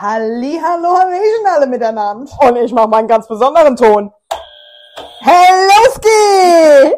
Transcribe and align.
Hallihallo, 0.00 0.96
Hallöchen 0.98 1.46
alle 1.46 1.66
miteinander. 1.66 2.32
Und 2.48 2.56
ich 2.56 2.72
mache 2.72 2.88
mal 2.88 2.98
einen 2.98 3.08
ganz 3.08 3.28
besonderen 3.28 3.76
Ton. 3.76 4.10
Helloski! 5.20 6.96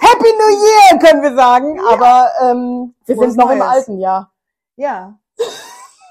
Happy 0.00 0.32
New 0.38 0.48
Year, 0.64 0.98
können 1.00 1.22
wir 1.22 1.34
sagen. 1.34 1.78
Aber 1.80 2.30
ähm, 2.40 2.94
wir 3.04 3.14
Frohes 3.16 3.32
sind 3.32 3.38
noch 3.44 3.50
im 3.50 3.58
Neues. 3.58 3.70
alten 3.70 3.98
Jahr. 3.98 4.32
Ja. 4.76 5.18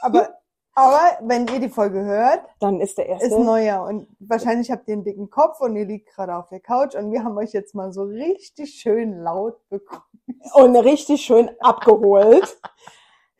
Aber, 0.03 0.29
aber 0.75 0.99
wenn 1.21 1.47
ihr 1.47 1.59
die 1.59 1.69
Folge 1.69 2.03
hört, 2.03 2.41
Dann 2.59 2.79
ist 2.79 2.97
der 2.99 3.07
erste. 3.07 3.25
ist 3.27 3.37
Neujahr 3.37 3.85
und 3.87 4.07
wahrscheinlich 4.19 4.69
habt 4.69 4.87
ihr 4.87 4.93
einen 4.93 5.03
dicken 5.03 5.29
Kopf 5.31 5.59
und 5.61 5.75
ihr 5.75 5.85
liegt 5.85 6.13
gerade 6.13 6.35
auf 6.35 6.49
der 6.49 6.59
Couch 6.59 6.93
und 6.95 7.11
wir 7.11 7.23
haben 7.23 7.37
euch 7.37 7.53
jetzt 7.53 7.73
mal 7.73 7.91
so 7.91 8.03
richtig 8.03 8.75
schön 8.79 9.19
laut 9.23 9.57
bekommen. 9.69 10.03
und 10.53 10.75
richtig 10.75 11.21
schön 11.23 11.49
abgeholt. 11.59 12.57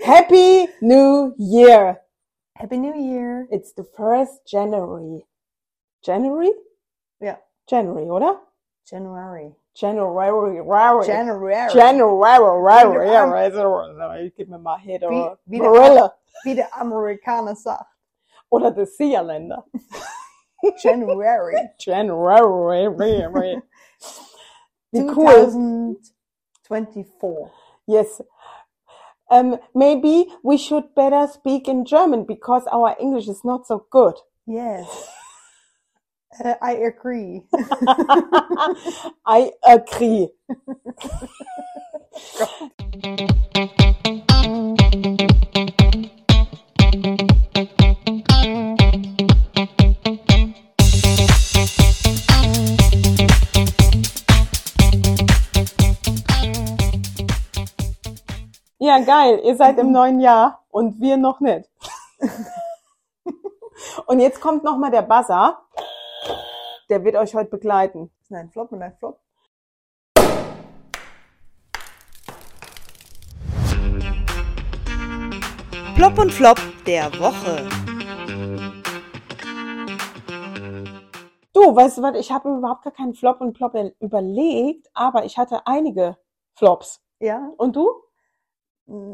Happy 0.04 0.68
New 0.82 1.34
Year. 1.38 2.02
Happy 2.56 2.78
New 2.78 2.96
Year. 2.96 3.48
It's 3.52 3.74
the 3.74 3.84
first 3.84 4.46
January. 4.48 5.26
January? 6.04 6.52
Ja. 7.20 7.36
January, 7.70 8.10
oder? 8.10 8.38
January. 8.90 9.54
January. 9.76 10.34
January. 10.64 11.70
January. 11.72 11.72
January. 11.72 13.10
January. 13.52 14.26
Ich 14.28 14.36
gib 14.36 14.50
mir 14.50 14.58
mal 14.60 14.78
hier 14.80 15.00
Wie- 15.02 15.08
die 15.08 15.36
wie 15.46 15.60
der- 15.60 15.70
Brille. 15.70 16.14
Wie 16.44 16.56
der 16.56 16.76
Amerikaner 16.76 17.56
sagt. 17.56 17.86
Oder 18.50 18.72
die 18.72 18.86
Seerländer. 18.86 19.64
January. 20.84 21.70
January. 21.80 23.62
Wie 24.92 25.02
cool. 25.16 25.50
2024. 26.68 27.52
Yes. 27.88 28.24
Um, 29.32 29.58
maybe 29.74 30.28
we 30.44 30.58
should 30.58 30.94
better 30.94 31.26
speak 31.26 31.70
in 31.70 31.86
German 31.86 32.26
because 32.26 32.68
our 32.68 32.98
English 33.00 33.30
is 33.30 33.46
not 33.46 33.66
so 33.66 33.86
good. 33.90 34.16
Yes. 34.46 35.10
Uh, 36.44 36.56
I 36.62 36.74
agree. 36.74 37.44
I 39.26 39.52
agree. 39.66 40.30
Ja, 58.92 59.00
geil. 59.00 59.40
Ihr 59.46 59.56
seid 59.56 59.78
im 59.80 59.94
neuen 59.94 60.20
Jahr 60.20 60.66
und 60.70 61.00
wir 61.00 61.16
noch 61.16 61.40
nicht. 61.40 61.70
und 64.06 64.20
jetzt 64.20 64.42
kommt 64.42 64.66
noch 64.66 64.76
mal 64.76 64.92
der 64.92 65.04
Buzzer. 65.04 65.62
Der 66.90 67.02
wird 67.06 67.16
euch 67.16 67.34
heute 67.34 67.50
begleiten. 67.50 68.12
Ist 68.20 68.34
ein 68.34 68.50
Flop 68.50 68.70
und 68.74 68.82
ein 68.82 68.94
Flop. 68.98 69.22
Plop 75.96 76.18
und 76.20 76.34
Flop 76.34 76.60
der 76.86 77.06
Woche. 77.18 77.70
Du, 81.54 81.74
weißt 81.74 81.98
du 81.98 82.02
was, 82.02 82.20
ich 82.20 82.30
habe 82.30 82.58
überhaupt 82.58 82.84
gar 82.84 82.92
keinen 82.92 83.14
Flop 83.14 83.40
und 83.40 83.54
Plop 83.54 83.74
überlegt, 84.02 84.90
aber 84.94 85.24
ich 85.24 85.38
hatte 85.38 85.66
einige 85.66 86.18
Flops. 86.56 87.02
Ja, 87.22 87.54
Und 87.56 87.78
du? 87.78 88.11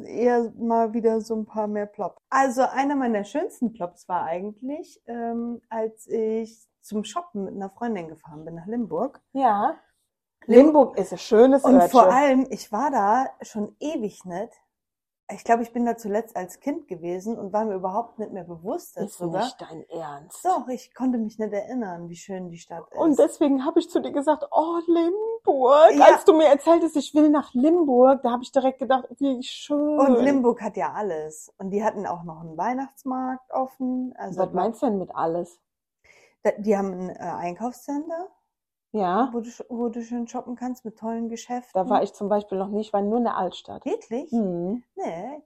Eher 0.05 0.51
mal 0.57 0.93
wieder 0.93 1.21
so 1.21 1.35
ein 1.35 1.45
paar 1.45 1.67
mehr 1.67 1.85
Plop. 1.85 2.19
Also 2.29 2.63
einer 2.63 2.95
meiner 2.95 3.23
schönsten 3.23 3.73
Plops 3.73 4.07
war 4.07 4.23
eigentlich, 4.23 5.01
ähm, 5.07 5.61
als 5.69 6.07
ich 6.07 6.67
zum 6.81 7.03
Shoppen 7.03 7.45
mit 7.45 7.55
einer 7.55 7.69
Freundin 7.69 8.07
gefahren 8.07 8.45
bin 8.45 8.55
nach 8.55 8.67
Limburg. 8.67 9.21
Ja. 9.33 9.75
Limburg 10.45 10.97
ist 10.97 11.11
ein 11.11 11.17
schönes 11.17 11.63
Und 11.63 11.75
Örtchen. 11.75 11.89
vor 11.89 12.11
allem, 12.11 12.47
ich 12.49 12.71
war 12.71 12.91
da 12.91 13.25
schon 13.41 13.75
ewig 13.79 14.23
nicht. 14.25 14.53
Ich 15.29 15.43
glaube, 15.43 15.61
ich 15.63 15.73
bin 15.73 15.85
da 15.85 15.97
zuletzt 15.97 16.37
als 16.37 16.61
Kind 16.61 16.87
gewesen 16.87 17.37
und 17.37 17.51
war 17.51 17.65
mir 17.65 17.75
überhaupt 17.75 18.17
nicht 18.17 18.31
mehr 18.31 18.45
bewusst 18.45 18.95
ist 18.95 19.19
darüber. 19.19 19.39
nicht 19.39 19.59
dein 19.59 19.83
Ernst. 19.89 20.45
Doch, 20.45 20.69
ich 20.69 20.95
konnte 20.95 21.17
mich 21.17 21.37
nicht 21.37 21.51
erinnern, 21.51 22.07
wie 22.07 22.15
schön 22.15 22.49
die 22.49 22.57
Stadt 22.57 22.85
ist. 22.91 22.97
Und 22.97 23.19
deswegen 23.19 23.65
habe 23.65 23.79
ich 23.79 23.89
zu 23.89 23.99
dir 23.99 24.11
gesagt, 24.13 24.45
oh, 24.51 24.79
Limburg. 24.87 25.95
Ja. 25.95 26.05
Als 26.13 26.23
du 26.23 26.31
mir 26.33 26.45
erzähltest, 26.45 26.95
ich 26.95 27.13
will 27.13 27.29
nach 27.29 27.53
Limburg, 27.53 28.21
da 28.23 28.31
habe 28.31 28.43
ich 28.43 28.53
direkt 28.53 28.79
gedacht, 28.79 29.03
wie 29.19 29.43
schön. 29.43 29.99
Und 29.99 30.15
Limburg 30.23 30.61
hat 30.61 30.77
ja 30.77 30.93
alles. 30.93 31.53
Und 31.57 31.71
die 31.71 31.83
hatten 31.83 32.05
auch 32.07 32.23
noch 32.23 32.39
einen 32.39 32.55
Weihnachtsmarkt 32.57 33.51
offen. 33.51 34.13
Also 34.17 34.39
Was 34.41 34.53
meinst 34.53 34.81
du 34.81 34.85
denn 34.85 34.97
mit 34.97 35.13
alles? 35.13 35.59
Da- 36.43 36.51
Die 36.57 36.77
haben 36.77 36.93
ein 36.93 37.09
äh, 37.09 37.19
Einkaufscenter, 37.19 38.29
Ja, 38.91 39.29
wo 39.33 39.41
du, 39.41 39.49
wo 39.69 39.89
du 39.89 40.01
schön 40.01 40.27
shoppen 40.27 40.55
kannst 40.55 40.85
mit 40.85 40.97
tollen 40.97 41.29
Geschäften. 41.29 41.71
da 41.73 41.89
war 41.89 42.03
ich 42.03 42.13
zum 42.13 42.29
Beispiel 42.29 42.57
noch 42.57 42.69
nicht, 42.69 42.93
war 42.93 43.01
nur 43.01 43.17
in 43.17 43.25
der 43.25 43.37
Altstadt. 43.37 43.85
Wirklich? 43.85 44.31
Hm. 44.31 44.83
Nee. 44.95 45.43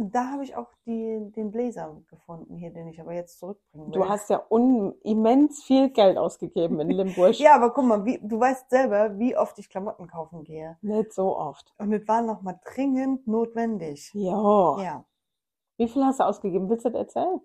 Da 0.00 0.30
habe 0.30 0.44
ich 0.44 0.54
auch 0.54 0.68
die, 0.86 1.32
den 1.34 1.50
Bläser 1.50 2.00
gefunden 2.08 2.54
hier, 2.56 2.72
den 2.72 2.86
ich 2.86 3.00
aber 3.00 3.12
jetzt 3.14 3.40
zurückbringen 3.40 3.88
will. 3.88 3.92
Du 3.92 4.08
hast 4.08 4.30
ja 4.30 4.40
un 4.48 4.94
immens 5.02 5.64
viel 5.64 5.90
Geld 5.90 6.16
ausgegeben 6.16 6.78
in 6.78 6.90
Limburg. 6.90 7.34
Ja, 7.40 7.56
aber 7.56 7.74
guck 7.74 7.84
mal, 7.84 8.04
wie, 8.04 8.20
du 8.22 8.38
weißt 8.38 8.70
selber, 8.70 9.18
wie 9.18 9.36
oft 9.36 9.58
ich 9.58 9.68
Klamotten 9.68 10.06
kaufen 10.06 10.44
gehe. 10.44 10.78
Nicht 10.82 11.12
so 11.12 11.36
oft. 11.36 11.74
Und 11.78 11.92
es 11.92 12.06
war 12.06 12.22
noch 12.22 12.42
mal 12.42 12.60
dringend 12.64 13.26
notwendig. 13.26 14.12
Ja. 14.14 14.80
Ja. 14.80 15.04
Wie 15.78 15.88
viel 15.88 16.04
hast 16.04 16.20
du 16.20 16.24
ausgegeben? 16.24 16.70
Willst 16.70 16.84
du 16.84 16.90
das 16.90 17.00
erzählen? 17.00 17.40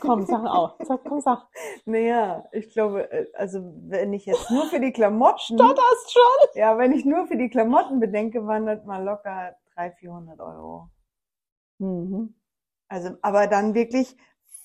Komm, 0.00 0.24
sag 0.26 0.44
auch. 0.46 0.76
Sag, 0.84 1.00
komm, 1.04 1.20
sag. 1.20 1.46
Naja, 1.84 2.44
ich 2.52 2.70
glaube, 2.72 3.10
äh, 3.10 3.26
also 3.34 3.60
wenn 3.86 4.12
ich 4.12 4.26
jetzt 4.26 4.50
nur 4.50 4.64
für 4.66 4.80
die 4.80 4.92
Klamotten, 4.92 5.38
Stotterst 5.58 6.12
schon? 6.12 6.48
ja, 6.60 6.76
wenn 6.78 6.92
ich 6.92 7.04
nur 7.04 7.26
für 7.26 7.36
die 7.36 7.50
Klamotten 7.50 8.00
bedenke, 8.00 8.40
das 8.64 8.84
mal 8.84 9.02
locker 9.02 9.54
300, 9.74 9.98
400 9.98 10.40
Euro. 10.40 10.88
Mhm. 11.78 12.34
Also, 12.88 13.10
aber 13.22 13.46
dann 13.46 13.74
wirklich 13.74 14.16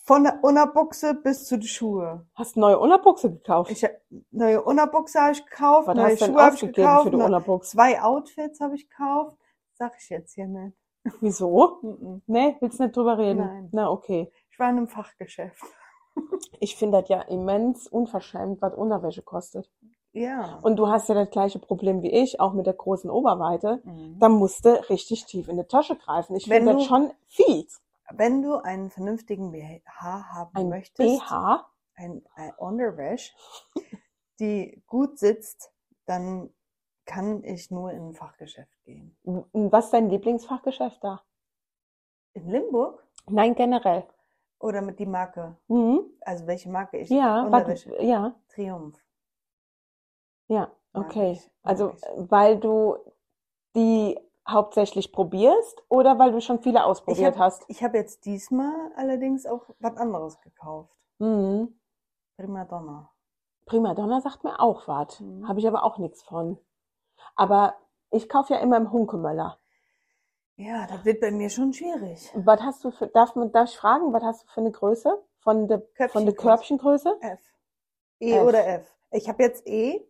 von 0.03 0.23
der 0.23 0.39
Unterbuchse 0.43 1.13
bis 1.13 1.45
zu 1.45 1.57
den 1.57 1.67
Schuhe. 1.67 2.25
Hast 2.35 2.55
du 2.55 2.59
neue 2.61 2.79
Unterbuchse 2.79 3.31
gekauft? 3.31 3.71
Ich 3.71 3.85
neue 4.31 4.61
Unterbuchse 4.63 5.19
habe 5.21 5.31
ich 5.33 5.45
gekauft, 5.45 5.87
Was 5.87 5.95
neue 5.95 6.11
hast 6.13 6.25
Schuhe 6.25 6.41
habe 6.41 6.55
ich 6.55 6.61
gekauft, 6.61 7.03
für 7.05 7.11
die 7.11 7.17
ne- 7.17 7.25
Unterbuchse? 7.25 7.71
zwei 7.71 8.01
Outfits 8.01 8.59
habe 8.59 8.75
ich 8.75 8.89
gekauft. 8.89 9.37
Sag 9.73 9.93
ich 10.01 10.09
jetzt 10.09 10.33
hier 10.33 10.47
nicht. 10.47 10.75
Wieso? 11.21 11.79
Nee, 12.27 12.57
willst 12.59 12.79
nicht 12.79 12.95
drüber 12.95 13.17
reden? 13.17 13.39
Nein. 13.39 13.69
Na, 13.71 13.89
okay. 13.89 14.31
Ich 14.59 14.61
war 14.61 14.71
in 14.71 14.77
einem 14.77 14.87
Fachgeschäft. 14.89 15.63
Ich 16.59 16.75
finde 16.75 16.99
das 16.99 17.07
ja 17.07 17.21
immens 17.21 17.87
unverschämt, 17.87 18.61
was 18.61 18.73
Unterwäsche 18.75 19.21
kostet. 19.21 19.71
Ja. 20.11 20.59
Und 20.61 20.75
du 20.75 20.89
hast 20.89 21.07
ja 21.07 21.15
das 21.15 21.29
gleiche 21.29 21.59
Problem 21.59 22.01
wie 22.01 22.11
ich, 22.11 22.41
auch 22.41 22.51
mit 22.51 22.65
der 22.65 22.73
großen 22.73 23.09
Oberweite. 23.09 23.81
Mhm. 23.85 24.19
Da 24.19 24.27
musst 24.27 24.65
du 24.65 24.89
richtig 24.89 25.23
tief 25.27 25.47
in 25.47 25.55
die 25.55 25.63
Tasche 25.63 25.95
greifen. 25.95 26.35
Ich 26.35 26.49
finde 26.49 26.73
das 26.73 26.83
schon 26.83 27.13
fies. 27.27 27.81
Wenn 28.11 28.41
du 28.41 28.55
einen 28.55 28.89
vernünftigen 28.89 29.53
BH 29.53 30.25
haben 30.33 30.51
Ein 30.55 30.67
möchtest, 30.67 31.21
BH? 31.21 31.65
ein, 31.95 32.21
ein 32.35 32.51
Unterwäsche, 32.57 33.31
die 34.41 34.83
gut 34.87 35.19
sitzt, 35.19 35.71
dann 36.05 36.53
kann 37.05 37.45
ich 37.45 37.71
nur 37.71 37.93
in 37.93 38.09
ein 38.09 38.13
Fachgeschäft 38.13 38.83
gehen. 38.83 39.15
Was 39.53 39.85
ist 39.85 39.93
dein 39.93 40.09
Lieblingsfachgeschäft 40.09 41.01
da? 41.01 41.21
In 42.33 42.49
Limburg 42.49 43.05
Nein, 43.29 43.55
generell. 43.55 44.05
Oder 44.59 44.81
mit 44.81 44.99
die 44.99 45.05
Marke? 45.05 45.55
Mhm. 45.67 46.01
Also 46.21 46.47
welche 46.47 46.69
Marke 46.69 46.97
ich 46.97 47.09
Ja, 47.09 47.47
warte, 47.51 47.75
ja, 48.01 48.35
Triumph. 48.49 48.97
ja, 50.47 50.71
okay. 50.93 51.31
ich, 51.33 51.51
Also, 51.63 51.91
ich. 51.91 52.01
weil 52.29 52.59
du 52.59 52.97
die 53.75 54.19
hauptsächlich 54.47 55.11
probierst 55.11 55.83
oder 55.89 56.17
weil 56.17 56.31
du 56.31 56.41
schon 56.41 56.59
viele 56.59 56.79
Ich 56.79 56.85
ausprobiert 56.85 57.35
habe 57.35 57.45
hast? 57.45 57.63
ich 57.67 57.83
hab 57.83 57.93
jetzt 57.93 58.25
diesmal 58.25 58.91
allerdings 58.95 59.45
auch 59.45 59.69
was 59.79 59.95
anderes 59.97 60.39
gekauft. 60.41 60.95
Mhm. 61.19 61.79
Prima 62.37 62.65
Donna. 62.65 63.11
Prima 63.65 63.93
Donna 63.93 64.21
sagt 64.21 64.43
mir 64.43 64.59
auch 64.59 64.87
was. 64.87 65.19
Mhm. 65.19 65.47
Habe 65.47 65.59
ich 65.59 65.67
aber 65.67 65.83
auch 65.83 65.97
nichts 65.99 66.23
von. 66.23 66.57
Aber 67.35 67.75
ich 68.11 68.27
kaufe 68.27 68.53
ja 68.53 68.59
immer 68.59 68.77
im 68.77 68.91
Hunkemöller. 68.91 69.59
Ja, 70.59 70.85
das 70.87 71.05
wird 71.05 71.21
bei 71.21 71.31
mir 71.31 71.49
schon 71.49 71.71
schwierig. 71.71 72.29
Was 72.35 72.59
hast 72.61 72.83
du 72.83 72.91
für, 72.91 73.07
darf, 73.07 73.33
man, 73.35 73.49
darf 73.53 73.69
ich 73.69 73.77
fragen, 73.77 74.11
was 74.11 74.21
hast 74.23 74.43
du 74.43 74.47
für 74.49 74.59
eine 74.59 74.71
Größe? 74.71 75.09
Von 75.39 75.69
der, 75.69 75.81
von 76.09 76.25
der 76.25 76.35
Körbchengröße. 76.35 77.15
F. 77.21 77.39
E 78.19 78.33
F. 78.33 78.45
oder 78.45 78.67
F. 78.67 78.93
Ich 79.11 79.29
habe 79.29 79.41
jetzt 79.41 79.65
E. 79.65 80.05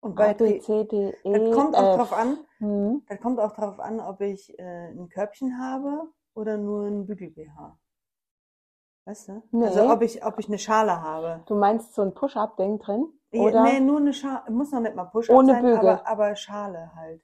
Und 0.00 0.16
bei 0.16 0.30
A, 0.30 0.32
B, 0.32 0.58
Tri- 0.58 0.60
C, 0.60 0.84
D, 0.86 1.14
E, 1.22 1.32
das 1.32 1.54
kommt 1.54 1.76
auch 1.76 1.90
F. 1.90 1.96
drauf 1.98 2.12
an, 2.12 2.38
Hm. 2.58 3.04
das 3.08 3.20
kommt 3.20 3.38
auch 3.38 3.52
drauf 3.52 3.78
an, 3.78 4.00
ob 4.00 4.20
ich 4.22 4.58
äh, 4.58 4.88
ein 4.88 5.08
Körbchen 5.08 5.60
habe 5.60 6.08
oder 6.34 6.56
nur 6.56 6.86
ein 6.86 7.06
Bügel-BH. 7.06 7.78
Weißt 9.04 9.28
du? 9.28 9.42
Nee. 9.52 9.66
Also 9.66 9.88
ob 9.88 10.02
ich, 10.02 10.24
ob 10.24 10.38
ich 10.40 10.48
eine 10.48 10.58
Schale 10.58 11.00
habe. 11.00 11.44
Du 11.46 11.54
meinst 11.54 11.94
so 11.94 12.02
ein 12.02 12.12
Push-Up-Ding 12.12 12.80
drin? 12.80 13.06
Oder? 13.32 13.62
Nee, 13.62 13.78
nur 13.78 13.98
eine 13.98 14.12
Schale. 14.14 14.50
Muss 14.50 14.72
noch 14.72 14.80
nicht 14.80 14.96
mal 14.96 15.04
Push-Up 15.04 15.36
Ohne 15.36 15.52
sein, 15.52 15.62
Bügel. 15.62 15.78
aber, 15.78 16.06
aber 16.08 16.34
Schale 16.34 16.92
halt. 16.96 17.22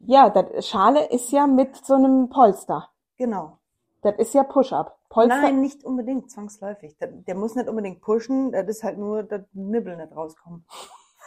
Ja, 0.00 0.30
das 0.30 0.66
Schale 0.68 1.06
ist 1.10 1.30
ja 1.32 1.46
mit 1.46 1.76
so 1.84 1.94
einem 1.94 2.28
Polster. 2.28 2.90
Genau. 3.16 3.58
Das 4.02 4.16
ist 4.18 4.34
ja 4.34 4.44
Push-Up. 4.44 4.96
Polster. 5.08 5.42
Nein, 5.42 5.60
nicht 5.60 5.84
unbedingt 5.84 6.30
zwangsläufig. 6.30 6.96
Der, 6.98 7.08
der 7.08 7.34
muss 7.34 7.54
nicht 7.54 7.68
unbedingt 7.68 8.00
pushen, 8.00 8.52
das 8.52 8.68
ist 8.68 8.84
halt 8.84 8.98
nur, 8.98 9.22
dass 9.22 9.42
Nibbel 9.52 9.96
nicht 9.96 10.14
rauskommen. 10.14 10.64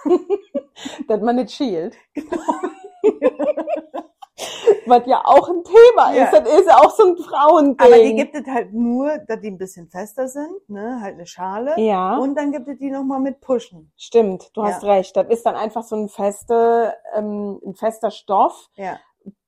dass 1.07 1.21
man 1.21 1.35
nicht 1.35 1.51
schielt. 1.51 1.95
Was 4.87 5.05
ja 5.05 5.21
auch 5.23 5.47
ein 5.49 5.63
Thema 5.63 6.13
Ja. 6.13 6.23
ist. 6.25 6.33
Das 6.33 6.47
ist 6.59 6.65
ja 6.67 6.77
auch 6.77 6.89
so 6.91 7.03
ein 7.07 7.17
Frauending. 7.17 7.79
Aber 7.85 7.97
die 8.01 8.15
gibt 8.15 8.35
es 8.35 8.45
halt 8.47 8.73
nur, 8.73 9.17
dass 9.19 9.39
die 9.41 9.47
ein 9.51 9.57
bisschen 9.57 9.87
fester 9.89 10.27
sind, 10.27 10.69
ne, 10.69 10.99
halt 11.01 11.15
eine 11.15 11.25
Schale. 11.25 11.79
ja, 11.79 12.17
Und 12.17 12.35
dann 12.35 12.51
gibt 12.51 12.67
es 12.67 12.77
die 12.79 12.89
nochmal 12.91 13.19
mit 13.19 13.41
Pushen. 13.41 13.91
stimmt. 13.95 14.49
Du 14.55 14.63
hast 14.63 14.83
Ja. 14.83 14.93
recht. 14.93 15.15
Das 15.15 15.27
ist 15.29 15.45
dann 15.45 15.55
einfach 15.55 15.83
so 15.83 15.95
ein 15.95 16.09
feste, 16.09 16.93
ähm, 17.13 17.59
ein 17.65 17.75
fester 17.75 18.11
Stoff, 18.11 18.69
Ja. 18.75 18.99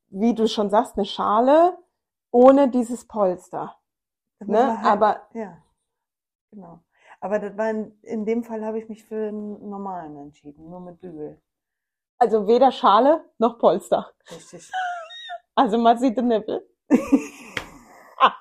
wie 0.10 0.34
du 0.36 0.48
schon 0.48 0.70
sagst, 0.70 0.96
eine 0.98 1.06
Schale 1.06 1.78
ohne 2.32 2.68
dieses 2.70 3.08
Polster. 3.08 3.76
Das 4.40 4.48
Ne? 4.48 4.78
halt, 4.82 4.86
Aber 4.88 5.22
ja. 5.34 5.58
Genau. 6.52 6.80
Aber 7.22 7.40
das 7.40 7.58
war 7.58 7.70
in, 7.70 7.98
in 8.02 8.26
dem 8.26 8.44
Fall 8.44 8.66
habe 8.66 8.78
ich 8.78 8.90
mich 8.90 9.04
für 9.06 9.30
einen 9.30 9.70
normalen 9.70 10.18
entschieden, 10.18 10.70
nur 10.70 10.80
mit 10.82 11.00
Bügel. 11.00 11.42
Also 12.18 12.48
weder 12.48 12.72
Schale 12.72 13.24
noch 13.38 13.58
Polster. 13.58 14.12
Richtig. 14.30 14.70
Also 15.56 15.78
man 15.78 16.00
sieht 16.00 16.18
den 16.18 16.30
Nippel. 16.30 16.68
ah, 18.20 18.34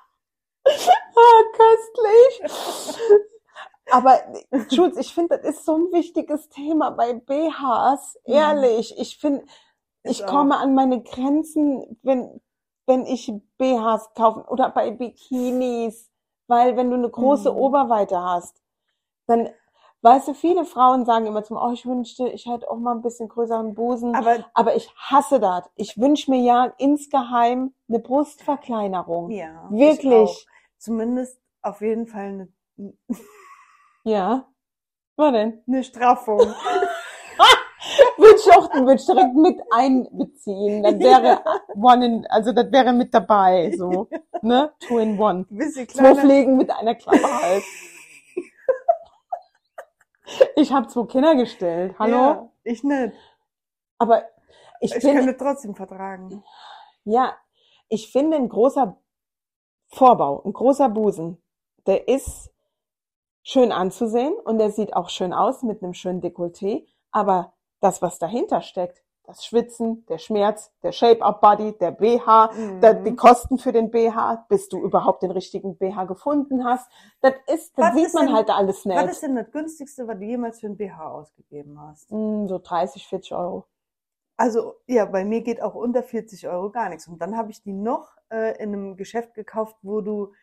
köstlich. 1.53 2.51
Aber 3.91 4.19
Schulz, 4.73 4.97
ich 4.97 5.13
finde, 5.13 5.37
das 5.37 5.45
ist 5.57 5.65
so 5.65 5.75
ein 5.75 5.91
wichtiges 5.91 6.49
Thema 6.49 6.89
bei 6.91 7.13
BHs. 7.13 8.17
Mhm. 8.25 8.33
Ehrlich, 8.33 8.97
ich 8.97 9.17
finde, 9.19 9.45
ich 10.03 10.25
komme 10.25 10.57
an 10.57 10.73
meine 10.73 11.03
Grenzen, 11.03 11.99
wenn, 12.01 12.41
wenn 12.87 13.05
ich 13.05 13.31
BHs 13.59 14.13
kaufe 14.15 14.45
oder 14.49 14.69
bei 14.69 14.91
Bikinis, 14.91 16.09
weil 16.47 16.75
wenn 16.75 16.89
du 16.89 16.95
eine 16.97 17.09
große 17.11 17.51
Mhm. 17.51 17.57
Oberweite 17.57 18.19
hast, 18.19 18.59
dann, 19.27 19.49
weißt 20.03 20.27
du, 20.27 20.33
viele 20.33 20.65
Frauen 20.65 21.05
sagen 21.05 21.25
immer 21.25 21.43
zum, 21.43 21.57
oh, 21.57 21.71
ich 21.71 21.85
wünschte, 21.85 22.27
ich 22.27 22.45
hätte 22.45 22.69
auch 22.69 22.77
mal 22.77 22.93
ein 22.93 23.01
bisschen 23.01 23.29
größeren 23.29 23.73
Busen. 23.73 24.15
Aber 24.15 24.45
Aber 24.53 24.75
ich 24.75 24.93
hasse 24.97 25.39
das. 25.39 25.63
Ich 25.75 25.97
wünsche 25.97 26.29
mir 26.29 26.41
ja 26.41 26.73
insgeheim 26.77 27.73
eine 27.89 27.99
Brustverkleinerung. 27.99 29.31
ja, 29.31 29.67
Wirklich. 29.71 30.45
Zumindest 30.77 31.39
auf 31.61 31.81
jeden 31.81 32.07
Fall 32.07 32.49
eine, 32.77 32.93
Ja. 34.03 34.45
Was 35.15 35.31
denn? 35.31 35.63
eine 35.67 35.83
Straffung. 35.83 36.39
Würde 38.17 38.35
ich 38.37 38.51
auch, 38.53 38.73
würde 38.73 38.95
ich 38.95 39.05
direkt 39.05 39.35
mit 39.35 39.59
einbeziehen. 39.71 40.83
Das 40.83 40.99
wäre 40.99 41.41
one 41.75 42.05
in, 42.05 42.27
also 42.27 42.51
das 42.51 42.71
wäre 42.71 42.93
mit 42.93 43.13
dabei, 43.13 43.73
so. 43.77 44.07
Ne? 44.41 44.71
Two 44.79 44.99
in 44.99 45.19
one. 45.19 45.45
Zwei. 45.87 46.15
Pflegen 46.15 46.57
mit 46.57 46.71
einer 46.71 46.95
Klappe 46.95 47.41
halt. 47.41 47.63
Ich 50.55 50.71
habe 50.71 50.87
zwei 50.87 51.05
Kinder 51.05 51.35
gestellt. 51.35 51.95
Hallo? 51.99 52.15
Ja, 52.15 52.51
ich 52.63 52.83
nicht. 52.83 53.13
Aber 53.97 54.23
ich, 54.79 54.95
Ich 54.95 55.03
bin, 55.03 55.15
kann 55.15 55.27
das 55.27 55.37
trotzdem 55.37 55.75
vertragen. 55.75 56.43
Ja, 57.05 57.35
ich 57.89 58.11
finde 58.11 58.37
ein 58.37 58.49
großer 58.49 58.97
Vorbau, 59.87 60.41
ein 60.43 60.53
großer 60.53 60.89
Busen, 60.89 61.41
der 61.85 62.07
ist 62.07 62.51
schön 63.43 63.71
anzusehen 63.71 64.33
und 64.33 64.57
der 64.57 64.71
sieht 64.71 64.95
auch 64.95 65.09
schön 65.09 65.33
aus 65.33 65.63
mit 65.63 65.83
einem 65.83 65.93
schönen 65.93 66.21
Dekolleté, 66.21 66.87
aber 67.11 67.53
das, 67.81 68.01
was 68.01 68.17
dahinter 68.17 68.61
steckt, 68.61 69.02
das 69.25 69.45
Schwitzen, 69.45 70.05
der 70.07 70.17
Schmerz, 70.17 70.71
der 70.83 70.91
Shape-Up-Body, 70.91 71.77
der 71.79 71.91
BH, 71.91 72.51
da, 72.81 72.93
Mhm. 72.93 73.03
die 73.05 73.15
Kosten 73.15 73.57
für 73.57 73.71
den 73.71 73.89
BH, 73.89 74.45
bis 74.49 74.67
du 74.67 74.79
überhaupt 74.81 75.23
den 75.23 75.31
richtigen 75.31 75.77
BH 75.77 76.03
gefunden 76.05 76.65
hast, 76.65 76.91
das 77.21 77.33
ist, 77.47 77.77
das 77.77 77.85
Was 77.89 77.95
sieht 77.95 78.05
ist 78.07 78.13
man 78.15 78.25
denn- 78.27 78.35
halt 78.35 78.49
alles 78.49 78.77
Was 78.79 78.85
nicht. 78.85 79.03
ist 79.11 79.23
denn 79.23 79.35
das 79.35 79.49
günstigste, 79.51 80.07
was 80.07 80.17
du 80.19 80.25
jemals 80.25 80.59
für 80.59 80.67
ein 80.67 80.75
BH 80.77 81.09
ausgegeben 81.11 81.79
hast? 81.79 82.09
Hm, 82.11 82.47
so 82.49 82.59
30, 82.59 83.07
40 83.07 83.33
Euro. 83.33 83.65
Also, 84.35 84.73
ja, 84.87 85.05
bei 85.05 85.23
mir 85.23 85.41
geht 85.41 85.61
auch 85.61 85.75
unter 85.75 86.03
40 86.03 86.47
Euro 86.47 86.69
gar 86.71 86.89
nichts. 86.89 87.07
Und 87.07 87.21
dann 87.21 87.37
habe 87.37 87.51
ich 87.51 87.61
die 87.61 87.71
noch 87.73 88.09
äh, 88.29 88.57
in 88.61 88.73
einem 88.73 88.95
Geschäft 88.97 89.35
gekauft, 89.35 89.75
wo 89.83 90.01
du, 90.01 90.33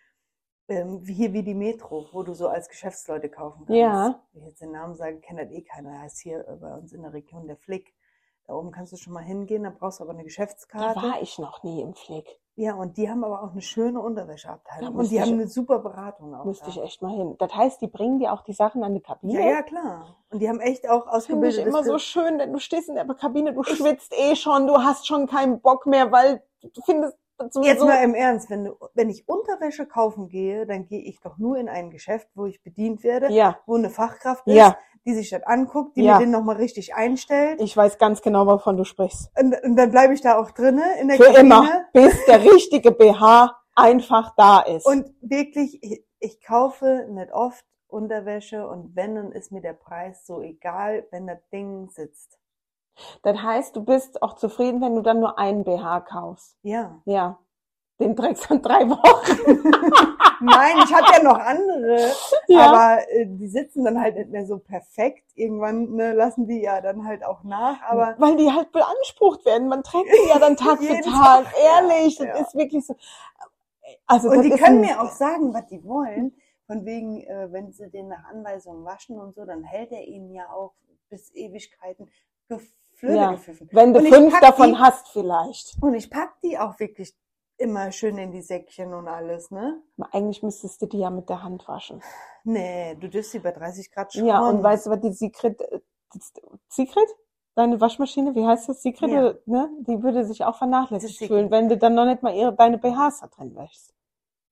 ähm, 0.68 1.00
wie 1.04 1.12
hier 1.14 1.32
wie 1.32 1.42
die 1.42 1.56
Metro, 1.56 2.06
wo 2.12 2.22
du 2.22 2.32
so 2.34 2.46
als 2.48 2.68
Geschäftsleute 2.68 3.28
kaufen 3.28 3.66
kannst. 3.66 3.76
Ja. 3.78 4.20
Wenn 4.32 4.42
ich 4.42 4.48
jetzt 4.50 4.60
den 4.62 4.70
Namen 4.70 4.94
sage, 4.94 5.18
kennt 5.18 5.40
das 5.40 5.50
eh 5.50 5.62
keiner. 5.62 5.98
Heißt 6.00 6.18
hier 6.20 6.46
äh, 6.48 6.54
bei 6.56 6.72
uns 6.74 6.92
in 6.92 7.02
der 7.02 7.12
Region 7.12 7.48
der 7.48 7.56
Flick. 7.56 7.92
Da 8.50 8.56
oben 8.56 8.72
kannst 8.72 8.92
du 8.92 8.96
schon 8.96 9.12
mal 9.12 9.22
hingehen, 9.22 9.62
da 9.62 9.70
brauchst 9.70 10.00
du 10.00 10.02
aber 10.02 10.10
eine 10.10 10.22
Da 10.22 10.24
Geschäftskarte. 10.24 11.00
war 11.00 11.22
ich 11.22 11.38
noch 11.38 11.62
nie 11.62 11.82
im 11.82 11.94
Flick. 11.94 12.40
Ja, 12.56 12.74
und 12.74 12.96
die 12.96 13.08
haben 13.08 13.22
aber 13.22 13.44
auch 13.44 13.52
eine 13.52 13.60
schöne 13.62 14.00
Unterwäscheabteilung. 14.00 14.92
Da 14.92 14.98
Und 14.98 15.08
die 15.08 15.14
ich- 15.14 15.22
haben 15.22 15.34
eine 15.34 15.46
super 15.46 15.78
Beratung 15.78 16.34
auch. 16.34 16.44
Müsste 16.44 16.64
da. 16.64 16.70
ich 16.72 16.82
echt 16.82 17.00
mal 17.00 17.12
hin. 17.12 17.36
Das 17.38 17.54
heißt, 17.54 17.80
die 17.80 17.86
bringen 17.86 18.18
dir 18.18 18.32
auch 18.32 18.42
die 18.42 18.52
Sachen 18.52 18.82
an 18.82 18.92
die 18.94 19.02
Kabine? 19.02 19.34
Ja, 19.40 19.46
ja, 19.50 19.62
klar. 19.62 20.16
Und 20.30 20.40
die 20.40 20.48
haben 20.48 20.58
echt 20.58 20.88
auch 20.90 21.02
Finde 21.04 21.10
ich 21.10 21.14
ausgebildet. 21.58 21.66
immer 21.68 21.84
so 21.84 21.98
schön, 21.98 22.38
denn 22.38 22.52
du 22.52 22.58
stehst 22.58 22.88
in 22.88 22.96
der 22.96 23.06
Kabine, 23.06 23.52
du 23.54 23.62
schwitzt 23.62 24.12
eh 24.18 24.34
schon, 24.34 24.66
du 24.66 24.78
hast 24.78 25.06
schon 25.06 25.28
keinen 25.28 25.60
Bock 25.60 25.86
mehr, 25.86 26.10
weil 26.10 26.42
du 26.60 26.82
findest 26.84 27.16
Jetzt 27.62 27.82
mal 27.82 28.02
im 28.04 28.12
Ernst, 28.14 28.50
wenn, 28.50 28.64
du, 28.66 28.74
wenn 28.92 29.08
ich 29.08 29.26
Unterwäsche 29.26 29.86
kaufen 29.86 30.28
gehe, 30.28 30.66
dann 30.66 30.84
gehe 30.84 31.00
ich 31.00 31.20
doch 31.20 31.38
nur 31.38 31.56
in 31.56 31.70
ein 31.70 31.90
Geschäft, 31.90 32.28
wo 32.34 32.44
ich 32.44 32.62
bedient 32.62 33.02
werde, 33.02 33.30
Ja, 33.32 33.58
wo 33.64 33.76
eine 33.76 33.88
Fachkraft 33.88 34.46
ist, 34.46 34.56
Ja. 34.56 34.76
Die 35.06 35.14
sich 35.14 35.30
das 35.30 35.42
anguckt, 35.44 35.96
die 35.96 36.02
Ja. 36.02 36.14
mir 36.18 36.24
den 36.26 36.30
nochmal 36.30 36.56
richtig 36.56 36.94
einstellt. 36.94 37.60
ich 37.60 37.76
weiß 37.76 37.98
ganz 37.98 38.20
genau, 38.22 38.46
wovon 38.46 38.76
du 38.76 38.84
sprichst. 38.84 39.30
Und, 39.38 39.54
und 39.64 39.76
dann 39.76 39.90
bleibe 39.90 40.12
ich 40.14 40.20
da 40.20 40.38
auch 40.38 40.50
drinne 40.50 40.84
in 41.00 41.08
der 41.08 41.16
Für 41.16 41.24
Kabine. 41.24 41.40
immer, 41.40 41.84
bis 41.92 42.24
der 42.26 42.42
richtige 42.52 42.90
BH 42.92 43.56
einfach 43.74 44.34
da 44.36 44.60
ist. 44.60 44.84
Und 44.86 45.06
wirklich, 45.22 45.82
ich, 45.82 46.04
ich 46.18 46.42
kaufe 46.42 47.06
nicht 47.10 47.32
oft 47.32 47.64
Unterwäsche 47.88 48.68
und 48.68 48.94
wenn, 48.94 49.14
dann 49.16 49.32
ist 49.32 49.50
mir 49.50 49.60
der 49.62 49.72
Preis 49.72 50.24
so 50.26 50.40
egal, 50.42 51.06
wenn 51.10 51.26
das 51.26 51.38
Ding 51.52 51.88
sitzt. 51.88 52.38
das 53.22 53.38
heißt, 53.42 53.74
du 53.74 53.84
bist 53.84 54.22
auch 54.22 54.34
zufrieden, 54.34 54.80
wenn 54.80 54.94
du 54.94 55.02
dann 55.02 55.18
nur 55.20 55.38
einen 55.38 55.64
BH 55.64 56.00
kaufst. 56.02 56.56
Ja. 56.62 57.00
Ja. 57.06 57.38
Den 58.00 58.16
trägst 58.16 58.48
du 58.50 58.58
drei 58.58 58.88
Wochen. 58.88 59.62
Nein, 60.40 60.76
ich 60.84 60.94
hatte 60.94 61.12
ja 61.18 61.22
noch 61.22 61.38
andere, 61.38 62.10
Ja. 62.48 62.60
aber 62.72 63.10
äh, 63.10 63.26
die 63.26 63.46
sitzen 63.46 63.84
dann 63.84 64.00
halt 64.00 64.16
nicht 64.16 64.30
mehr 64.30 64.46
so 64.46 64.58
perfekt. 64.58 65.24
Irgendwann 65.34 65.92
ne, 65.94 66.12
lassen 66.14 66.46
die 66.46 66.62
ja 66.62 66.80
dann 66.80 67.04
halt 67.06 67.22
auch 67.24 67.44
nach, 67.44 67.80
aber 67.82 68.14
Weil 68.18 68.36
die 68.36 68.50
halt 68.50 68.72
beansprucht 68.72 69.44
werden. 69.44 69.68
Man 69.68 69.82
trägt 69.82 70.08
die 70.10 70.28
ja 70.30 70.38
dann 70.38 70.56
Tag 70.56 70.78
für 70.78 70.94
Tag. 71.02 71.44
Tag, 71.44 71.46
ja, 71.62 71.80
Ehrlich, 71.82 72.16
das 72.16 72.26
ja. 72.26 72.34
ist 72.38 72.54
wirklich 72.54 72.86
so. 72.86 72.96
Also 74.06 74.30
Und 74.30 74.42
die 74.42 74.50
können 74.50 74.80
mir 74.80 75.00
auch 75.00 75.10
sagen, 75.10 75.52
was 75.52 75.66
die 75.66 75.84
wollen. 75.84 76.34
Von 76.66 76.86
wegen, 76.86 77.20
äh, 77.24 77.48
wenn 77.52 77.72
sie 77.72 77.90
den 77.90 78.08
nach 78.08 78.24
Anweisung 78.30 78.84
waschen 78.84 79.18
und 79.18 79.34
so, 79.34 79.44
dann 79.44 79.62
hält 79.64 79.92
er 79.92 80.04
ihnen 80.06 80.32
ja 80.32 80.44
auch 80.50 80.72
bis 81.10 81.34
Ewigkeiten 81.34 82.08
Geflöte 82.48 83.14
Ja. 83.16 83.32
gepfiffen. 83.32 83.68
Wenn 83.72 83.92
du 83.92 84.00
fünf 84.00 84.38
davon 84.40 84.70
die- 84.74 84.78
hast, 84.78 85.08
vielleicht. 85.08 85.76
Und 85.82 85.94
ich 85.94 86.08
pack 86.10 86.34
die 86.42 86.58
auch 86.58 86.78
wirklich 86.78 87.14
immer 87.60 87.92
schön 87.92 88.18
in 88.18 88.32
die 88.32 88.42
Säckchen 88.42 88.92
und 88.94 89.06
alles, 89.08 89.50
ne? 89.50 89.80
Eigentlich 90.12 90.42
müsstest 90.42 90.80
du 90.82 90.86
die 90.86 90.98
ja 90.98 91.10
mit 91.10 91.28
der 91.28 91.42
Hand 91.42 91.68
waschen. 91.68 92.02
Nee, 92.44 92.96
du 92.96 93.08
dürfst 93.08 93.32
sie 93.32 93.38
bei 93.38 93.52
30 93.52 93.90
Grad 93.92 94.12
schon. 94.12 94.24
Ja, 94.26 94.40
und 94.48 94.62
weißt 94.62 94.86
du, 94.86 94.90
was 94.90 95.00
die 95.00 95.12
Secret, 95.12 95.60
äh, 95.60 95.80
Secret? 96.68 97.08
Deine 97.56 97.80
Waschmaschine, 97.80 98.34
wie 98.34 98.46
heißt 98.46 98.68
das? 98.68 98.82
Secret, 98.82 99.10
Ja. 99.10 99.34
ne? 99.44 99.70
Die 99.80 100.02
würde 100.02 100.24
sich 100.24 100.44
auch 100.44 100.56
vernachlässigt 100.56 101.18
fühlen, 101.18 101.50
wenn 101.50 101.68
du 101.68 101.76
dann 101.76 101.94
noch 101.94 102.04
nicht 102.06 102.22
mal 102.22 102.34
ihre, 102.34 102.54
deine 102.54 102.78
BHs 102.78 103.20
da 103.20 103.26
drin 103.26 103.54
wäschst. 103.54 103.92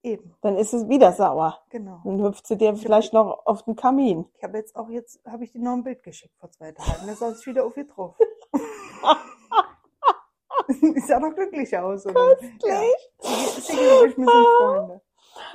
Eben, 0.03 0.35
Dann 0.43 0.57
ist 0.57 0.73
es 0.75 0.89
wieder 0.89 1.13
sauer. 1.13 1.59
genau. 1.71 2.01
Dann 2.05 2.23
hüpft 2.23 2.47
sie 2.47 2.57
dir 2.57 2.77
vielleicht 2.77 3.13
noch 3.13 3.47
auf 3.47 3.63
den 3.65 3.75
Kamin. 3.75 4.27
Ich 4.37 4.45
habe 4.45 4.59
jetzt 4.59 4.77
auch 4.77 4.89
jetzt, 4.91 5.21
habe 5.27 5.45
ich 5.45 5.53
dir 5.53 5.61
noch 5.61 5.73
ein 5.73 5.83
Bild 5.83 6.03
geschickt 6.03 6.35
vor 6.39 6.51
zwei 6.51 6.71
Tagen. 6.73 7.07
Da 7.07 7.15
saß 7.15 7.41
ich 7.41 7.47
wieder 7.47 7.65
auf 7.65 7.77
ihr 7.77 7.87
drauf. 7.87 8.15
die 10.69 11.01
sah 11.01 11.21
doch 11.21 11.35
glücklich 11.35 11.77
aus. 11.77 12.07
Oder? 12.07 12.37
Ja. 12.65 12.81
Sie, 13.21 13.61
sie, 13.61 13.77
sind 13.77 14.25
Freunde. 14.25 15.01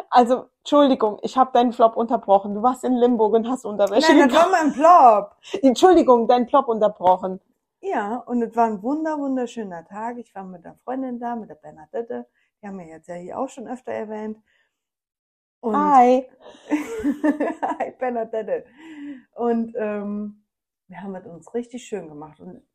Also, 0.09 0.45
Entschuldigung, 0.59 1.19
ich 1.21 1.37
habe 1.37 1.51
deinen 1.53 1.73
Flop 1.73 1.97
unterbrochen. 1.97 2.55
Du 2.55 2.63
warst 2.63 2.83
in 2.83 2.93
Limburg 2.93 3.33
und 3.33 3.47
hast 3.49 3.65
Unterwäsche 3.65 4.13
Nein, 4.13 4.29
das 4.29 4.37
war 4.37 4.49
mein 4.49 4.73
Plop. 4.73 5.35
Entschuldigung, 5.61 6.27
deinen 6.27 6.45
Plop 6.45 6.67
unterbrochen. 6.67 7.39
Ja, 7.81 8.15
und 8.15 8.41
es 8.41 8.55
war 8.55 8.67
ein 8.67 8.81
wunder, 8.81 9.17
wunderschöner 9.19 9.85
Tag. 9.85 10.17
Ich 10.17 10.33
war 10.33 10.43
mit 10.43 10.65
einer 10.65 10.75
Freundin 10.85 11.19
da, 11.19 11.35
mit 11.35 11.49
der 11.49 11.55
Bernadette. 11.55 12.27
Die 12.61 12.67
haben 12.67 12.79
wir 12.79 12.87
jetzt 12.87 13.07
ja 13.07 13.15
hier 13.15 13.37
auch 13.37 13.49
schon 13.49 13.67
öfter 13.67 13.91
erwähnt. 13.91 14.37
Und 15.59 15.75
Hi. 15.75 16.29
Hi 17.79 17.91
Bernadette. 17.99 18.65
Und 19.35 19.73
ähm, 19.77 20.45
wir 20.87 21.01
haben 21.01 21.15
es 21.15 21.25
uns 21.25 21.53
richtig 21.53 21.85
schön 21.85 22.07
gemacht. 22.07 22.39
Und 22.39 22.65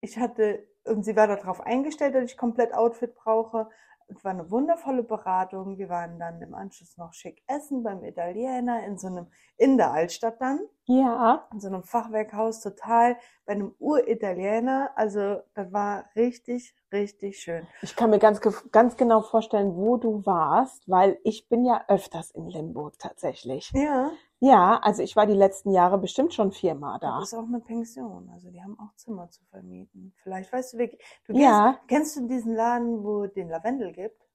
ich 0.00 0.18
hatte, 0.18 0.66
und 0.84 1.04
sie 1.04 1.16
war 1.16 1.26
darauf 1.26 1.60
eingestellt, 1.60 2.14
dass 2.14 2.24
ich 2.24 2.36
komplett 2.36 2.72
Outfit 2.74 3.14
brauche. 3.14 3.68
es 4.08 4.24
war 4.24 4.32
eine 4.32 4.50
wundervolle 4.50 5.04
Beratung. 5.04 5.78
Wir 5.78 5.88
waren 5.88 6.18
dann 6.18 6.42
im 6.42 6.52
Anschluss 6.54 6.96
noch 6.96 7.12
schick 7.12 7.42
essen 7.46 7.84
beim 7.84 8.02
Italiener 8.02 8.84
in 8.84 8.98
so 8.98 9.06
einem, 9.06 9.28
in 9.56 9.76
der 9.76 9.92
Altstadt 9.92 10.40
dann, 10.40 10.58
Ja. 10.86 11.46
in 11.52 11.60
so 11.60 11.68
einem 11.68 11.84
Fachwerkhaus, 11.84 12.60
total 12.60 13.16
bei 13.46 13.52
einem 13.52 13.72
Uritaliener. 13.78 14.90
Also, 14.96 15.42
das 15.54 15.72
war 15.72 16.06
richtig, 16.16 16.74
richtig 16.92 17.38
schön. 17.38 17.66
Ich 17.82 17.94
kann 17.94 18.10
mir 18.10 18.18
ganz, 18.18 18.40
ganz 18.72 18.96
genau 18.96 19.20
vorstellen, 19.20 19.76
wo 19.76 19.96
du 19.96 20.26
warst, 20.26 20.88
weil 20.88 21.18
ich 21.22 21.48
bin 21.48 21.64
ja 21.64 21.84
öfters 21.86 22.32
in 22.32 22.48
Limburg 22.48 22.98
tatsächlich. 22.98 23.70
Ja, 23.74 24.10
Ja, 24.40 24.78
also 24.82 25.02
ich 25.02 25.16
war 25.16 25.26
die 25.26 25.34
letzten 25.34 25.70
Jahre 25.70 25.98
bestimmt 25.98 26.32
schon 26.34 26.50
viermal 26.50 26.98
da 27.00 27.18
da. 27.18 27.22
ist 27.22 27.34
auch 27.34 27.44
eine 27.46 27.60
Pension. 27.60 28.30
Also, 28.32 28.50
die 28.50 28.62
haben 28.62 28.78
auch 28.80 28.94
Zimmer 28.96 29.30
zu 29.30 29.44
vermieten. 29.44 30.14
Vielleicht 30.22 30.52
weißt 30.52 30.72
du, 30.74 30.78
wie, 30.78 30.98
du 31.26 31.34
gehst, 31.34 31.44
Ja, 31.44 31.78
kennst 31.88 32.16
du 32.16 32.26
diesen 32.26 32.54
Laden, 32.54 33.04
wo 33.04 33.26
den 33.26 33.48
Lavendel 33.50 33.92
gibt? 33.92 34.26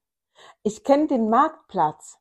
ich 0.62 0.84
kenne 0.84 1.06
den 1.08 1.28
Marktplatz. 1.28 2.18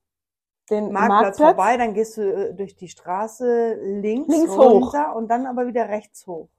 Den 0.70 0.92
Marktplatz 0.92 1.38
vorbei, 1.38 1.78
dann 1.78 1.94
gehst 1.94 2.18
du 2.18 2.22
äh, 2.24 2.54
durch 2.56 2.76
die 2.76 2.88
Straße 2.88 3.76
links, 4.02 4.30
Links 4.34 4.52
hoch. 4.58 4.72
runter 4.72 5.16
und 5.16 5.28
dann 5.30 5.46
aber 5.46 5.68
wieder 5.68 5.88
rechts 5.90 6.26
hoch. 6.26 6.50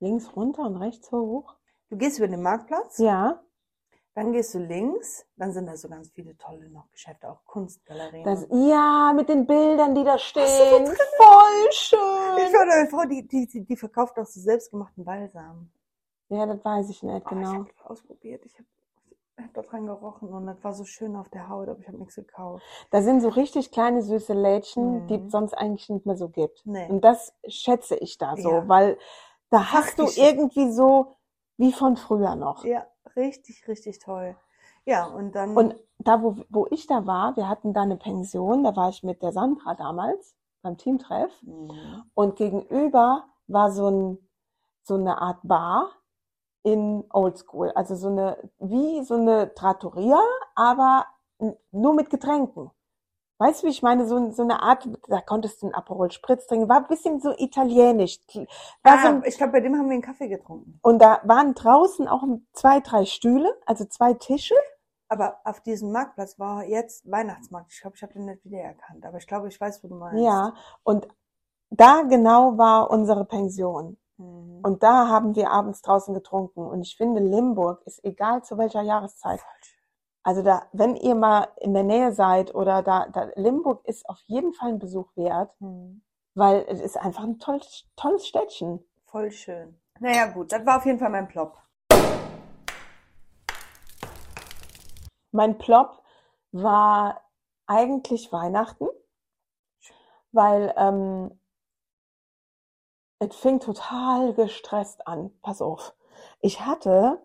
Links 0.00 0.34
runter 0.34 0.62
und 0.62 0.76
rechts 0.76 1.12
hoch. 1.12 1.56
Du 1.90 1.96
gehst 1.98 2.18
über 2.18 2.28
den 2.28 2.40
Marktplatz, 2.42 2.96
Ja, 2.98 3.42
dann 4.14 4.32
gehst 4.32 4.54
du 4.54 4.58
links, 4.58 5.24
dann 5.36 5.52
sind 5.52 5.66
da 5.66 5.76
so 5.76 5.88
ganz 5.88 6.10
viele 6.10 6.36
tolle 6.36 6.68
noch 6.70 6.90
Geschäfte, 6.90 7.30
auch 7.30 7.44
Kunstgalerien. 7.46 8.24
das, 8.24 8.46
ja, 8.50 9.12
mit 9.14 9.28
den 9.28 9.46
Bildern, 9.46 9.94
die 9.94 10.04
da 10.04 10.14
du 10.14 10.18
stehen. 10.18 10.44
da 10.44 10.78
drin? 10.78 10.96
Voll 11.16 11.68
ich 11.70 11.76
schön. 11.78 11.98
war 11.98 12.60
eine 12.62 12.88
Frau, 12.90 13.04
die, 13.04 13.26
die, 13.26 13.46
die, 13.46 13.64
die 13.64 13.76
verkauft 13.76 14.18
auch 14.18 14.26
so 14.26 14.40
selbstgemachten 14.40 15.04
Balsam. 15.04 15.70
Ja, 16.28 16.46
das 16.46 16.64
weiß 16.64 16.90
ich 16.90 17.02
nicht 17.02 17.12
Oh, 17.14 17.18
Ich 17.18 17.24
genau. 17.28 17.52
habe 17.52 17.66
das 17.76 17.86
ausprobiert, 17.86 18.44
ich 18.46 18.54
habe 18.54 18.66
hab 19.38 19.54
da 19.54 19.62
dran 19.62 19.86
gerochen 19.86 20.28
und 20.28 20.46
das 20.46 20.62
war 20.62 20.72
so 20.74 20.84
schön 20.84 21.16
auf 21.16 21.28
der 21.30 21.48
Haut, 21.48 21.68
aber 21.68 21.80
ich 21.80 21.88
habe 21.88 21.98
nichts 21.98 22.14
gekauft. 22.14 22.62
Da 22.90 23.02
sind 23.02 23.20
so 23.22 23.28
richtig 23.28 23.70
kleine 23.70 24.02
süße 24.02 24.34
Lädchen, 24.34 25.06
die 25.08 25.18
Mhm. 25.18 25.26
es 25.26 25.32
sonst 25.32 25.54
eigentlich 25.54 25.88
nicht 25.88 26.06
mehr 26.06 26.16
so 26.16 26.28
gibt. 26.28 26.60
Nee. 26.66 26.86
Und 26.88 27.02
das 27.02 27.34
schätze 27.46 27.96
ich 27.96 28.18
da 28.18 28.36
so, 28.36 28.50
Ja. 28.50 28.68
weil 28.68 28.98
da 29.50 29.72
hast 29.72 29.98
du 29.98 30.04
Fachgeschäft. 30.06 30.36
irgendwie 30.38 30.70
so 30.72 31.16
wie 31.58 31.72
von 31.72 31.96
früher 31.96 32.34
noch. 32.36 32.64
Ja, 32.64 32.86
richtig, 33.16 33.66
richtig 33.68 33.98
toll. 33.98 34.36
Ja, 34.84 35.06
und 35.06 35.34
dann. 35.34 35.56
Und 35.56 35.76
da, 35.98 36.22
wo, 36.22 36.36
wo 36.48 36.66
ich 36.70 36.86
da 36.86 37.06
war, 37.06 37.36
wir 37.36 37.48
hatten 37.48 37.72
da 37.72 37.82
eine 37.82 37.96
Pension, 37.96 38.64
da 38.64 38.74
war 38.74 38.88
ich 38.88 39.02
mit 39.02 39.22
der 39.22 39.32
Sandra 39.32 39.74
damals 39.74 40.34
beim 40.62 40.76
Teamtreff 40.76 41.30
Mhm. 41.42 42.04
und 42.14 42.36
gegenüber 42.36 43.24
war 43.46 43.70
so, 43.70 43.88
ein, 43.88 44.28
so 44.82 44.94
eine 44.94 45.20
Art 45.20 45.40
Bar 45.42 45.90
in 46.62 47.04
Oldschool, 47.10 47.70
also 47.72 47.96
so 47.96 48.08
eine, 48.08 48.38
wie 48.58 49.02
so 49.04 49.14
eine 49.14 49.54
Trattoria, 49.54 50.20
aber 50.54 51.06
nur 51.72 51.94
mit 51.94 52.10
Getränken. 52.10 52.70
Weißt 53.42 53.62
du, 53.62 53.66
wie 53.66 53.70
ich 53.70 53.82
meine? 53.82 54.06
So, 54.06 54.30
so 54.30 54.42
eine 54.42 54.62
Art, 54.62 54.88
da 55.08 55.20
konntest 55.20 55.60
du 55.62 55.66
einen 55.66 55.74
Aperol 55.74 56.10
Spritz 56.12 56.46
trinken, 56.46 56.68
war 56.68 56.76
ein 56.78 56.86
bisschen 56.86 57.20
so 57.20 57.34
italienisch. 57.36 58.20
War 58.34 58.44
so 58.44 58.48
Ah, 58.84 59.08
ein, 59.08 59.22
ich 59.26 59.36
glaube, 59.36 59.52
bei 59.52 59.60
dem 59.60 59.76
haben 59.76 59.86
wir 59.86 59.94
einen 59.94 60.02
Kaffee 60.02 60.28
getrunken. 60.28 60.78
und 60.82 61.00
da 61.00 61.20
waren 61.24 61.54
draußen 61.54 62.06
auch 62.06 62.22
zwei, 62.52 62.80
drei 62.80 63.04
Stühle, 63.04 63.52
also 63.66 63.84
zwei 63.84 64.14
Tische. 64.14 64.54
Aber 65.08 65.40
auf 65.44 65.60
diesem 65.60 65.92
Marktplatz 65.92 66.38
war 66.38 66.64
jetzt 66.64 67.10
Weihnachtsmarkt. 67.10 67.72
Ich 67.72 67.80
glaube, 67.82 67.96
ich 67.96 68.02
habe 68.02 68.14
den 68.14 68.24
nicht 68.26 68.44
wiedererkannt. 68.44 69.04
Aber 69.04 69.18
ich 69.18 69.26
glaube, 69.26 69.48
ich 69.48 69.60
weiß, 69.60 69.84
wo 69.84 69.88
du 69.88 69.96
meinst. 69.96 70.22
Ja, 70.22 70.54
und 70.84 71.06
da 71.68 72.02
genau 72.02 72.56
war 72.56 72.90
unsere 72.90 73.24
Pension. 73.26 73.98
Mhm. 74.16 74.60
Und 74.62 74.82
da 74.82 75.08
haben 75.08 75.34
wir 75.34 75.50
abends 75.50 75.82
draußen 75.82 76.14
getrunken. 76.14 76.64
Und 76.64 76.80
ich 76.82 76.96
finde, 76.96 77.20
Limburg 77.20 77.82
ist 77.86 78.02
egal 78.04 78.42
zu 78.44 78.56
welcher 78.56 78.80
Jahreszeit. 78.82 79.40
Falsch. 79.40 79.81
Also 80.24 80.42
da, 80.42 80.66
wenn 80.72 80.94
ihr 80.96 81.16
mal 81.16 81.48
in 81.58 81.74
der 81.74 81.82
Nähe 81.82 82.12
seid 82.12 82.54
oder 82.54 82.82
da, 82.82 83.08
da 83.08 83.30
Limburg 83.34 83.84
ist 83.86 84.08
auf 84.08 84.20
jeden 84.26 84.52
Fall 84.52 84.68
ein 84.68 84.78
Besuch 84.78 85.08
wert, 85.16 85.52
Mhm. 85.60 86.02
weil 86.34 86.64
es 86.68 86.80
ist 86.80 86.96
einfach 86.96 87.24
ein 87.24 87.38
tolles, 87.40 87.88
tolles 87.96 88.26
Städtchen. 88.26 88.84
Voll 89.06 89.30
schön. 89.32 89.78
Naja, 89.98 90.26
gut, 90.26 90.52
das 90.52 90.64
war 90.64 90.78
auf 90.78 90.86
jeden 90.86 90.98
Fall 90.98 91.10
mein 91.10 91.28
Plop. 91.28 91.58
Mein 95.32 95.58
Plop 95.58 96.02
war 96.52 97.22
eigentlich 97.66 98.32
Weihnachten, 98.32 98.86
weil 100.30 100.72
ähm, 100.76 101.38
es 103.18 103.34
fing 103.36 103.58
total 103.60 104.34
gestresst 104.34 105.06
an. 105.06 105.32
Pass 105.42 105.62
auf. 105.62 105.94
Ich 106.40 106.60
hatte 106.60 107.22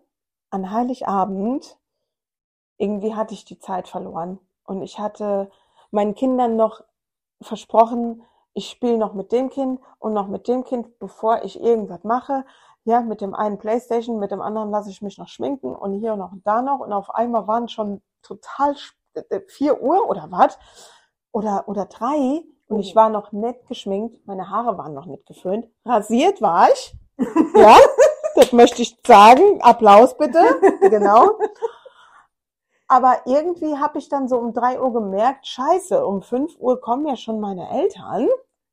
an 0.50 0.70
Heiligabend, 0.70 1.78
irgendwie 2.78 3.14
hatte 3.14 3.34
ich 3.34 3.44
die 3.44 3.58
Zeit 3.58 3.88
verloren. 3.88 4.38
Und 4.64 4.82
ich 4.82 4.98
hatte 4.98 5.50
meinen 5.90 6.14
Kindern 6.14 6.56
noch 6.56 6.82
versprochen, 7.42 8.22
ich 8.54 8.70
spiele 8.70 8.98
noch 8.98 9.14
mit 9.14 9.30
dem 9.30 9.50
Kind 9.50 9.80
und 10.00 10.14
noch 10.14 10.26
mit 10.26 10.48
dem 10.48 10.64
Kind, 10.64 10.98
bevor 10.98 11.44
ich 11.44 11.60
irgendwas 11.60 12.02
mache. 12.02 12.44
Ja, 12.84 13.02
mit 13.02 13.20
dem 13.20 13.34
einen 13.34 13.58
Playstation, 13.58 14.18
mit 14.18 14.30
dem 14.32 14.40
anderen 14.40 14.70
lasse 14.70 14.90
ich 14.90 15.02
mich 15.02 15.18
noch 15.18 15.28
schminken 15.28 15.74
und 15.76 15.92
hier 16.00 16.16
noch 16.16 16.32
und 16.32 16.44
da 16.46 16.62
noch. 16.62 16.80
Und 16.80 16.92
auf 16.92 17.10
einmal 17.14 17.46
waren 17.46 17.68
schon 17.68 18.02
total 18.22 18.74
äh, 19.14 19.40
vier 19.46 19.80
Uhr 19.82 20.08
oder 20.08 20.26
was? 20.30 20.58
Oder, 21.32 21.64
oder 21.68 21.84
drei. 21.86 22.42
Und 22.66 22.80
ich 22.80 22.92
Oh. 22.92 22.96
war 22.96 23.08
noch 23.10 23.30
nicht 23.32 23.66
geschminkt. 23.68 24.26
Meine 24.26 24.50
Haare 24.50 24.76
waren 24.76 24.92
noch 24.94 25.06
nicht 25.06 25.26
geföhnt. 25.26 25.66
Rasiert 25.84 26.40
war 26.42 26.68
ich. 26.72 26.94
Ja, 27.54 27.76
das 28.36 28.52
möchte 28.52 28.82
ich 28.82 28.96
sagen. 29.06 29.60
Applaus 29.62 30.16
bitte. 30.16 30.40
Genau. 30.90 31.30
Aber 32.88 33.20
irgendwie 33.26 33.76
habe 33.76 33.98
ich 33.98 34.08
dann 34.08 34.28
so 34.28 34.38
um 34.38 34.54
drei 34.54 34.80
Uhr 34.80 34.92
gemerkt, 34.92 35.46
scheiße, 35.46 36.04
um 36.04 36.22
fünf 36.22 36.56
Uhr 36.58 36.80
kommen 36.80 37.06
ja 37.06 37.16
schon 37.16 37.38
meine 37.38 37.70
Eltern. 37.70 38.28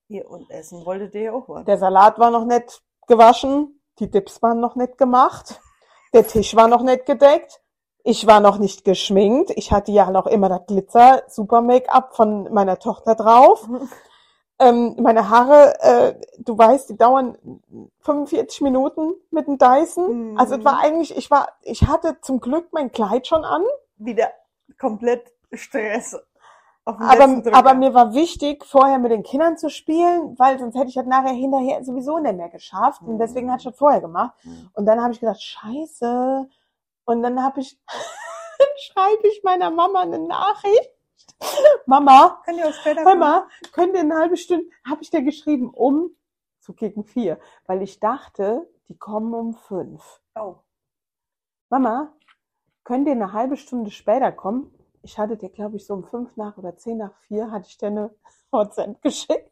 Hier 0.07 0.29
und 0.29 0.49
essen 0.49 0.85
wolltet 0.85 1.13
ihr 1.15 1.21
ja 1.21 1.33
auch 1.33 1.49
was. 1.49 1.65
Der 1.65 1.77
Salat 1.77 2.17
war 2.17 2.31
noch 2.31 2.45
nicht 2.45 2.81
gewaschen, 3.07 3.81
die 3.99 4.09
Dips 4.09 4.41
waren 4.41 4.61
noch 4.61 4.75
nicht 4.75 4.97
gemacht, 4.97 5.61
der 6.13 6.25
Tisch 6.25 6.55
war 6.55 6.69
noch 6.69 6.81
nicht 6.81 7.05
gedeckt, 7.05 7.61
ich 8.03 8.25
war 8.25 8.39
noch 8.39 8.57
nicht 8.57 8.85
geschminkt, 8.85 9.51
ich 9.55 9.71
hatte 9.71 9.91
ja 9.91 10.09
noch 10.09 10.27
immer 10.27 10.47
das 10.47 10.65
Glitzer 10.65 11.23
Super 11.27 11.61
Make-up 11.61 12.15
von 12.15 12.53
meiner 12.53 12.79
Tochter 12.79 13.15
drauf. 13.15 13.67
Ähm, 14.57 14.95
meine 15.01 15.29
Haare, 15.29 15.73
äh, 15.81 16.13
du 16.37 16.57
weißt, 16.57 16.89
die 16.89 16.95
dauern 16.95 17.37
45 17.99 18.61
Minuten 18.61 19.13
mit 19.29 19.47
dem 19.47 19.57
Dyson. 19.57 20.31
Mhm. 20.31 20.37
Also 20.37 20.55
es 20.55 20.63
war 20.63 20.79
eigentlich, 20.79 21.17
ich 21.17 21.29
war, 21.29 21.49
ich 21.61 21.87
hatte 21.87 22.21
zum 22.21 22.39
Glück 22.39 22.69
mein 22.71 22.89
Kleid 22.93 23.27
schon 23.27 23.43
an, 23.43 23.65
Wieder 23.97 24.31
komplett 24.77 25.31
Stress. 25.53 26.17
Aber, 26.87 27.41
aber 27.51 27.73
mir 27.73 27.95
war 27.95 28.13
wichtig, 28.13 28.63
vorher 28.63 28.99
mit 28.99 29.11
den 29.11 29.23
Kindern 29.23 29.57
zu 29.57 29.71
spielen, 29.71 30.37
weil 30.37 30.59
sonst 30.59 30.75
hätte 30.75 30.89
ich 30.89 30.93
das 30.93 31.07
nachher 31.07 31.33
hinterher 31.33 31.83
sowieso 31.83 32.19
nicht 32.19 32.35
mehr 32.35 32.49
geschafft. 32.49 33.01
Und 33.01 33.17
deswegen 33.17 33.49
hatte 33.51 33.61
ich 33.61 33.65
das 33.71 33.77
vorher 33.77 34.01
gemacht. 34.01 34.33
Mhm. 34.43 34.69
Und 34.73 34.85
dann 34.85 35.01
habe 35.01 35.11
ich 35.11 35.19
gedacht, 35.19 35.41
scheiße. 35.41 36.47
Und 37.05 37.23
dann 37.23 37.41
habe 37.41 37.61
ich, 37.61 37.79
schreibe 38.77 39.27
ich 39.27 39.43
meiner 39.43 39.71
Mama 39.71 40.01
eine 40.01 40.19
Nachricht. 40.19 40.91
Mama, 41.87 42.41
später 42.79 43.03
Mama, 43.03 43.47
könnt 43.73 43.95
ihr 43.95 44.01
eine 44.01 44.15
halbe 44.15 44.37
Stunde, 44.37 44.67
habe 44.87 45.01
ich 45.01 45.09
dir 45.09 45.21
geschrieben, 45.21 45.69
um, 45.69 46.11
so 46.59 46.73
gegen 46.73 47.03
vier, 47.03 47.39
weil 47.65 47.81
ich 47.81 47.99
dachte, 47.99 48.67
die 48.87 48.97
kommen 48.97 49.33
um 49.33 49.53
fünf. 49.53 50.21
Oh. 50.35 50.57
Mama, 51.69 52.13
könnt 52.85 53.07
ihr 53.07 53.13
eine 53.13 53.33
halbe 53.33 53.57
Stunde 53.57 53.91
später 53.91 54.31
kommen? 54.31 54.71
Ich 55.01 55.19
hatte 55.19 55.35
dir, 55.35 55.49
glaube 55.49 55.75
ich, 55.75 55.85
so 55.85 55.93
um 55.93 56.05
fünf 56.05 56.37
nach 56.37 56.57
oder 56.57 56.77
zehn 56.77 56.97
nach 56.97 57.13
vier 57.27 57.51
hatte 57.51 57.67
ich 57.67 57.77
dir 57.77 57.87
eine 57.87 58.15
WhatsApp 58.51 59.01
geschickt. 59.01 59.51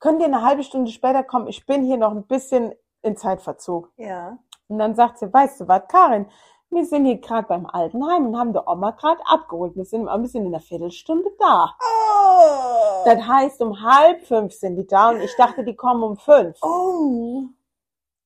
Könnt 0.00 0.20
ihr 0.20 0.26
eine 0.26 0.42
halbe 0.42 0.64
Stunde 0.64 0.90
später 0.90 1.22
kommen? 1.22 1.46
Ich 1.46 1.64
bin 1.66 1.84
hier 1.84 1.98
noch 1.98 2.10
ein 2.10 2.26
bisschen 2.26 2.74
in 3.02 3.16
Zeitverzug. 3.16 3.92
Ja. 3.96 4.38
Und 4.68 4.78
dann 4.78 4.94
sagt 4.94 5.18
sie, 5.18 5.32
weißt 5.32 5.60
du 5.60 5.68
was, 5.68 5.82
Karin, 5.88 6.26
wir 6.70 6.84
sind 6.86 7.04
hier 7.04 7.18
gerade 7.18 7.48
beim 7.48 7.66
Altenheim 7.66 8.26
und 8.26 8.38
haben 8.38 8.52
die 8.52 8.60
Oma 8.64 8.92
gerade 8.92 9.20
abgeholt. 9.26 9.76
Wir 9.76 9.84
sind 9.84 10.08
ein 10.08 10.22
bisschen 10.22 10.46
in 10.46 10.54
einer 10.54 10.62
Viertelstunde 10.62 11.30
da. 11.38 11.74
Oh. 11.80 13.04
Das 13.04 13.26
heißt, 13.26 13.60
um 13.60 13.82
halb 13.82 14.22
fünf 14.22 14.54
sind 14.54 14.76
die 14.76 14.86
da 14.86 15.10
und 15.10 15.20
ich 15.20 15.34
dachte, 15.36 15.64
die 15.64 15.74
kommen 15.74 16.02
um 16.02 16.16
fünf. 16.16 16.56
oh. 16.62 17.42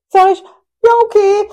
Sag 0.08 0.30
ich, 0.30 0.44
ja, 0.84 0.90
okay. 1.02 1.48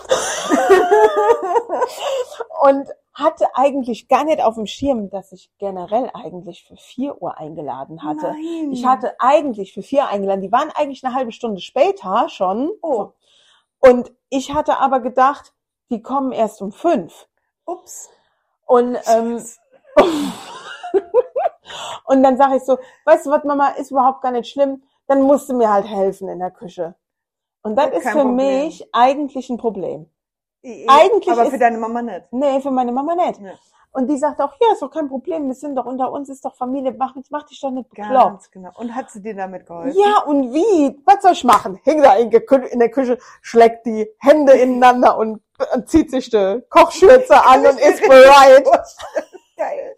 und 2.64 2.88
hatte 3.14 3.48
eigentlich 3.56 4.08
gar 4.08 4.24
nicht 4.24 4.42
auf 4.42 4.56
dem 4.56 4.66
Schirm, 4.66 5.10
dass 5.10 5.32
ich 5.32 5.52
generell 5.58 6.10
eigentlich 6.14 6.64
für 6.64 6.78
vier 6.78 7.22
Uhr 7.22 7.38
eingeladen 7.38 8.04
hatte. 8.04 8.28
Nein. 8.28 8.72
Ich 8.72 8.86
hatte 8.86 9.16
eigentlich 9.20 9.74
für 9.74 9.82
vier 9.82 10.08
eingeladen. 10.08 10.42
Die 10.42 10.52
waren 10.52 10.72
eigentlich 10.72 11.04
eine 11.04 11.14
halbe 11.14 11.32
Stunde 11.32 11.62
später 11.62 12.30
schon. 12.30 12.72
Oh. 12.82 13.12
Und 13.80 14.12
ich 14.30 14.54
hatte 14.54 14.80
aber 14.80 15.02
gedacht, 15.02 15.54
die 15.90 16.02
kommen 16.02 16.32
erst 16.32 16.62
um 16.62 16.72
fünf. 16.72 17.28
Ups. 17.66 18.10
Und, 18.66 18.98
ähm, 19.08 19.44
und 22.06 22.24
dann 22.24 22.38
sage 22.38 22.58
ich 22.58 22.64
so, 22.64 22.78
weißt 23.06 23.26
du 23.26 23.32
was, 23.32 23.44
Mama, 23.44 23.70
ist 23.72 23.92
überhaupt 23.92 24.22
gar 24.22 24.32
nicht 24.32 24.50
schlimm. 24.50 24.84
Dann 25.08 25.22
musst 25.24 25.50
du 25.50 25.54
mir 25.54 25.72
halt 25.72 25.86
helfen 25.86 26.30
in 26.30 26.40
der 26.40 26.52
Küche. 26.52 26.96
Und 27.64 27.76
das 27.76 27.90
ist 27.92 28.04
für 28.10 28.20
Problem. 28.20 28.36
mich 28.36 28.88
eigentlich 28.92 29.50
ein 29.50 29.58
Problem. 29.58 30.10
Eigentlich 30.88 31.30
aber 31.32 31.44
ist- 31.46 31.52
für 31.52 31.58
deine 31.60 31.78
Mama 31.78 32.02
nicht. 32.02 32.24
Nee, 32.32 32.60
für 32.62 32.72
meine 32.72 32.92
Mama 32.92 33.16
nicht. 33.16 33.40
Ja. 33.42 33.52
Und 33.94 34.08
die 34.10 34.18
sagt 34.18 34.40
auch, 34.40 34.54
ja, 34.62 34.72
ist 34.72 34.82
doch 34.82 34.90
kein 34.90 35.10
Problem, 35.10 35.48
wir 35.48 35.54
sind 35.54 35.76
doch 35.76 35.86
unter 35.86 36.12
uns, 36.14 36.30
ist 36.30 36.46
doch 36.46 36.56
Familie, 36.56 36.96
mach, 36.98 37.14
mach 37.30 37.44
dich 37.44 37.60
doch 37.60 37.72
nicht 37.72 37.90
bekloppt. 37.90 38.14
Ganz 38.14 38.50
genau. 38.52 38.70
Und 38.78 38.96
hat 38.96 39.12
sie 39.12 39.22
dir 39.22 39.36
damit 39.36 39.66
geholfen? 39.66 40.00
Ja, 40.00 40.24
und 40.26 40.54
wie? 40.54 40.98
Was 41.06 41.22
soll 41.22 41.34
ich 41.34 41.44
machen? 41.44 41.78
Hängt 41.84 42.06
da 42.06 42.16
in, 42.16 42.30
der 42.32 42.46
Kü- 42.48 42.68
in 42.68 42.80
der 42.80 42.90
Küche, 42.90 43.18
schlägt 43.42 43.86
die 43.86 44.08
Hände 44.20 44.54
ineinander 44.54 45.18
und, 45.18 45.42
und 45.74 45.90
zieht 45.90 46.10
sich 46.10 46.30
die 46.30 46.62
Kochschürze 46.70 47.44
an 47.46 47.66
und 47.66 47.80
ist 47.82 48.02
bereit. 48.08 48.66
Geil. 49.58 49.98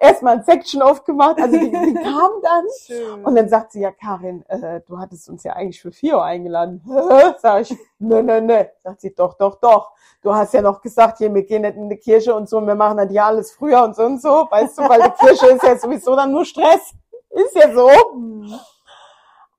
Erstmal 0.00 0.38
ein 0.38 0.44
Section 0.44 0.82
aufgemacht, 0.82 1.40
also 1.40 1.56
die, 1.56 1.70
die 1.70 1.94
kam 2.02 2.30
dann. 2.42 2.64
Schön. 2.84 3.24
Und 3.24 3.34
dann 3.36 3.48
sagt 3.48 3.72
sie, 3.72 3.80
ja, 3.80 3.92
Karin, 3.92 4.44
äh, 4.48 4.80
du 4.86 4.98
hattest 4.98 5.28
uns 5.28 5.44
ja 5.44 5.52
eigentlich 5.52 5.80
für 5.80 5.92
vier 5.92 6.16
Uhr 6.16 6.24
eingeladen. 6.24 6.82
Sag 7.38 7.62
ich, 7.62 7.76
ne, 7.98 8.22
ne, 8.22 8.42
ne. 8.42 8.70
Sagt 8.82 9.00
sie, 9.00 9.14
doch, 9.14 9.34
doch, 9.34 9.56
doch. 9.56 9.92
Du 10.22 10.34
hast 10.34 10.52
ja 10.54 10.62
noch 10.62 10.80
gesagt, 10.80 11.18
hier, 11.18 11.32
wir 11.32 11.44
gehen 11.44 11.62
nicht 11.62 11.76
in 11.76 11.88
die 11.88 11.96
Kirche 11.96 12.34
und 12.34 12.48
so, 12.48 12.60
wir 12.66 12.74
machen 12.74 12.98
das 12.98 13.12
ja 13.12 13.26
alles 13.26 13.52
früher 13.52 13.84
und 13.84 13.94
so 13.94 14.02
und 14.02 14.20
so. 14.20 14.48
Weißt 14.50 14.78
du, 14.78 14.82
weil 14.82 15.02
die 15.02 15.26
Kirche 15.26 15.46
ist 15.46 15.62
ja 15.62 15.78
sowieso 15.78 16.16
dann 16.16 16.32
nur 16.32 16.44
Stress. 16.44 16.94
Ist 17.30 17.54
ja 17.54 17.72
so. 17.72 17.88
Hm. 17.90 18.52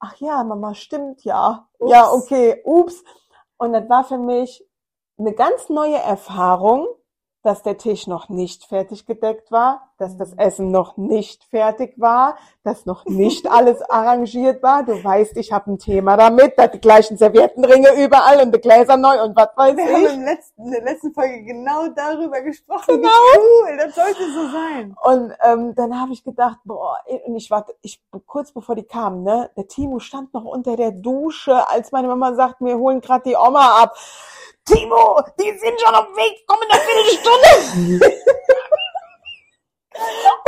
Ach 0.00 0.14
ja, 0.16 0.44
Mama, 0.44 0.74
stimmt, 0.74 1.24
ja. 1.24 1.66
Ups. 1.78 1.92
Ja, 1.92 2.12
okay, 2.12 2.60
ups. 2.64 3.02
Und 3.56 3.72
das 3.72 3.88
war 3.88 4.04
für 4.04 4.18
mich 4.18 4.64
eine 5.18 5.32
ganz 5.32 5.68
neue 5.68 5.96
Erfahrung, 5.96 6.86
dass 7.42 7.62
der 7.62 7.78
Tisch 7.78 8.06
noch 8.06 8.28
nicht 8.28 8.64
fertig 8.64 9.06
gedeckt 9.06 9.50
war, 9.50 9.87
dass 9.98 10.16
das 10.16 10.32
Essen 10.34 10.70
noch 10.70 10.96
nicht 10.96 11.44
fertig 11.44 11.94
war, 11.96 12.36
dass 12.62 12.86
noch 12.86 13.04
nicht 13.04 13.46
alles 13.50 13.82
arrangiert 13.82 14.62
war. 14.62 14.84
Du 14.84 15.02
weißt, 15.02 15.36
ich 15.36 15.52
habe 15.52 15.72
ein 15.72 15.78
Thema 15.78 16.16
damit, 16.16 16.56
dass 16.58 16.70
die 16.70 16.80
gleichen 16.80 17.16
Serviettenringe 17.16 18.02
überall 18.02 18.40
und 18.40 18.54
die 18.54 18.60
Gläser 18.60 18.96
neu 18.96 19.22
und 19.22 19.36
was 19.36 19.48
weiß 19.56 19.76
Wir 19.76 19.84
haben 19.84 20.06
ich. 20.06 20.14
im 20.14 20.24
letzten, 20.24 20.64
in 20.64 20.70
der 20.70 20.82
letzten 20.82 21.12
Folge 21.12 21.42
genau 21.42 21.88
darüber 21.88 22.40
gesprochen. 22.40 22.96
Genau. 22.96 23.08
Cool, 23.36 23.76
das 23.76 23.94
sollte 23.94 24.32
so 24.32 24.48
sein. 24.50 24.96
Und 25.02 25.32
ähm, 25.44 25.74
dann 25.74 26.00
habe 26.00 26.12
ich 26.12 26.24
gedacht, 26.24 26.58
boah, 26.64 26.98
und 27.26 27.36
ich 27.36 27.50
war, 27.50 27.66
ich 27.82 28.00
kurz 28.26 28.52
bevor 28.52 28.74
die 28.76 28.84
kamen, 28.84 29.24
ne, 29.24 29.50
der 29.56 29.66
Timo 29.66 29.98
stand 29.98 30.32
noch 30.32 30.44
unter 30.44 30.76
der 30.76 30.92
Dusche, 30.92 31.68
als 31.68 31.92
meine 31.92 32.08
Mama 32.08 32.34
sagt, 32.34 32.60
wir 32.60 32.78
holen 32.78 33.00
gerade 33.00 33.24
die 33.28 33.36
Oma 33.36 33.82
ab. 33.82 33.96
Timo, 34.64 35.20
die 35.40 35.58
sind 35.58 35.80
schon 35.80 35.94
auf 35.94 36.06
dem 36.06 36.16
Weg, 36.16 36.44
komm 36.46 36.58
in 36.62 36.70
einer 36.70 36.82
Viertelstunde. 36.82 38.14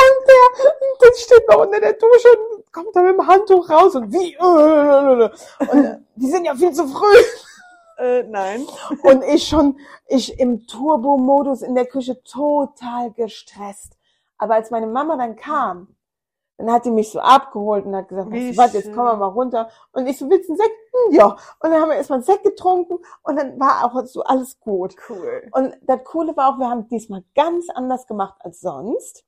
und 0.00 0.28
der, 0.28 1.08
der 1.10 1.16
steht 1.16 1.48
noch 1.48 1.60
unter 1.60 1.80
der 1.80 1.92
Dusche 1.94 2.28
und 2.56 2.72
kommt 2.72 2.94
dann 2.94 3.04
mit 3.04 3.14
dem 3.14 3.26
Handtuch 3.26 3.68
raus 3.68 3.94
und 3.94 4.12
wie, 4.12 4.36
und 4.38 5.20
äh, 5.68 5.96
die 6.16 6.30
sind 6.30 6.44
ja 6.44 6.54
viel 6.54 6.72
zu 6.72 6.86
früh. 6.88 7.16
Äh, 7.98 8.22
nein. 8.24 8.66
Und 9.02 9.22
ich 9.24 9.46
schon, 9.46 9.78
ich 10.06 10.38
im 10.38 10.66
Turbo-Modus 10.66 11.62
in 11.62 11.74
der 11.74 11.84
Küche 11.86 12.22
total 12.22 13.12
gestresst. 13.12 13.92
Aber 14.38 14.54
als 14.54 14.70
meine 14.70 14.86
Mama 14.86 15.16
dann 15.18 15.36
kam, 15.36 15.94
dann 16.56 16.72
hat 16.72 16.84
die 16.84 16.90
mich 16.90 17.10
so 17.10 17.20
abgeholt 17.20 17.84
und 17.84 17.94
hat 17.96 18.08
gesagt, 18.08 18.30
weißt 18.30 18.52
du 18.52 18.56
was, 18.56 18.72
jetzt 18.72 18.92
kommen 18.94 19.06
wir 19.08 19.16
mal 19.16 19.26
runter. 19.26 19.70
Und 19.92 20.06
ich 20.06 20.18
so, 20.18 20.28
willst 20.30 20.48
du 20.48 20.52
einen 20.54 20.58
Sekt? 20.62 20.74
Hm, 20.92 21.14
Ja. 21.14 21.26
Und 21.26 21.70
dann 21.70 21.74
haben 21.80 21.88
wir 21.90 21.96
erstmal 21.96 22.18
einen 22.18 22.24
Sekt 22.24 22.44
getrunken 22.44 22.98
und 23.22 23.36
dann 23.36 23.58
war 23.60 23.84
auch 23.84 24.04
so 24.06 24.22
alles 24.22 24.58
gut. 24.60 24.94
Cool. 25.08 25.48
Und 25.52 25.76
das 25.82 26.02
Coole 26.04 26.36
war 26.36 26.54
auch, 26.54 26.58
wir 26.58 26.68
haben 26.68 26.88
diesmal 26.88 27.24
ganz 27.34 27.68
anders 27.70 28.06
gemacht 28.06 28.36
als 28.40 28.60
sonst. 28.60 29.24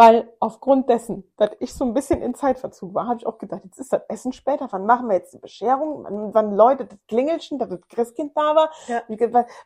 Weil 0.00 0.32
aufgrund 0.40 0.88
dessen, 0.88 1.30
dass 1.36 1.50
ich 1.58 1.74
so 1.74 1.84
ein 1.84 1.92
bisschen 1.92 2.22
in 2.22 2.34
Zeitverzug 2.34 2.94
war, 2.94 3.06
habe 3.06 3.18
ich 3.18 3.26
auch 3.26 3.36
gedacht, 3.36 3.60
jetzt 3.64 3.78
ist 3.78 3.92
das 3.92 4.00
Essen 4.08 4.32
später, 4.32 4.66
wann 4.70 4.86
machen 4.86 5.08
wir 5.08 5.16
jetzt 5.16 5.34
die 5.34 5.38
Bescherung, 5.38 6.04
wann, 6.04 6.32
wann 6.32 6.54
läutet 6.56 6.92
das 6.92 6.98
Klingelchen, 7.06 7.58
dass 7.58 7.68
das 7.68 7.86
Christkind 7.88 8.34
da 8.34 8.54
war. 8.56 8.70
Ja. 8.86 9.02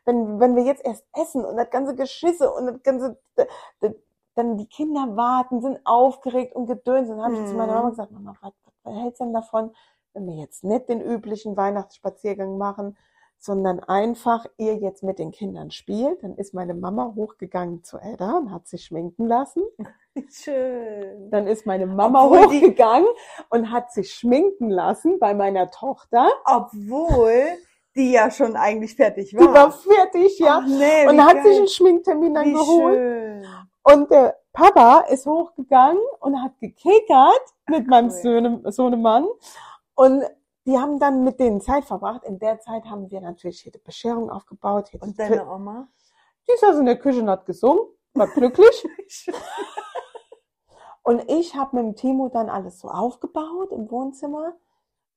Wenn, 0.04 0.40
wenn 0.40 0.56
wir 0.56 0.64
jetzt 0.64 0.84
erst 0.84 1.06
essen 1.14 1.44
und 1.44 1.56
das 1.56 1.70
ganze 1.70 1.94
Geschisse 1.94 2.50
und 2.52 2.66
das 2.66 2.82
ganze, 2.82 3.16
d- 3.38 3.46
d- 3.80 3.94
dann 4.34 4.56
die 4.56 4.66
Kinder 4.66 5.14
warten, 5.14 5.62
sind 5.62 5.78
aufgeregt 5.84 6.56
und 6.56 6.66
gedöns. 6.66 7.08
Dann 7.08 7.22
habe 7.22 7.34
ich 7.34 7.44
zu 7.44 7.56
meiner 7.56 7.72
Mhm. 7.72 7.78
Mama 7.78 7.90
gesagt, 7.90 8.10
Mama, 8.10 8.34
was, 8.40 8.52
was 8.82 8.94
hältst 8.94 9.20
du 9.20 9.24
denn 9.26 9.34
davon, 9.34 9.72
wenn 10.14 10.26
wir 10.26 10.34
jetzt 10.34 10.64
nicht 10.64 10.88
den 10.88 11.00
üblichen 11.00 11.56
Weihnachtsspaziergang 11.56 12.58
machen, 12.58 12.96
sondern 13.38 13.80
einfach 13.80 14.46
ihr 14.56 14.76
jetzt 14.76 15.02
mit 15.02 15.18
den 15.18 15.30
Kindern 15.30 15.70
spielt. 15.70 16.22
Dann 16.22 16.36
ist 16.36 16.54
meine 16.54 16.74
Mama 16.74 17.12
hochgegangen 17.14 17.82
zu 17.84 17.98
Edda 17.98 18.38
und 18.38 18.50
hat 18.52 18.66
sich 18.66 18.84
schminken 18.86 19.26
lassen. 19.26 19.62
Schön. 20.30 21.30
Dann 21.30 21.46
ist 21.46 21.66
meine 21.66 21.86
Mama 21.86 22.24
Obwohl 22.24 22.48
die- 22.48 22.60
hochgegangen 22.60 23.08
und 23.50 23.70
hat 23.70 23.92
sich 23.92 24.12
schminken 24.14 24.70
lassen 24.70 25.18
bei 25.18 25.34
meiner 25.34 25.70
Tochter. 25.70 26.28
Obwohl 26.46 27.44
die 27.96 28.12
ja 28.12 28.30
schon 28.30 28.56
eigentlich 28.56 28.96
fertig 28.96 29.30
Die 29.30 29.36
war. 29.38 29.52
war 29.54 29.70
fertig, 29.72 30.38
ja. 30.38 30.60
Ach, 30.62 30.66
nee, 30.66 31.06
und 31.08 31.24
hat 31.24 31.34
geil. 31.34 31.44
sich 31.44 31.56
einen 31.58 31.68
Schminktermin 31.68 32.34
dann 32.34 32.44
Wie 32.46 32.52
geholt. 32.52 32.96
schön. 32.96 33.46
Und 33.82 34.10
der 34.10 34.36
Papa 34.52 35.00
ist 35.10 35.26
hochgegangen 35.26 36.00
und 36.20 36.40
hat 36.42 36.58
gekekert 36.58 37.42
mit 37.68 37.86
meinem 37.86 38.10
cool. 38.24 38.72
Sohnemann. 38.72 39.26
Und 39.94 40.24
die 40.66 40.78
haben 40.78 40.98
dann 40.98 41.24
mit 41.24 41.40
denen 41.40 41.60
Zeit 41.60 41.84
verbracht. 41.84 42.24
In 42.24 42.38
der 42.38 42.60
Zeit 42.60 42.84
haben 42.86 43.10
wir 43.10 43.20
natürlich 43.20 43.60
hier 43.60 43.72
die 43.72 43.78
Bescherung 43.78 44.30
aufgebaut. 44.30 44.88
Hier 44.88 45.02
Und 45.02 45.18
deine 45.18 45.46
Oma? 45.48 45.88
Die 46.48 46.56
saß 46.58 46.76
in 46.78 46.86
der 46.86 46.98
Küche 46.98 47.20
und 47.20 47.30
hat 47.30 47.46
gesungen, 47.46 47.80
war 48.14 48.28
glücklich. 48.28 48.86
Und 51.02 51.30
ich 51.30 51.54
habe 51.54 51.76
mit 51.76 51.84
dem 51.84 51.96
Timo 51.96 52.30
dann 52.30 52.48
alles 52.48 52.78
so 52.80 52.88
aufgebaut 52.88 53.72
im 53.72 53.90
Wohnzimmer 53.90 54.54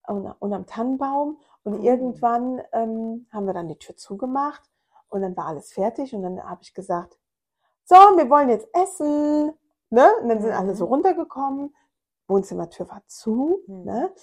und, 0.05 0.27
und 0.39 0.51
am 0.53 0.65
Tannenbaum. 0.65 1.39
Und 1.63 1.79
Mhm. 1.79 1.83
irgendwann 1.83 2.62
ähm, 2.73 3.27
haben 3.31 3.45
wir 3.45 3.53
dann 3.53 3.69
die 3.69 3.79
Tür 3.79 3.95
zugemacht 3.95 4.62
und 5.07 5.21
dann 5.21 5.38
war 5.38 5.45
alles 5.45 5.71
fertig. 5.71 6.13
Und 6.13 6.23
dann 6.23 6.43
habe 6.43 6.62
ich 6.62 6.73
gesagt, 6.73 7.17
so, 7.86 7.95
wir 7.95 8.29
wollen 8.29 8.49
jetzt 8.49 8.67
essen. 8.73 9.53
Ne? 9.89 10.10
Und 10.21 10.27
dann 10.27 10.41
sind 10.41 10.51
alle 10.51 10.75
so 10.75 10.86
Mhm. 10.88 10.91
runtergekommen. 10.91 11.75
Wohnzimmertür 12.27 12.89
war 12.89 13.03
zu. 13.07 13.62
Mhm. 13.67 13.83
Ne? 13.86 14.13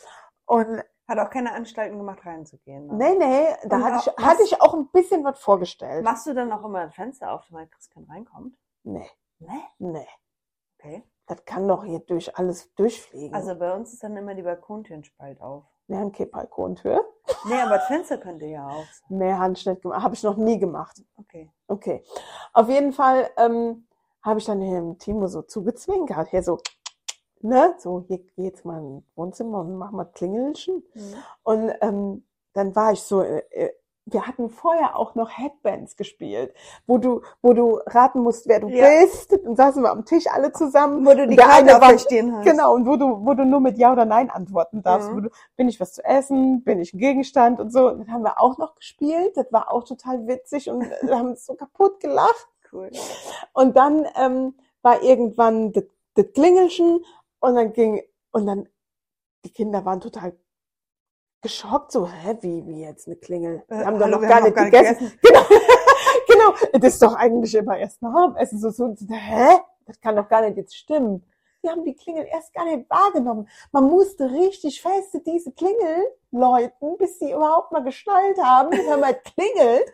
Und 0.45 0.85
Hat 1.07 1.19
auch 1.19 1.31
keine 1.31 1.53
Anstalten 1.53 1.99
gemacht, 1.99 2.25
reinzugehen. 2.25 2.87
Ne? 2.87 2.95
nee, 2.95 3.15
nee, 3.19 3.47
da 3.67 3.81
hatte 3.81 4.11
ich, 4.11 4.25
hatte 4.25 4.43
ich 4.43 4.61
auch 4.61 4.75
ein 4.75 4.89
bisschen 4.91 5.23
was 5.25 5.39
vorgestellt. 5.39 6.03
Machst 6.05 6.27
du 6.27 6.35
dann 6.35 6.51
auch 6.53 6.65
immer 6.65 6.81
ein 6.81 6.91
Fenster 6.93 7.33
auf, 7.33 7.45
damit 7.51 7.71
Christian 7.73 8.05
reinkommt? 8.05 8.57
Nee, 8.85 9.09
Ne? 9.39 9.61
nee. 9.79 10.09
Okay. 10.79 11.03
Das 11.27 11.45
kann 11.45 11.67
doch 11.69 11.85
hier 11.85 12.01
durch 12.01 12.37
alles 12.39 12.73
durchfliegen. 12.75 13.35
Also 13.35 13.55
bei 13.59 13.73
uns 13.75 13.93
ist 13.93 14.03
dann 14.03 14.17
immer 14.17 14.35
die 14.35 14.43
Balkontürenspalt 14.43 15.41
auf. 15.41 15.65
wir 15.87 15.99
haben 15.99 16.13
keine 16.13 16.31
Balkontür. 16.31 17.05
Nee, 17.47 17.61
aber 17.61 17.77
das 17.77 17.87
Fenster 17.87 18.19
könnte 18.19 18.45
ja 18.47 18.67
auf 18.67 18.87
sein. 18.87 19.19
Nee, 19.19 19.33
Handschnitt 19.33 19.81
gemacht. 19.83 20.03
Habe 20.03 20.15
ich 20.15 20.23
noch 20.23 20.37
nie 20.37 20.59
gemacht. 20.59 21.03
Okay. 21.17 21.51
Okay. 21.69 22.03
Auf 22.53 22.69
jeden 22.69 22.93
Fall 22.93 23.31
ähm, 23.39 23.87
habe 24.23 24.39
ich 24.39 24.45
dann 24.47 24.61
dem 24.61 24.99
Timo 24.99 25.27
so 25.27 25.41
zugezwinkert. 25.43 26.29
Hier 26.29 26.43
so, 26.43 26.59
ne? 27.45 27.75
So, 27.79 28.05
hier 28.09 28.19
geh 28.19 28.45
jetzt 28.45 28.65
mal 28.65 28.83
ins 28.83 29.05
Wohnzimmer 29.15 29.61
und 29.61 29.77
mach 29.77 29.93
mal 29.93 30.05
Klingelchen. 30.07 30.83
Mhm. 30.95 31.15
Und 31.43 31.73
ähm, 31.81 32.25
dann 32.55 32.75
war 32.75 32.93
ich 32.93 33.03
so, 33.03 33.23
äh, 33.23 33.43
äh, 33.51 33.71
wir 34.07 34.27
hatten 34.27 34.51
vorher 34.51 34.97
auch 34.99 35.15
noch 35.15 35.31
Headbands 35.31 35.97
gespielt, 35.97 36.55
wo 36.87 36.99
du, 36.99 37.23
wo 37.41 37.55
du 37.55 37.81
raten 37.87 38.21
musst, 38.21 38.47
wer 38.47 38.61
du 38.61 38.69
Ja. 38.69 38.87
bist. 39.01 39.33
Dann 39.45 39.57
saßen 39.57 39.83
wir 39.83 39.91
am 39.91 40.05
Tisch 40.05 40.27
alle 40.31 40.53
zusammen. 40.53 41.07
Wo 41.07 41.15
du 41.15 41.27
die 41.27 41.37
Karte 41.37 41.81
auf 41.81 42.01
Stirn 42.01 42.37
hast. 42.37 42.45
Genau, 42.45 42.75
und 42.75 42.87
wo 42.87 42.97
du, 42.97 43.25
wo 43.25 43.33
du 43.35 43.45
nur 43.45 43.61
mit 43.61 43.79
Ja 43.79 43.93
oder 43.93 44.05
Nein 44.05 44.29
antworten 44.31 44.83
darfst. 44.83 45.11
Mhm. 45.11 45.23
Du, 45.25 45.31
bin 45.57 45.69
ich 45.69 45.81
was 45.81 45.95
zu 45.95 46.05
essen? 46.05 46.63
Bin 46.65 46.81
ich 46.81 46.93
ein 46.93 46.99
Gegenstand? 46.99 47.61
Und 47.61 47.73
so. 47.73 47.91
Das 47.91 48.09
haben 48.09 48.23
wir 48.25 48.41
auch 48.41 48.59
noch 48.59 48.75
gespielt. 48.75 49.37
Das 49.37 49.51
war 49.53 49.73
auch 49.73 49.85
total 49.85 50.27
witzig 50.27 50.69
und 50.69 50.83
wir 51.03 51.19
haben 51.19 51.29
uns 51.29 51.47
so 51.47 51.55
kaputt 51.55 52.01
gelacht. 52.01 52.49
Cool. 52.73 52.91
Und 53.55 53.77
dann 53.77 54.07
ähm, 54.17 54.55
war 54.83 55.03
irgendwann 55.03 55.73
das 55.73 55.85
Klingelchen 56.35 57.05
und 57.45 57.55
dann 57.55 57.73
ging, 57.73 58.03
und 58.33 58.47
dann, 58.47 58.69
die 59.45 59.53
Kinder 59.53 59.85
waren 59.85 60.01
total 60.01 60.37
geschockt, 61.43 61.93
so, 61.93 62.09
hä, 62.09 62.39
wie, 62.41 62.67
wie 62.67 62.81
jetzt 62.81 63.07
eine 63.07 63.17
Klingel? 63.17 63.63
Wir 63.69 63.83
Äh, 63.83 63.85
haben 63.85 63.99
doch 63.99 64.09
noch 64.09 64.21
wir 64.21 64.29
gar 64.29 64.41
nicht 64.41 64.57
gegessen. 64.57 65.13
Genau, 65.23 65.43
genau. 66.27 66.55
Das 66.73 66.95
ist 66.95 67.03
doch 67.03 67.15
eigentlich 67.15 67.55
immer 67.55 67.77
erst 67.77 68.01
nach 68.01 68.29
dem 68.29 68.37
Essen 68.37 68.59
so, 68.59 68.71
so, 68.71 68.95
hä? 69.11 69.59
Das 69.87 70.01
kann 70.01 70.17
doch 70.17 70.29
gar 70.29 70.41
nicht 70.41 70.57
jetzt 70.57 70.75
stimmen. 70.75 71.23
Die 71.63 71.69
haben 71.69 71.85
die 71.85 71.95
Klingel 71.95 72.27
erst 72.31 72.53
gar 72.55 72.65
nicht 72.65 72.89
wahrgenommen. 72.89 73.49
Man 73.73 73.85
musste 73.85 74.31
richtig 74.31 74.81
feste 74.81 75.21
diese 75.21 75.53
Klingel 75.53 76.07
läuten, 76.31 76.97
bis 76.97 77.19
sie 77.19 77.33
überhaupt 77.33 77.73
mal 77.73 77.85
geschnallt 77.85 78.39
haben, 78.43 78.71
dass 78.71 78.87
man 78.87 79.01
mal 79.01 79.15
klingelt. 79.15 79.93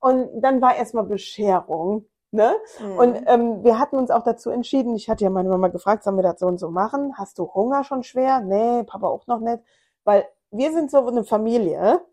Und 0.00 0.40
dann 0.40 0.60
war 0.60 0.76
erstmal 0.76 1.04
Bescherung. 1.04 2.06
Ne? 2.32 2.54
Mhm. 2.80 2.98
Und 2.98 3.22
ähm, 3.26 3.64
wir 3.64 3.78
hatten 3.78 3.96
uns 3.96 4.10
auch 4.10 4.22
dazu 4.22 4.50
entschieden, 4.50 4.94
ich 4.94 5.08
hatte 5.08 5.24
ja 5.24 5.30
meine 5.30 5.48
Mama 5.48 5.68
gefragt, 5.68 6.02
sollen 6.04 6.16
wir 6.16 6.22
das 6.22 6.40
so 6.40 6.46
und 6.46 6.58
so 6.58 6.70
machen? 6.70 7.16
Hast 7.16 7.38
du 7.38 7.52
Hunger 7.54 7.84
schon 7.84 8.02
schwer? 8.02 8.40
Nee, 8.40 8.82
Papa 8.82 9.06
auch 9.06 9.26
noch 9.26 9.40
nicht. 9.40 9.62
Weil 10.04 10.26
wir 10.50 10.72
sind 10.72 10.90
so 10.90 11.06
eine 11.06 11.24
Familie, 11.24 12.04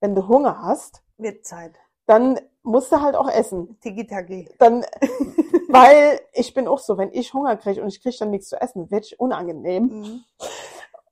wenn 0.00 0.14
du 0.14 0.28
Hunger 0.28 0.62
hast, 0.62 1.02
Wird 1.18 1.44
Zeit. 1.46 1.72
dann 2.06 2.40
musst 2.62 2.92
du 2.92 3.00
halt 3.00 3.16
auch 3.16 3.28
essen. 3.30 3.78
Tiki-Taki. 3.80 4.48
Dann, 4.58 4.84
weil 5.68 6.20
ich 6.32 6.52
bin 6.52 6.68
auch 6.68 6.78
so, 6.78 6.98
wenn 6.98 7.12
ich 7.12 7.32
Hunger 7.32 7.56
kriege 7.56 7.80
und 7.82 7.88
ich 7.88 8.02
kriege 8.02 8.16
dann 8.18 8.30
nichts 8.30 8.48
zu 8.48 8.60
essen, 8.60 8.90
wird 8.90 9.06
ich 9.06 9.20
unangenehm. 9.20 9.84
Mhm. 9.84 10.24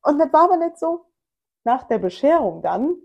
Und 0.03 0.19
das 0.19 0.33
war 0.33 0.45
aber 0.45 0.57
nicht 0.57 0.79
so. 0.79 1.05
Nach 1.65 1.85
der 1.85 1.99
Bescherung 1.99 2.63
dann 2.63 2.97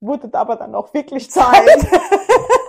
wurde 0.00 0.30
aber 0.38 0.56
dann 0.56 0.74
auch 0.74 0.92
wirklich 0.94 1.30
Zeit. 1.30 1.66
Zeit. 1.80 2.00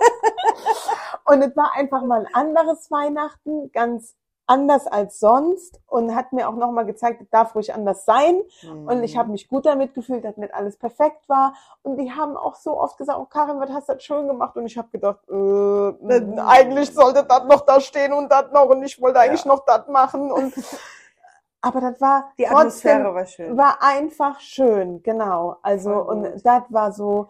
Und 1.32 1.40
es 1.42 1.56
war 1.56 1.72
einfach 1.74 2.02
mal 2.02 2.26
ein 2.26 2.34
anderes 2.34 2.90
Weihnachten, 2.90 3.72
ganz 3.72 4.14
anders 4.46 4.86
als 4.86 5.18
sonst 5.18 5.80
und 5.86 6.14
hat 6.14 6.32
mir 6.32 6.46
auch 6.48 6.56
nochmal 6.56 6.84
gezeigt, 6.84 7.22
es 7.22 7.30
darf 7.30 7.54
ruhig 7.54 7.72
anders 7.72 8.04
sein. 8.04 8.42
Und 8.86 9.02
ich 9.02 9.16
habe 9.16 9.30
mich 9.30 9.48
gut 9.48 9.64
damit 9.64 9.94
gefühlt, 9.94 10.24
dass 10.24 10.36
nicht 10.36 10.52
alles 10.52 10.76
perfekt 10.76 11.26
war. 11.28 11.54
Und 11.82 11.96
die 11.96 12.10
haben 12.12 12.36
auch 12.36 12.56
so 12.56 12.78
oft 12.78 12.98
gesagt, 12.98 13.18
oh 13.18 13.24
Karin, 13.24 13.60
was 13.60 13.70
hast 13.70 13.88
du 13.88 13.94
das 13.94 14.02
schön 14.02 14.26
gemacht? 14.26 14.54
Und 14.56 14.66
ich 14.66 14.76
habe 14.76 14.88
gedacht, 14.90 15.20
äh, 15.30 15.32
Mhm. 15.34 16.38
eigentlich 16.46 16.92
sollte 16.92 17.24
das 17.24 17.44
noch 17.44 17.62
da 17.62 17.80
stehen 17.80 18.12
und 18.12 18.30
das 18.30 18.50
noch 18.52 18.66
und 18.68 18.82
ich 18.82 19.00
wollte 19.00 19.20
eigentlich 19.20 19.44
Ja. 19.44 19.52
noch 19.52 19.64
das 19.64 19.86
machen. 19.88 20.30
Und 20.30 20.52
aber 21.62 21.80
das 21.80 22.00
war 22.00 22.32
Die 22.36 22.46
Atmosphäre 22.46 23.14
war 23.14 23.24
schön. 23.24 23.56
war 23.56 23.78
einfach 23.80 24.38
schön, 24.40 25.02
genau. 25.02 25.56
Also 25.62 25.92
und 25.94 26.24
das 26.44 26.62
war 26.68 26.92
so, 26.92 27.28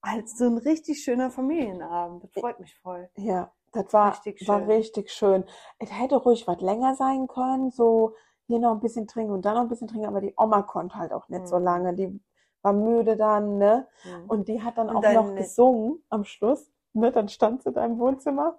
Als 0.00 0.38
so 0.38 0.44
ein 0.46 0.58
richtig 0.58 1.02
schöner 1.02 1.30
Familienabend. 1.30 2.24
Das 2.24 2.32
freut 2.32 2.60
mich 2.60 2.74
voll. 2.80 3.08
ja, 3.16 3.52
das 3.72 3.92
war 3.92 4.12
Richtig 4.12 4.48
war 4.48 4.60
schön. 4.60 4.70
richtig 4.70 5.10
schön. 5.10 5.44
Es 5.78 5.92
hätte 5.92 6.16
ruhig 6.16 6.46
was 6.46 6.60
länger 6.60 6.94
sein 6.94 7.26
können, 7.28 7.70
so 7.70 8.14
hier 8.46 8.58
noch 8.60 8.72
ein 8.72 8.80
bisschen 8.80 9.06
trinken 9.06 9.32
und 9.32 9.44
dann 9.44 9.54
noch 9.54 9.62
ein 9.62 9.68
bisschen 9.68 9.88
trinken, 9.88 10.06
aber 10.06 10.20
die 10.20 10.32
Oma 10.36 10.62
konnte 10.62 10.96
halt 10.96 11.12
auch 11.12 11.28
nicht 11.28 11.46
so 11.46 11.58
Mhm. 11.58 11.64
lange. 11.64 11.94
Die 11.94 12.20
war 12.62 12.72
müde 12.72 13.16
dann, 13.16 13.58
ne? 13.58 13.86
Mhm. 14.04 14.24
Und 14.30 14.48
die 14.48 14.62
hat 14.62 14.78
dann 14.78 14.88
Und 14.88 14.96
auch 14.96 15.02
deine- 15.02 15.20
noch 15.22 15.34
gesungen 15.34 16.02
am 16.08 16.24
Schluss, 16.24 16.70
ne? 16.94 17.12
Dann 17.12 17.28
stand 17.28 17.62
sie 17.62 17.72
da 17.72 17.84
im 17.84 17.98
Wohnzimmer 17.98 18.58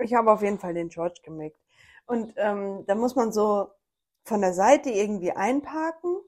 Ich 0.00 0.14
habe 0.14 0.32
auf 0.32 0.42
jeden 0.42 0.58
Fall 0.58 0.74
den 0.74 0.88
George 0.88 1.20
gemickt. 1.22 1.58
Und 2.06 2.34
ähm, 2.36 2.84
da 2.86 2.94
muss 2.94 3.16
man 3.16 3.32
so 3.32 3.68
von 4.24 4.40
der 4.40 4.52
Seite 4.52 4.90
irgendwie 4.90 5.32
einparken. 5.32 6.20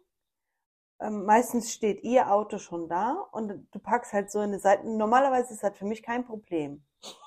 Ähm, 1.01 1.25
meistens 1.25 1.73
steht 1.73 2.03
ihr 2.03 2.33
Auto 2.33 2.59
schon 2.59 2.89
da 2.89 3.13
und 3.33 3.69
du 3.71 3.79
packst 3.79 4.13
halt 4.13 4.31
so 4.31 4.39
in 4.39 4.51
eine 4.51 4.59
Seite. 4.59 4.89
Normalerweise 4.89 5.55
ist 5.55 5.63
das 5.63 5.77
für 5.77 5.85
mich 5.85 6.03
kein 6.03 6.25
Problem, 6.25 6.83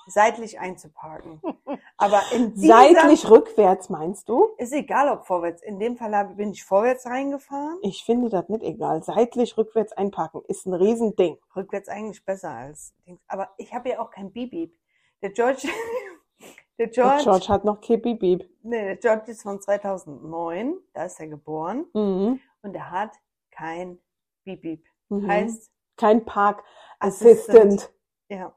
seitlich 0.06 0.58
einzuparken. 0.58 1.40
Aber 2.02 2.20
in 2.32 2.54
Seitlich 2.56 3.28
rückwärts 3.30 3.88
meinst 3.88 4.28
du? 4.28 4.48
ist 4.58 4.72
egal, 4.72 5.08
ob 5.08 5.24
vorwärts. 5.26 5.62
In 5.62 5.78
dem 5.78 5.96
Fall 5.96 6.34
bin 6.36 6.50
ich 6.50 6.64
vorwärts 6.64 7.06
reingefahren. 7.06 7.78
Ich 7.82 8.04
finde 8.04 8.28
das 8.28 8.48
nicht 8.48 8.62
egal. 8.62 9.02
Seitlich 9.02 9.56
rückwärts 9.56 9.92
einparken 9.92 10.42
ist 10.48 10.66
ein 10.66 10.74
Riesending. 10.74 11.38
Rückwärts 11.56 11.88
eigentlich 11.88 12.24
besser 12.24 12.50
als 12.50 12.94
Dings. 13.06 13.20
Aber 13.28 13.50
ich 13.56 13.72
habe 13.72 13.90
ja 13.90 14.00
auch 14.00 14.10
kein 14.10 14.32
Bibib. 14.32 14.74
Der 15.22 15.30
George, 15.30 15.62
der 16.78 16.86
Der 16.86 16.88
George, 16.88 17.22
George 17.22 17.48
hat 17.48 17.64
noch 17.64 17.80
Kippi 17.80 18.14
Beep. 18.14 18.48
nee, 18.62 18.82
der 18.84 18.96
George 18.96 19.30
ist 19.30 19.42
von 19.42 19.60
2009. 19.60 20.76
Da 20.92 21.04
ist 21.04 21.20
er 21.20 21.28
geboren 21.28 21.86
Mhm. 21.94 22.40
und 22.62 22.74
er 22.74 22.90
hat 22.90 23.12
kein 23.50 24.00
Bibib. 24.44 24.84
Mhm. 25.08 25.26
Heißt, 25.28 25.70
Kein 25.96 26.24
Park 26.24 26.64
Assistant. 26.98 27.58
Assistant. 27.58 27.92
ja. 28.28 28.52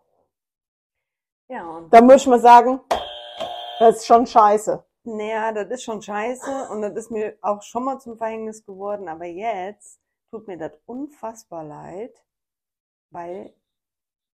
Ja, 1.47 1.69
und 1.69 1.93
Da 1.93 2.01
muss 2.01 2.15
ich 2.21 2.27
mal 2.27 2.39
sagen, 2.39 2.79
das 3.79 3.97
ist 3.97 4.05
schon 4.05 4.25
scheiße. 4.25 4.83
Naja, 5.03 5.51
das 5.51 5.69
ist 5.69 5.83
schon 5.83 6.01
scheiße 6.01 6.69
und 6.71 6.81
das 6.81 6.95
ist 6.95 7.11
mir 7.11 7.37
auch 7.41 7.61
schon 7.61 7.83
mal 7.83 7.99
zum 7.99 8.17
Verhängnis 8.17 8.65
geworden, 8.65 9.07
aber 9.07 9.25
jetzt 9.25 9.99
tut 10.31 10.47
mir 10.47 10.57
das 10.57 10.71
unfassbar 10.85 11.63
leid, 11.63 12.23
weil 13.11 13.53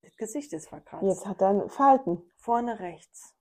das 0.03 0.17
Gesicht 0.17 0.53
ist 0.53 0.69
verkratzt. 0.69 1.03
Jetzt 1.05 1.27
hat 1.27 1.43
er 1.43 1.49
ein 1.49 1.69
Falten. 1.69 2.23
Vorne 2.37 2.79
rechts. 2.79 3.35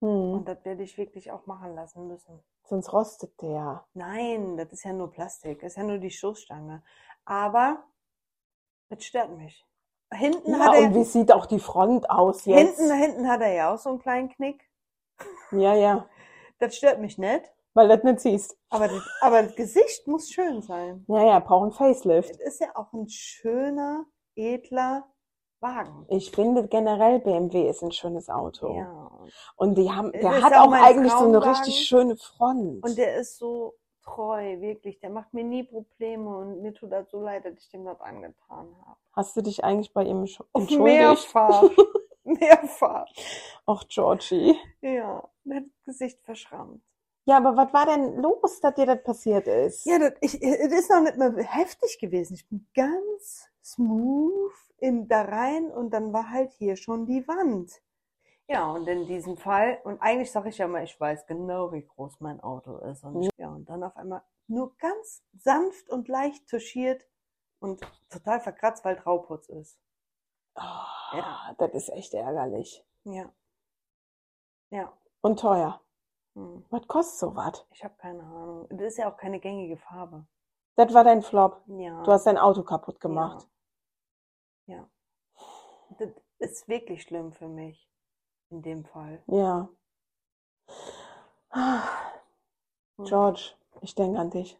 Mhm. 0.00 0.34
Und 0.34 0.48
das 0.48 0.64
werde 0.64 0.82
ich 0.82 0.96
wirklich 0.96 1.30
auch 1.30 1.46
machen 1.46 1.74
lassen 1.74 2.06
müssen. 2.08 2.42
Sonst 2.64 2.92
rostet 2.92 3.40
der. 3.42 3.84
Nein, 3.92 4.56
das 4.56 4.72
ist 4.72 4.84
ja 4.84 4.92
nur 4.92 5.10
Plastik, 5.10 5.60
das 5.60 5.72
ist 5.72 5.76
ja 5.76 5.82
nur 5.84 5.98
die 5.98 6.10
Stoßstange. 6.10 6.82
Aber 7.26 7.84
das 8.88 9.04
stört 9.04 9.30
mich. 9.36 9.66
Hinten 10.12 10.52
Ja, 10.52 10.58
hat 10.60 10.74
er, 10.74 10.88
und 10.88 10.94
wie 10.94 11.04
sieht 11.04 11.32
auch 11.32 11.46
die 11.46 11.58
Front 11.58 12.08
aus 12.08 12.44
jetzt? 12.44 12.78
hinten, 12.78 12.94
hinten 12.94 13.28
hat 13.28 13.40
er 13.40 13.52
ja 13.52 13.74
auch 13.74 13.78
so 13.78 13.90
einen 13.90 13.98
kleinen 13.98 14.28
Knick. 14.30 14.70
Ja, 15.52 15.74
ja. 15.74 16.08
Das 16.58 16.76
stört 16.76 17.00
mich 17.00 17.18
nicht. 17.18 17.44
Weil 17.74 17.88
das 17.88 18.04
nicht 18.04 18.20
siehst. 18.20 18.56
Aber 18.70 18.86
das, 18.86 19.02
aber 19.20 19.42
das 19.42 19.56
Gesicht 19.56 20.06
muss 20.06 20.30
schön 20.30 20.62
sein. 20.62 21.04
Ja, 21.08 21.26
ja, 21.26 21.38
braucht 21.40 21.66
ein 21.66 21.72
Facelift. 21.72 22.30
Es 22.30 22.38
ist 22.38 22.60
ja 22.60 22.68
auch 22.74 22.92
ein 22.92 23.08
schöner, 23.08 24.06
edler 24.36 25.04
Wagen. 25.60 26.06
Ich 26.08 26.30
finde 26.30 26.68
generell 26.68 27.18
BMW 27.18 27.68
ist 27.68 27.82
ein 27.82 27.90
schönes 27.90 28.28
Auto. 28.28 28.76
Ja. 28.76 29.10
Und 29.56 29.76
die 29.76 29.90
haben, 29.90 30.12
der 30.12 30.36
ist 30.36 30.42
hat 30.44 30.52
auch 30.54 30.68
auch 30.68 30.72
eigentlich 30.72 31.10
so 31.12 31.24
eine 31.24 31.40
Traumwagen. 31.40 31.50
richtig 31.50 31.86
schöne 31.86 32.16
Front. 32.16 32.84
Und 32.84 32.96
der 32.96 33.16
ist 33.16 33.38
so 33.38 33.74
treu, 34.04 34.60
wirklich. 34.60 35.00
Der 35.00 35.10
macht 35.10 35.32
mir 35.34 35.44
nie 35.44 35.64
Probleme 35.64 36.36
und 36.38 36.62
mir 36.62 36.72
tut 36.74 36.92
das 36.92 37.10
so 37.10 37.20
leid, 37.20 37.44
dass 37.44 37.54
ich 37.58 37.68
dem 37.70 37.84
das 37.84 38.00
angetan 38.00 38.74
habe. 38.86 38.96
Hast 39.12 39.36
du 39.36 39.42
dich 39.42 39.64
eigentlich 39.64 39.92
bei 39.92 40.04
ihm 40.04 40.24
sch- 40.24 40.44
entschuldigt? 40.54 40.80
Mehrfach. 41.34 41.70
Mehrfach. 42.24 43.06
Ach, 43.66 43.84
Georgie. 43.88 44.56
Ja, 44.80 45.28
das 45.44 45.62
Gesicht 45.84 46.20
verschrammt. 46.22 46.82
Ja, 47.26 47.38
aber 47.38 47.56
was 47.56 47.72
war 47.72 47.86
denn 47.86 48.16
los, 48.20 48.60
dass 48.60 48.74
dir 48.74 48.86
das 48.86 49.02
passiert 49.02 49.46
ist? 49.46 49.86
Ja, 49.86 49.98
das, 49.98 50.12
ich, 50.20 50.38
das 50.40 50.72
ist 50.72 50.90
noch 50.90 51.00
nicht 51.00 51.16
mal 51.16 51.34
heftig 51.42 51.98
gewesen. 51.98 52.34
Ich 52.34 52.46
bin 52.48 52.66
ganz 52.74 53.48
smooth 53.62 54.52
in, 54.78 55.08
da 55.08 55.22
rein 55.22 55.70
und 55.70 55.90
dann 55.90 56.12
war 56.12 56.28
halt 56.30 56.52
hier 56.52 56.76
schon 56.76 57.06
die 57.06 57.26
Wand. 57.26 57.80
Ja, 58.46 58.70
und 58.70 58.86
in 58.86 59.06
diesem 59.06 59.36
Fall, 59.36 59.80
und 59.84 60.00
eigentlich 60.02 60.30
sage 60.30 60.50
ich 60.50 60.58
ja 60.58 60.68
mal, 60.68 60.82
ich 60.84 61.00
weiß 61.00 61.26
genau, 61.26 61.72
wie 61.72 61.84
groß 61.86 62.20
mein 62.20 62.40
Auto 62.40 62.76
ist. 62.78 63.02
Und 63.04 63.22
ich, 63.22 63.30
ja, 63.38 63.48
und 63.48 63.68
dann 63.68 63.82
auf 63.82 63.96
einmal 63.96 64.22
nur 64.46 64.76
ganz 64.76 65.24
sanft 65.38 65.88
und 65.88 66.08
leicht 66.08 66.48
touchiert 66.48 67.06
und 67.58 67.80
total 68.10 68.40
verkratzt, 68.40 68.84
weil 68.84 68.96
Trauputz 68.96 69.48
ist. 69.48 69.78
Ah, 70.54 70.86
Ja. 71.14 71.54
Das 71.58 71.72
ist 71.72 71.88
echt 71.88 72.12
ärgerlich. 72.12 72.84
Ja. 73.04 73.32
Ja. 74.70 74.92
Und 75.22 75.40
teuer. 75.40 75.80
Hm. 76.34 76.64
Was 76.70 76.86
kostet 76.86 77.18
sowas? 77.20 77.66
Ich 77.72 77.82
habe 77.82 77.94
keine 77.96 78.22
Ahnung. 78.22 78.66
Das 78.70 78.80
ist 78.88 78.98
ja 78.98 79.10
auch 79.10 79.16
keine 79.16 79.40
gängige 79.40 79.76
Farbe. 79.78 80.26
Das 80.76 80.92
war 80.92 81.04
dein 81.04 81.22
Flop. 81.22 81.62
Ja. 81.68 82.02
Du 82.02 82.12
hast 82.12 82.26
dein 82.26 82.36
Auto 82.38 82.62
kaputt 82.62 83.00
gemacht. 83.00 83.48
Ja. 84.66 84.76
ja. 84.76 84.90
Das 85.98 86.10
ist 86.38 86.68
wirklich 86.68 87.02
schlimm 87.02 87.32
für 87.32 87.48
mich. 87.48 87.88
In 88.54 88.62
dem 88.62 88.84
Fall. 88.84 89.20
Ja. 89.26 89.68
Ah, 91.50 91.82
Hm. 92.98 93.04
George, 93.06 93.54
Ich 93.80 93.96
denke 93.96 94.20
an 94.20 94.30
dich. 94.30 94.56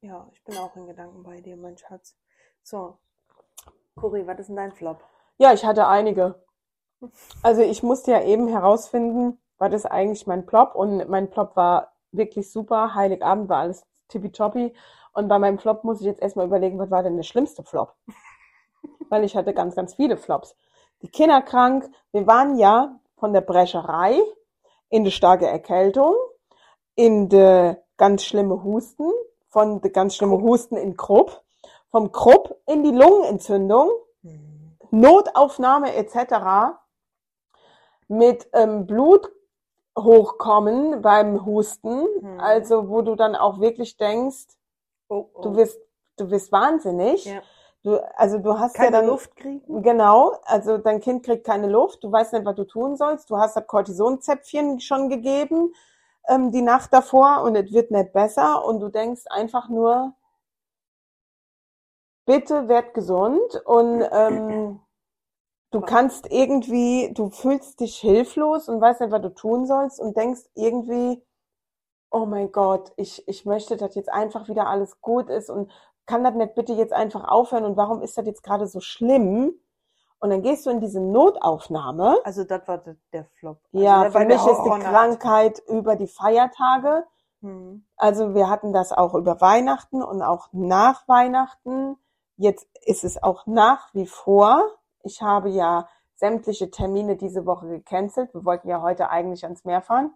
Ja, 0.00 0.26
ich 0.32 0.42
bin 0.44 0.56
auch 0.56 0.74
in 0.74 0.86
Gedanken 0.86 1.22
bei 1.22 1.42
dir, 1.42 1.54
mein 1.58 1.76
Schatz. 1.76 2.16
So. 2.62 2.96
Cori, 3.94 4.26
was 4.26 4.38
ist 4.38 4.46
denn 4.48 4.56
dein 4.56 4.72
Flop? 4.72 5.04
Ja, 5.36 5.52
ich 5.52 5.66
hatte 5.66 5.86
einige. 5.86 6.42
Also 7.42 7.60
ich 7.60 7.82
musste 7.82 8.12
ja 8.12 8.22
eben 8.22 8.48
herausfinden, 8.48 9.38
was 9.58 9.74
ist 9.74 9.84
eigentlich 9.84 10.26
mein 10.26 10.46
Plop 10.46 10.74
und 10.74 11.06
mein 11.10 11.28
Plop 11.28 11.56
war 11.56 11.92
wirklich 12.12 12.50
super. 12.50 12.94
Heiligabend 12.94 13.50
war 13.50 13.58
alles 13.58 13.86
tippitoppi 14.08 14.72
und 15.12 15.28
bei 15.28 15.38
meinem 15.38 15.58
Flop 15.58 15.84
muss 15.84 16.00
ich 16.00 16.06
jetzt 16.06 16.22
erstmal 16.22 16.46
überlegen, 16.46 16.78
was 16.78 16.90
war 16.90 17.02
denn 17.02 17.16
der 17.16 17.24
schlimmste 17.24 17.64
Flop? 17.64 17.94
Weil 19.10 19.24
ich 19.24 19.36
hatte 19.36 19.52
ganz, 19.52 19.74
ganz 19.76 19.92
viele 19.92 20.16
Flops. 20.16 20.56
Die 21.02 21.08
Kinder 21.08 21.40
krank. 21.42 21.90
Wir 22.12 22.26
waren 22.26 22.58
ja 22.58 22.99
von 23.20 23.32
der 23.32 23.42
Brescherei 23.42 24.20
in 24.88 25.04
die 25.04 25.10
starke 25.12 25.46
Erkältung, 25.46 26.14
in 26.96 27.28
die 27.28 27.74
ganz 27.96 28.24
schlimme 28.24 28.64
Husten, 28.64 29.10
von 29.50 29.80
der 29.80 29.90
ganz 29.90 30.16
schlimme 30.16 30.40
Husten 30.40 30.76
in 30.76 30.96
Krupp, 30.96 31.42
vom 31.90 32.10
Krupp 32.12 32.56
in 32.66 32.82
die 32.82 32.90
Lungenentzündung, 32.92 33.90
Hm. 34.22 34.76
Notaufnahme 34.90 35.94
etc. 35.94 36.74
mit 38.08 38.48
ähm, 38.52 38.86
Blut 38.86 39.30
hochkommen 39.98 41.02
beim 41.02 41.44
Husten, 41.44 42.06
Mhm. 42.20 42.40
also 42.40 42.88
wo 42.88 43.02
du 43.02 43.14
dann 43.14 43.34
auch 43.36 43.60
wirklich 43.60 43.96
denkst, 43.96 44.46
Oh, 45.08 45.26
oh. 45.34 45.42
du 45.42 45.56
wirst, 45.56 45.80
du 46.16 46.30
wirst 46.30 46.52
wahnsinnig. 46.52 47.24
ja. 47.24 47.42
Du, 47.82 47.96
also 48.16 48.38
du 48.38 48.58
hast 48.58 48.74
keine 48.74 48.96
ja 48.96 49.00
dann 49.00 49.06
Luft 49.06 49.34
kriegen. 49.36 49.82
Genau, 49.82 50.34
also 50.44 50.78
dein 50.78 51.00
Kind 51.00 51.24
kriegt 51.24 51.46
keine 51.46 51.66
Luft, 51.66 52.04
du 52.04 52.12
weißt 52.12 52.34
nicht, 52.34 52.44
was 52.44 52.56
du 52.56 52.64
tun 52.64 52.96
sollst, 52.96 53.30
du 53.30 53.38
hast 53.38 53.56
das 53.56 53.66
Cortisonzäpfchen 53.66 54.80
schon 54.80 55.08
gegeben 55.08 55.72
ähm, 56.28 56.52
die 56.52 56.62
Nacht 56.62 56.92
davor 56.92 57.42
und 57.42 57.56
es 57.56 57.72
wird 57.72 57.90
nicht 57.90 58.12
besser. 58.12 58.64
Und 58.64 58.80
du 58.80 58.88
denkst 58.88 59.22
einfach 59.28 59.68
nur, 59.68 60.14
bitte 62.26 62.68
werd 62.68 62.94
gesund 62.94 63.60
und 63.64 64.04
ähm, 64.12 64.80
du 65.72 65.80
kannst 65.80 66.30
irgendwie, 66.30 67.12
du 67.12 67.30
fühlst 67.30 67.80
dich 67.80 67.96
hilflos 67.98 68.68
und 68.68 68.80
weißt 68.80 69.00
nicht, 69.00 69.10
was 69.10 69.22
du 69.22 69.34
tun 69.34 69.66
sollst 69.66 70.00
und 70.00 70.16
denkst 70.16 70.42
irgendwie, 70.54 71.22
oh 72.12 72.26
mein 72.26 72.52
Gott, 72.52 72.92
ich, 72.96 73.26
ich 73.28 73.44
möchte, 73.46 73.76
dass 73.76 73.94
jetzt 73.94 74.10
einfach 74.10 74.48
wieder 74.48 74.66
alles 74.68 75.00
gut 75.00 75.28
ist 75.30 75.50
und 75.50 75.70
kann 76.10 76.24
das 76.24 76.34
nicht 76.34 76.56
bitte 76.56 76.72
jetzt 76.72 76.92
einfach 76.92 77.24
aufhören 77.24 77.64
und 77.64 77.76
warum 77.76 78.02
ist 78.02 78.18
das 78.18 78.26
jetzt 78.26 78.42
gerade 78.42 78.66
so 78.66 78.80
schlimm? 78.80 79.54
Und 80.18 80.30
dann 80.30 80.42
gehst 80.42 80.66
du 80.66 80.70
in 80.70 80.80
diese 80.80 81.00
Notaufnahme. 81.00 82.18
Also 82.24 82.44
das 82.44 82.66
war 82.68 82.78
der, 83.12 83.24
Flop. 83.38 83.58
Also 83.72 83.84
Ja, 83.84 84.10
für 84.10 84.24
mich 84.26 84.36
ist 84.36 84.62
die. 84.64 84.80
Krankheit 84.80 85.62
über 85.66 85.96
die 85.96 86.08
Feiertage. 86.08 87.06
Hm. 87.40 87.86
Also 87.96 88.34
wir 88.34 88.50
hatten 88.50 88.74
das 88.74 88.92
auch 88.92 89.14
über 89.14 89.40
Weihnachten 89.40 90.02
und 90.02 90.20
auch 90.20 90.48
nach 90.52 91.08
Weihnachten. 91.08 91.96
Jetzt 92.36 92.68
ist 92.84 93.04
es 93.04 93.22
auch 93.22 93.46
nach 93.46 93.94
wie 93.94 94.06
vor. 94.06 94.62
Ich 95.04 95.22
habe 95.22 95.48
ja 95.48 95.88
sämtliche 96.16 96.70
Termine 96.70 97.16
diese 97.16 97.46
Woche 97.46 97.68
gecancelt. 97.68 98.34
Wir 98.34 98.44
wollten 98.44 98.68
ja 98.68 98.82
heute 98.82 99.08
eigentlich 99.08 99.44
ans 99.44 99.64
Meer 99.64 99.80
fahren 99.80 100.12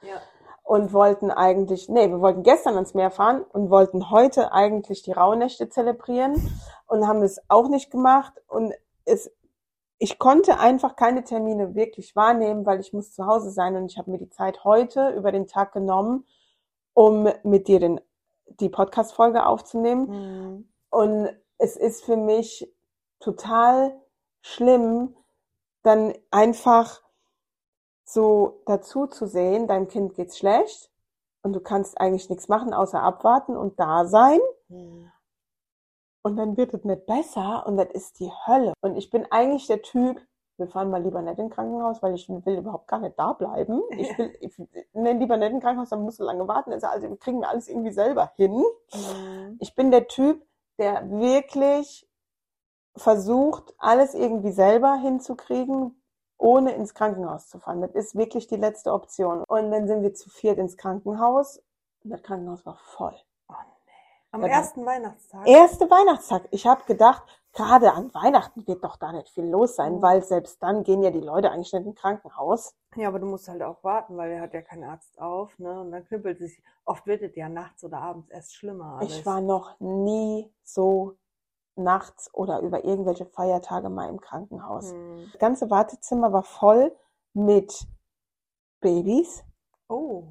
Ja. 0.00 0.22
Und 0.70 0.92
wollten 0.92 1.32
eigentlich, 1.32 1.88
nee, 1.88 2.08
wir 2.08 2.20
wollten 2.20 2.44
gestern 2.44 2.74
ans 2.76 2.94
Meer 2.94 3.10
fahren 3.10 3.42
und 3.42 3.70
wollten 3.70 4.08
heute 4.08 4.52
eigentlich 4.52 5.02
die 5.02 5.10
Rauhnächte 5.10 5.68
zelebrieren 5.68 6.48
und 6.86 7.08
haben 7.08 7.24
es 7.24 7.40
auch 7.48 7.68
nicht 7.68 7.90
gemacht 7.90 8.34
und 8.46 8.72
es, 9.04 9.32
ich 9.98 10.20
konnte 10.20 10.60
einfach 10.60 10.94
keine 10.94 11.24
Termine 11.24 11.74
wirklich 11.74 12.14
wahrnehmen, 12.14 12.66
weil 12.66 12.78
ich 12.78 12.92
muss 12.92 13.12
zu 13.12 13.26
Hause 13.26 13.50
sein 13.50 13.74
und 13.74 13.90
ich 13.90 13.98
habe 13.98 14.12
mir 14.12 14.18
die 14.18 14.30
Zeit 14.30 14.62
heute 14.62 15.08
über 15.08 15.32
den 15.32 15.48
Tag 15.48 15.72
genommen, 15.72 16.24
um 16.94 17.28
mit 17.42 17.66
dir 17.66 17.80
den, 17.80 18.00
die 18.60 18.68
Podcast-Folge 18.68 19.46
aufzunehmen. 19.46 20.06
Hm. 20.06 20.68
Und 20.88 21.30
es 21.58 21.74
ist 21.74 22.04
für 22.04 22.16
mich 22.16 22.72
total 23.18 24.00
schlimm, 24.40 25.16
dann 25.82 26.14
einfach 26.30 27.02
so 28.12 28.62
dazu 28.66 29.06
zu 29.06 29.26
sehen, 29.26 29.66
deinem 29.66 29.88
Kind 29.88 30.14
geht's 30.14 30.38
schlecht 30.38 30.90
und 31.42 31.52
du 31.52 31.60
kannst 31.60 32.00
eigentlich 32.00 32.28
nichts 32.28 32.48
machen, 32.48 32.74
außer 32.74 33.02
abwarten 33.02 33.56
und 33.56 33.78
da 33.78 34.06
sein. 34.06 34.40
Hm. 34.68 35.10
Und 36.22 36.36
dann 36.36 36.56
wird 36.56 36.74
es 36.74 36.84
nicht 36.84 37.06
besser 37.06 37.66
und 37.66 37.76
das 37.78 37.88
ist 37.92 38.20
die 38.20 38.30
Hölle. 38.46 38.74
Und 38.82 38.96
ich 38.96 39.10
bin 39.10 39.26
eigentlich 39.30 39.66
der 39.66 39.80
Typ, 39.80 40.20
wir 40.58 40.68
fahren 40.68 40.90
mal 40.90 41.02
lieber 41.02 41.22
nicht 41.22 41.38
ins 41.38 41.54
Krankenhaus, 41.54 42.02
weil 42.02 42.14
ich 42.14 42.28
will 42.28 42.58
überhaupt 42.58 42.86
gar 42.88 43.00
nicht 43.00 43.18
da 43.18 43.32
bleiben. 43.32 43.82
Ich 43.96 44.18
will, 44.18 44.36
ich, 44.40 44.52
nee, 44.92 45.12
lieber 45.12 45.38
nicht 45.38 45.52
ins 45.52 45.62
Krankenhaus, 45.62 45.88
dann 45.88 46.02
musst 46.02 46.20
du 46.20 46.24
lange 46.24 46.46
warten. 46.46 46.72
Also, 46.72 46.88
also 46.88 47.08
wir 47.08 47.16
kriegen 47.16 47.44
alles 47.44 47.68
irgendwie 47.68 47.92
selber 47.92 48.32
hin. 48.36 48.62
Hm. 48.90 49.56
Ich 49.60 49.74
bin 49.74 49.90
der 49.90 50.08
Typ, 50.08 50.46
der 50.78 51.10
wirklich 51.10 52.06
versucht, 52.96 53.74
alles 53.78 54.14
irgendwie 54.14 54.52
selber 54.52 54.96
hinzukriegen, 54.96 55.99
ohne 56.40 56.72
ins 56.72 56.94
Krankenhaus 56.94 57.48
zu 57.48 57.58
fahren. 57.58 57.80
Das 57.80 57.92
ist 57.92 58.16
wirklich 58.16 58.46
die 58.48 58.56
letzte 58.56 58.92
Option. 58.92 59.44
Und 59.46 59.70
dann 59.70 59.86
sind 59.86 60.02
wir 60.02 60.14
zu 60.14 60.30
viert 60.30 60.58
ins 60.58 60.76
Krankenhaus. 60.76 61.62
Und 62.02 62.10
das 62.10 62.22
Krankenhaus 62.22 62.64
war 62.64 62.76
voll. 62.76 63.14
Oh, 63.48 63.52
nee. 63.52 63.92
Am 64.32 64.40
dann- 64.40 64.50
ersten 64.50 64.86
Weihnachtstag. 64.86 65.46
Erste 65.46 65.90
Weihnachtstag. 65.90 66.48
Ich 66.50 66.66
habe 66.66 66.82
gedacht, 66.84 67.22
gerade 67.52 67.92
an 67.92 68.14
Weihnachten 68.14 68.66
wird 68.66 68.82
doch 68.84 68.96
da 68.96 69.12
nicht 69.12 69.28
viel 69.28 69.44
los 69.44 69.76
sein, 69.76 69.96
Mhm. 69.96 70.02
weil 70.02 70.22
selbst 70.22 70.62
dann 70.62 70.82
gehen 70.84 71.02
ja 71.02 71.10
die 71.10 71.20
Leute 71.20 71.50
eigentlich 71.50 71.72
nicht 71.72 71.84
ins 71.86 71.96
Krankenhaus. 72.00 72.74
Ja, 72.96 73.08
aber 73.08 73.18
du 73.18 73.26
musst 73.26 73.48
halt 73.48 73.62
auch 73.62 73.82
warten, 73.84 74.16
weil 74.16 74.30
er 74.32 74.40
hat 74.40 74.54
ja 74.54 74.62
keinen 74.62 74.84
Arzt 74.84 75.20
auf, 75.20 75.58
ne? 75.58 75.80
Und 75.80 75.90
dann 75.92 76.04
knüppelt 76.04 76.38
sich. 76.38 76.62
Oft 76.84 77.06
wird 77.06 77.22
es 77.22 77.36
ja 77.36 77.48
nachts 77.48 77.84
oder 77.84 77.98
abends 77.98 78.28
erst 78.30 78.54
schlimmer. 78.54 78.96
Alles. 79.00 79.18
Ich 79.18 79.26
war 79.26 79.40
noch 79.40 79.78
nie 79.78 80.50
so 80.64 81.16
nachts 81.82 82.32
oder 82.34 82.60
über 82.60 82.84
irgendwelche 82.84 83.26
Feiertage 83.26 83.88
mal 83.90 84.08
im 84.08 84.20
Krankenhaus. 84.20 84.92
Hm. 84.92 85.28
Das 85.32 85.40
ganze 85.40 85.70
Wartezimmer 85.70 86.32
war 86.32 86.42
voll 86.42 86.92
mit 87.34 87.86
Babys, 88.80 89.44
Oh. 89.88 90.24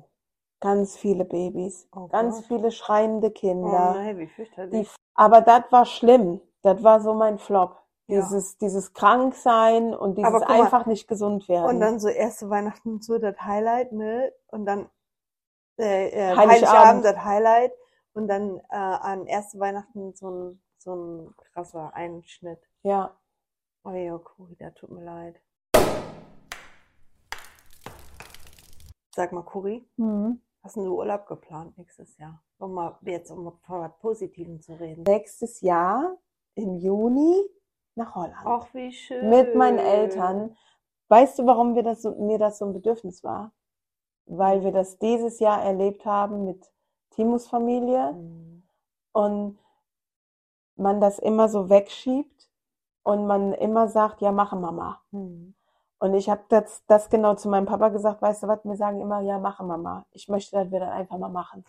ganz 0.60 0.96
viele 0.98 1.26
Babys, 1.26 1.88
Oh 1.96 2.08
ganz 2.08 2.38
Gott. 2.38 2.46
viele 2.46 2.72
schreiende 2.72 3.28
Oh 3.28 3.32
Kinder. 3.32 3.94
nein, 3.94 4.18
wie 4.18 4.28
fürchterlich. 4.28 4.90
Die, 4.90 4.96
aber 5.16 5.42
das 5.42 5.64
war 5.72 5.86
schlimm. 5.86 6.42
Das 6.62 6.84
war 6.84 7.00
so 7.00 7.14
mein 7.14 7.38
Flop. 7.38 7.78
Ja. 8.08 8.22
Dieses, 8.22 8.58
dieses 8.58 8.94
Kranksein 8.94 9.94
und 9.94 10.18
dieses 10.18 10.32
mal, 10.32 10.46
einfach 10.46 10.86
nicht 10.88 11.08
gesund 11.08 11.48
werden. 11.48 11.66
Und 11.66 11.80
dann 11.80 12.00
so 12.00 12.08
erste 12.08 12.50
Weihnachten 12.50 13.02
so 13.02 13.20
das 13.20 13.40
Highlight, 13.40 13.92
ne? 13.92 14.34
Und 14.48 14.66
dann 14.66 14.90
äh, 15.78 16.10
äh, 16.10 16.36
Heiligabend. 16.36 16.52
Heiligabend 16.52 17.06
das 17.06 17.24
Highlight 17.24 17.72
und 18.14 18.28
dann 18.28 18.58
äh, 18.70 18.76
an 18.76 19.28
erste 19.28 19.60
Weihnachten 19.60 20.14
so 20.16 20.30
ein 20.30 20.62
so 20.82 20.96
ein 20.96 21.36
krasser 21.54 21.94
Einschnitt. 21.94 22.60
ja. 22.84 23.16
Oh 23.86 23.92
ja, 23.92 24.18
Kuri, 24.18 24.56
da 24.58 24.72
tut 24.72 24.92
mir 24.92 25.04
leid. 25.06 25.40
Sag 29.16 29.32
mal, 29.32 29.44
Kuri, 29.44 29.88
Mhm. 29.98 30.42
hast 30.64 30.76
du 30.76 30.98
Urlaub 30.98 31.26
geplant 31.28 31.78
nächstes 31.78 32.18
Jahr? 32.18 32.42
Um 32.58 32.74
mal 32.74 32.98
jetzt 33.04 33.32
um 33.32 33.58
von 33.66 33.82
was 33.82 33.98
Positivem 34.00 34.62
zu 34.62 34.74
reden. 34.80 35.04
Nächstes 35.04 35.62
Jahr 35.62 36.18
im 36.56 36.76
Juni 36.76 37.42
nach 37.96 38.16
Holland. 38.16 38.36
Ach, 38.46 38.74
wie 38.74 38.92
schön. 38.92 39.30
mit 39.30 39.56
meinen 39.56 39.80
Eltern. 39.80 40.56
Weißt 41.08 41.40
du, 41.40 41.46
warum 41.46 41.76
wir 41.76 41.84
das 41.84 42.02
so, 42.02 42.12
mir 42.16 42.38
das 42.38 42.60
so 42.60 42.66
ein 42.66 42.74
Bedürfnis 42.74 43.24
war? 43.24 43.54
Weil 44.26 44.64
wir 44.64 44.72
das 44.72 44.98
dieses 45.00 45.40
Jahr 45.40 45.64
erlebt 45.64 46.06
haben 46.06 46.46
mit 46.46 46.70
Timus 47.12 47.48
Familie 47.48 48.10
Hm. 48.10 48.64
und 49.14 49.58
man 50.80 51.02
das 51.02 51.20
immer 51.20 51.50
so 51.50 51.70
wegschiebt 51.70 52.50
und 53.04 53.28
man 53.28 53.54
immer 53.54 53.88
sagt, 53.88 54.22
ja, 54.22 54.32
mache 54.32 54.56
Mama. 54.56 55.02
Hm. 55.12 55.56
Und 56.00 56.14
ich 56.14 56.30
habe 56.30 56.44
das, 56.48 56.86
das 56.88 57.10
genau 57.10 57.36
zu 57.36 57.50
meinem 57.50 57.66
Papa 57.66 57.90
gesagt, 57.90 58.22
weißt 58.22 58.44
du 58.44 58.48
was, 58.48 58.64
wir 58.64 58.78
sagen 58.78 59.02
immer, 59.02 59.20
ja, 59.20 59.38
mache 59.38 59.64
Mama. 59.66 60.06
Ich 60.12 60.30
möchte, 60.30 60.56
dass 60.56 60.72
wir 60.72 60.80
das 60.80 60.92
einfach 60.92 61.18
mal 61.18 61.30
machen. 61.30 61.66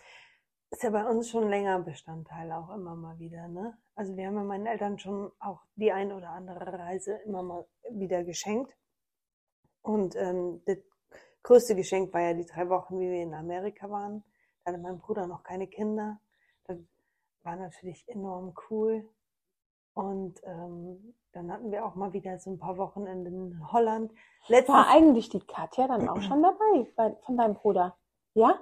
Ist 0.69 0.83
ja 0.83 0.89
bei 0.89 1.05
uns 1.05 1.29
schon 1.29 1.49
länger 1.49 1.79
Bestandteil 1.79 2.49
auch 2.53 2.73
immer 2.73 2.95
mal 2.95 3.19
wieder, 3.19 3.49
ne? 3.49 3.77
Also 3.93 4.15
wir 4.15 4.27
haben 4.27 4.35
ja 4.35 4.43
meinen 4.43 4.67
Eltern 4.67 4.97
schon 4.97 5.29
auch 5.39 5.59
die 5.75 5.91
ein 5.91 6.13
oder 6.13 6.29
andere 6.29 6.65
Reise 6.79 7.15
immer 7.25 7.43
mal 7.43 7.65
wieder 7.89 8.23
geschenkt. 8.23 8.73
Und 9.81 10.15
ähm, 10.15 10.61
das 10.65 10.77
größte 11.43 11.75
Geschenk 11.75 12.13
war 12.13 12.21
ja 12.21 12.33
die 12.33 12.45
drei 12.45 12.69
Wochen, 12.69 12.99
wie 13.01 13.09
wir 13.09 13.21
in 13.21 13.33
Amerika 13.33 13.89
waren. 13.89 14.23
Da 14.63 14.71
hatte 14.71 14.81
mein 14.81 14.99
Bruder 14.99 15.27
noch 15.27 15.43
keine 15.43 15.67
Kinder. 15.67 16.21
Das 16.67 16.77
war 17.43 17.55
natürlich 17.55 18.07
enorm 18.07 18.53
cool. 18.69 19.07
Und 19.93 20.41
ähm, 20.45 21.15
dann 21.33 21.51
hatten 21.51 21.71
wir 21.71 21.85
auch 21.85 21.95
mal 21.95 22.13
wieder 22.13 22.39
so 22.39 22.51
ein 22.51 22.59
paar 22.59 22.77
Wochenenden 22.77 23.51
in 23.51 23.71
Holland. 23.71 24.11
Letztes, 24.47 24.73
War 24.73 24.87
eigentlich 24.87 25.29
die 25.29 25.41
Katja 25.41 25.87
dann 25.87 26.07
auch 26.07 26.21
schon 26.21 26.41
dabei 26.41 26.91
bei, 26.95 27.15
von 27.25 27.37
deinem 27.37 27.55
Bruder? 27.55 27.97
Ja? 28.33 28.59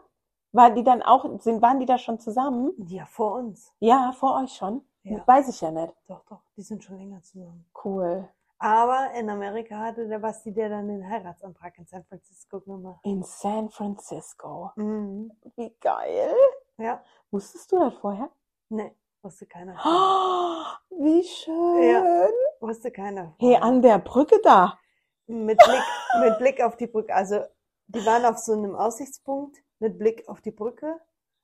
War 0.51 0.71
die 0.71 0.83
dann 0.83 1.03
auch, 1.03 1.39
sind, 1.39 1.61
waren 1.61 1.79
die 1.79 1.85
da 1.85 1.97
schon 1.97 2.19
zusammen? 2.19 2.73
ja, 2.87 3.05
vor 3.05 3.35
uns. 3.35 3.71
Ja, 3.79 4.11
vor 4.13 4.41
euch 4.41 4.51
schon? 4.53 4.83
Ja. 5.03 5.25
Weiß 5.27 5.47
ich 5.49 5.61
ja 5.61 5.71
nicht. 5.71 5.93
Doch, 6.07 6.23
doch, 6.25 6.41
die 6.57 6.63
sind 6.63 6.83
schon 6.83 6.97
länger 6.97 7.21
zusammen. 7.21 7.65
Cool. 7.83 8.27
Aber 8.57 9.11
in 9.13 9.29
Amerika 9.29 9.77
hatte 9.77 10.07
der 10.07 10.19
Basti, 10.19 10.51
der 10.51 10.69
dann 10.69 10.87
den 10.89 11.07
Heiratsantrag 11.07 11.77
in 11.77 11.85
San 11.85 12.03
Francisco 12.03 12.59
gemacht. 12.59 12.99
In 13.03 13.23
San 13.23 13.69
Francisco. 13.69 14.71
Mhm. 14.75 15.31
Wie 15.55 15.73
geil. 15.79 16.33
Ja. 16.77 17.01
Wusstest 17.31 17.71
du 17.71 17.79
das 17.79 17.93
vorher? 17.95 18.29
Nee, 18.69 18.95
wusste 19.23 19.47
keiner. 19.47 19.75
Oh, 19.83 20.63
wie 21.03 21.23
schön. 21.23 22.31
Wusste 22.59 22.91
keiner. 22.91 23.35
Hey, 23.39 23.55
an 23.55 23.81
der 23.81 23.97
Brücke 23.99 24.39
da. 24.43 24.77
Mit 25.25 25.57
Blick, 25.57 25.83
mit 26.21 26.37
Blick 26.39 26.61
auf 26.61 26.77
die 26.77 26.87
Brücke. 26.87 27.13
Also, 27.13 27.41
die 27.87 28.05
waren 28.05 28.25
auf 28.25 28.37
so 28.37 28.53
einem 28.53 28.75
Aussichtspunkt 28.75 29.57
mit 29.79 29.97
Blick 29.97 30.27
auf 30.27 30.41
die 30.41 30.51
Brücke 30.51 30.99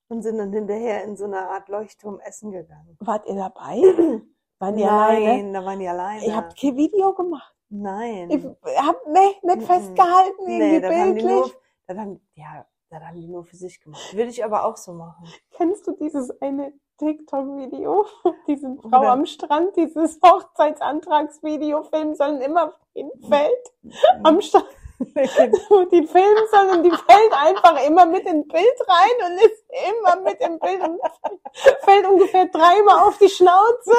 und 0.08 0.22
sind 0.22 0.38
dann 0.38 0.54
hinterher 0.54 1.04
in 1.04 1.18
so 1.18 1.26
einer 1.26 1.50
Art 1.50 1.68
Leuchtturm 1.70 2.20
essen 2.20 2.52
gegangen. 2.52 2.96
Wart 3.00 3.26
ihr 3.28 3.36
dabei? 3.36 3.82
Waren 4.60 4.78
die 4.78 4.86
alleine? 4.86 5.26
Nein, 5.26 5.54
da 5.54 5.66
waren 5.66 5.80
die 5.80 5.88
alleine. 5.88 6.26
Ihr 6.26 6.36
habt 6.36 6.60
kein 6.60 6.78
Video 6.78 7.14
gemacht. 7.14 7.54
Nein. 7.70 8.30
Ich 8.30 8.46
hab 8.78 9.06
ne, 9.06 9.34
nicht 9.42 9.68
festgehalten, 9.68 10.46
nee, 10.46 10.78
irgendwie 10.78 10.82
das 10.82 10.96
haben 10.96 11.16
die 11.16 11.24
nur, 11.24 11.42
bildlich. 11.42 11.62
das 11.88 11.98
haben, 11.98 12.22
ja, 12.36 12.66
das 12.90 13.04
haben 13.04 13.20
die 13.20 13.28
nur 13.28 13.44
für 13.44 13.58
sich 13.58 13.82
gemacht. 13.82 14.16
Würde 14.16 14.30
ich 14.30 14.46
aber 14.46 14.64
auch 14.64 14.78
so 14.78 14.94
machen. 14.94 15.28
Kennst 15.52 15.86
du 15.88 15.92
dieses 15.98 16.42
eine 16.42 16.74
TikTok-Video? 16.98 18.06
Diese 18.48 18.76
Frau 18.82 19.00
Oder- 19.00 19.12
am 19.12 19.26
Strand, 19.26 19.76
dieses 19.76 20.20
Hochzeitsantragsvideo 20.26 21.84
filmen 21.84 22.16
sollen 22.16 22.42
immer 22.42 22.74
hinfällt 22.94 23.74
am 24.24 24.42
Strand. 24.42 24.68
Und 24.98 25.92
die 25.92 26.08
filmen 26.08 26.48
sollen 26.52 26.70
und 26.78 26.84
die 26.84 26.92
fällt 26.92 27.34
einfach 27.34 27.86
immer 27.86 28.06
mit 28.06 28.26
ins 28.26 28.48
Bild 28.48 28.80
rein 28.88 29.32
und 29.32 29.38
ist 29.44 29.66
immer 29.90 30.22
mit 30.22 30.40
im 30.40 30.58
Bild 30.58 30.82
und 30.82 31.00
fällt 31.82 32.08
ungefähr 32.08 32.46
dreimal 32.46 33.08
auf 33.08 33.18
die 33.18 33.28
Schnauze. 33.28 33.92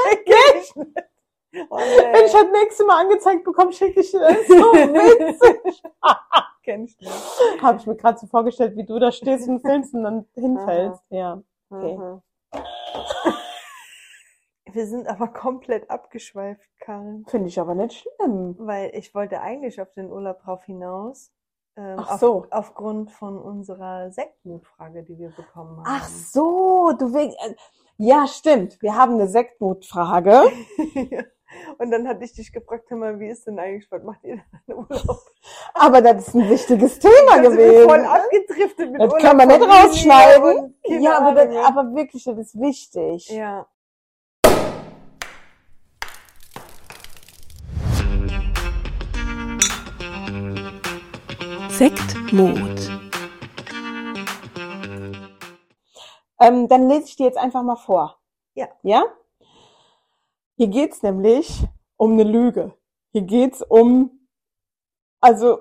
oh, 1.68 1.76
Wenn 1.76 2.24
ich 2.24 2.32
nee. 2.32 2.40
das 2.40 2.62
nächste 2.62 2.84
Mal 2.84 3.02
angezeigt 3.02 3.44
bekomme, 3.44 3.74
schicke 3.74 4.00
ich 4.00 4.10
dir 4.10 4.20
das. 4.20 4.46
So 4.48 4.54
witzig. 4.54 5.82
Kenn 6.62 6.84
ich 6.84 6.98
nicht. 6.98 7.62
Habe 7.62 7.78
ich 7.78 7.86
mir 7.86 7.96
gerade 7.96 8.18
so 8.18 8.26
vorgestellt, 8.26 8.74
wie 8.76 8.84
du 8.84 8.98
da 8.98 9.12
stehst 9.12 9.48
und 9.48 9.60
filmst 9.60 9.92
und 9.92 10.02
dann 10.02 10.26
hinfällst. 10.34 11.02
Ja. 11.10 11.42
Okay. 11.70 11.96
Mhm. 11.96 12.22
Wir 14.72 14.86
sind 14.86 15.06
aber 15.08 15.28
komplett 15.28 15.90
abgeschweift, 15.90 16.68
Karin. 16.80 17.24
Finde 17.28 17.48
ich 17.48 17.58
aber 17.60 17.74
nicht 17.74 17.94
schlimm. 18.18 18.56
Weil 18.58 18.90
ich 18.94 19.14
wollte 19.14 19.40
eigentlich 19.40 19.80
auf 19.80 19.92
den 19.92 20.10
Urlaub 20.10 20.40
drauf 20.42 20.64
hinaus. 20.64 21.32
Ähm, 21.76 21.96
Ach 21.98 22.12
auf, 22.12 22.20
so. 22.20 22.46
Aufgrund 22.50 23.12
von 23.12 23.38
unserer 23.38 24.10
Sektmutfrage, 24.10 25.02
die 25.04 25.18
wir 25.18 25.30
bekommen 25.30 25.78
haben. 25.78 25.84
Ach 25.86 26.08
so, 26.08 26.92
du 26.98 27.12
willst. 27.14 27.38
äh, 27.42 27.54
Ja, 27.96 28.26
stimmt. 28.26 28.80
Wir 28.82 28.96
haben 28.96 29.14
eine 29.14 29.28
Sektnotfrage. 29.28 30.42
Und 31.78 31.90
dann 31.90 32.08
hatte 32.08 32.24
ich 32.24 32.32
dich 32.32 32.52
gefragt, 32.52 32.90
hör 32.90 32.96
mal, 32.98 33.18
wie 33.20 33.28
ist 33.28 33.46
denn 33.46 33.58
eigentlich, 33.58 33.90
was 33.90 34.02
macht 34.02 34.24
ihr 34.24 34.36
denn 34.36 34.44
an 34.68 34.84
Urlaub? 34.88 35.18
Aber 35.74 36.00
das 36.02 36.28
ist 36.28 36.34
ein 36.34 36.48
wichtiges 36.50 36.98
Thema 36.98 37.36
Da 37.36 37.42
sind 37.44 37.58
wir 37.58 37.66
gewesen. 37.66 37.88
voll 37.88 38.04
abgedriftet 38.04 38.90
mit 38.92 39.00
Das 39.00 39.12
Urlaub, 39.12 39.22
kann 39.22 39.36
man 39.36 39.48
nicht 39.48 39.62
rausschneiden. 39.62 40.74
Ja, 41.00 41.18
aber, 41.18 41.46
das, 41.46 41.56
aber 41.66 41.94
wirklich, 41.94 42.24
das 42.24 42.38
ist 42.38 42.60
wichtig. 42.60 43.28
Ja. 43.30 43.66
Sektmod. 51.70 52.90
Ähm, 56.40 56.68
dann 56.68 56.88
lese 56.88 57.04
ich 57.06 57.16
dir 57.16 57.26
jetzt 57.26 57.38
einfach 57.38 57.62
mal 57.62 57.76
vor. 57.76 58.18
Ja. 58.54 58.68
Ja? 58.82 59.04
Hier 60.56 60.68
geht's 60.68 61.02
nämlich 61.02 61.66
um 61.96 62.12
eine 62.12 62.24
Lüge. 62.24 62.72
Hier 63.12 63.22
geht's 63.22 63.62
um, 63.62 64.10
also, 65.20 65.58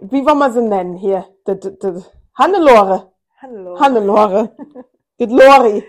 wie 0.00 0.24
wollen 0.24 0.38
wir 0.38 0.52
sie 0.52 0.62
nennen 0.62 0.96
hier? 0.96 1.26
D 1.46 1.52
-d 1.52 1.78
-d 1.78 2.04
Hannelore. 2.34 3.12
Hannelore. 3.42 4.54
Das 5.18 5.30
Lori. 5.30 5.84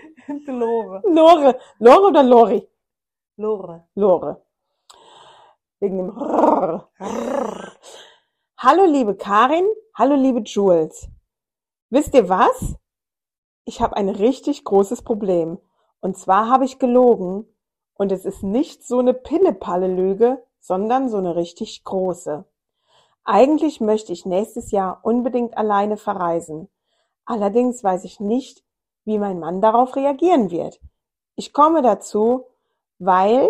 Lore. 0.46 1.02
Lore. 1.06 1.58
Lore 1.78 2.06
oder 2.08 2.22
Lori? 2.22 2.68
Lore. 3.36 3.88
Lore. 3.94 4.42
Wegen 5.78 5.96
dem 5.96 6.10
Rrrr. 6.10 6.90
Hallo 8.58 8.84
liebe 8.84 9.14
Karin, 9.14 9.66
hallo 9.94 10.16
liebe 10.16 10.40
Jules. 10.40 11.08
Wisst 11.88 12.12
ihr 12.12 12.28
was? 12.28 12.76
Ich 13.64 13.80
habe 13.80 13.96
ein 13.96 14.10
richtig 14.10 14.64
großes 14.64 15.00
Problem. 15.00 15.58
Und 16.00 16.18
zwar 16.18 16.50
habe 16.50 16.66
ich 16.66 16.78
gelogen. 16.78 17.46
Und 18.00 18.12
es 18.12 18.24
ist 18.24 18.42
nicht 18.42 18.82
so 18.82 19.00
eine 19.00 19.12
Pille-Palle-Lüge, 19.12 20.42
sondern 20.58 21.10
so 21.10 21.18
eine 21.18 21.36
richtig 21.36 21.84
große. 21.84 22.46
Eigentlich 23.24 23.82
möchte 23.82 24.14
ich 24.14 24.24
nächstes 24.24 24.70
Jahr 24.70 25.00
unbedingt 25.02 25.58
alleine 25.58 25.98
verreisen. 25.98 26.70
Allerdings 27.26 27.84
weiß 27.84 28.04
ich 28.04 28.18
nicht, 28.18 28.64
wie 29.04 29.18
mein 29.18 29.38
Mann 29.38 29.60
darauf 29.60 29.96
reagieren 29.96 30.50
wird. 30.50 30.80
Ich 31.36 31.52
komme 31.52 31.82
dazu, 31.82 32.46
weil 32.98 33.46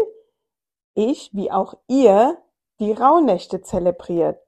ich, 0.94 1.32
wie 1.32 1.52
auch 1.52 1.74
ihr, 1.86 2.36
die 2.80 2.90
Rauhnächte 2.90 3.62
zelebriert. 3.62 4.42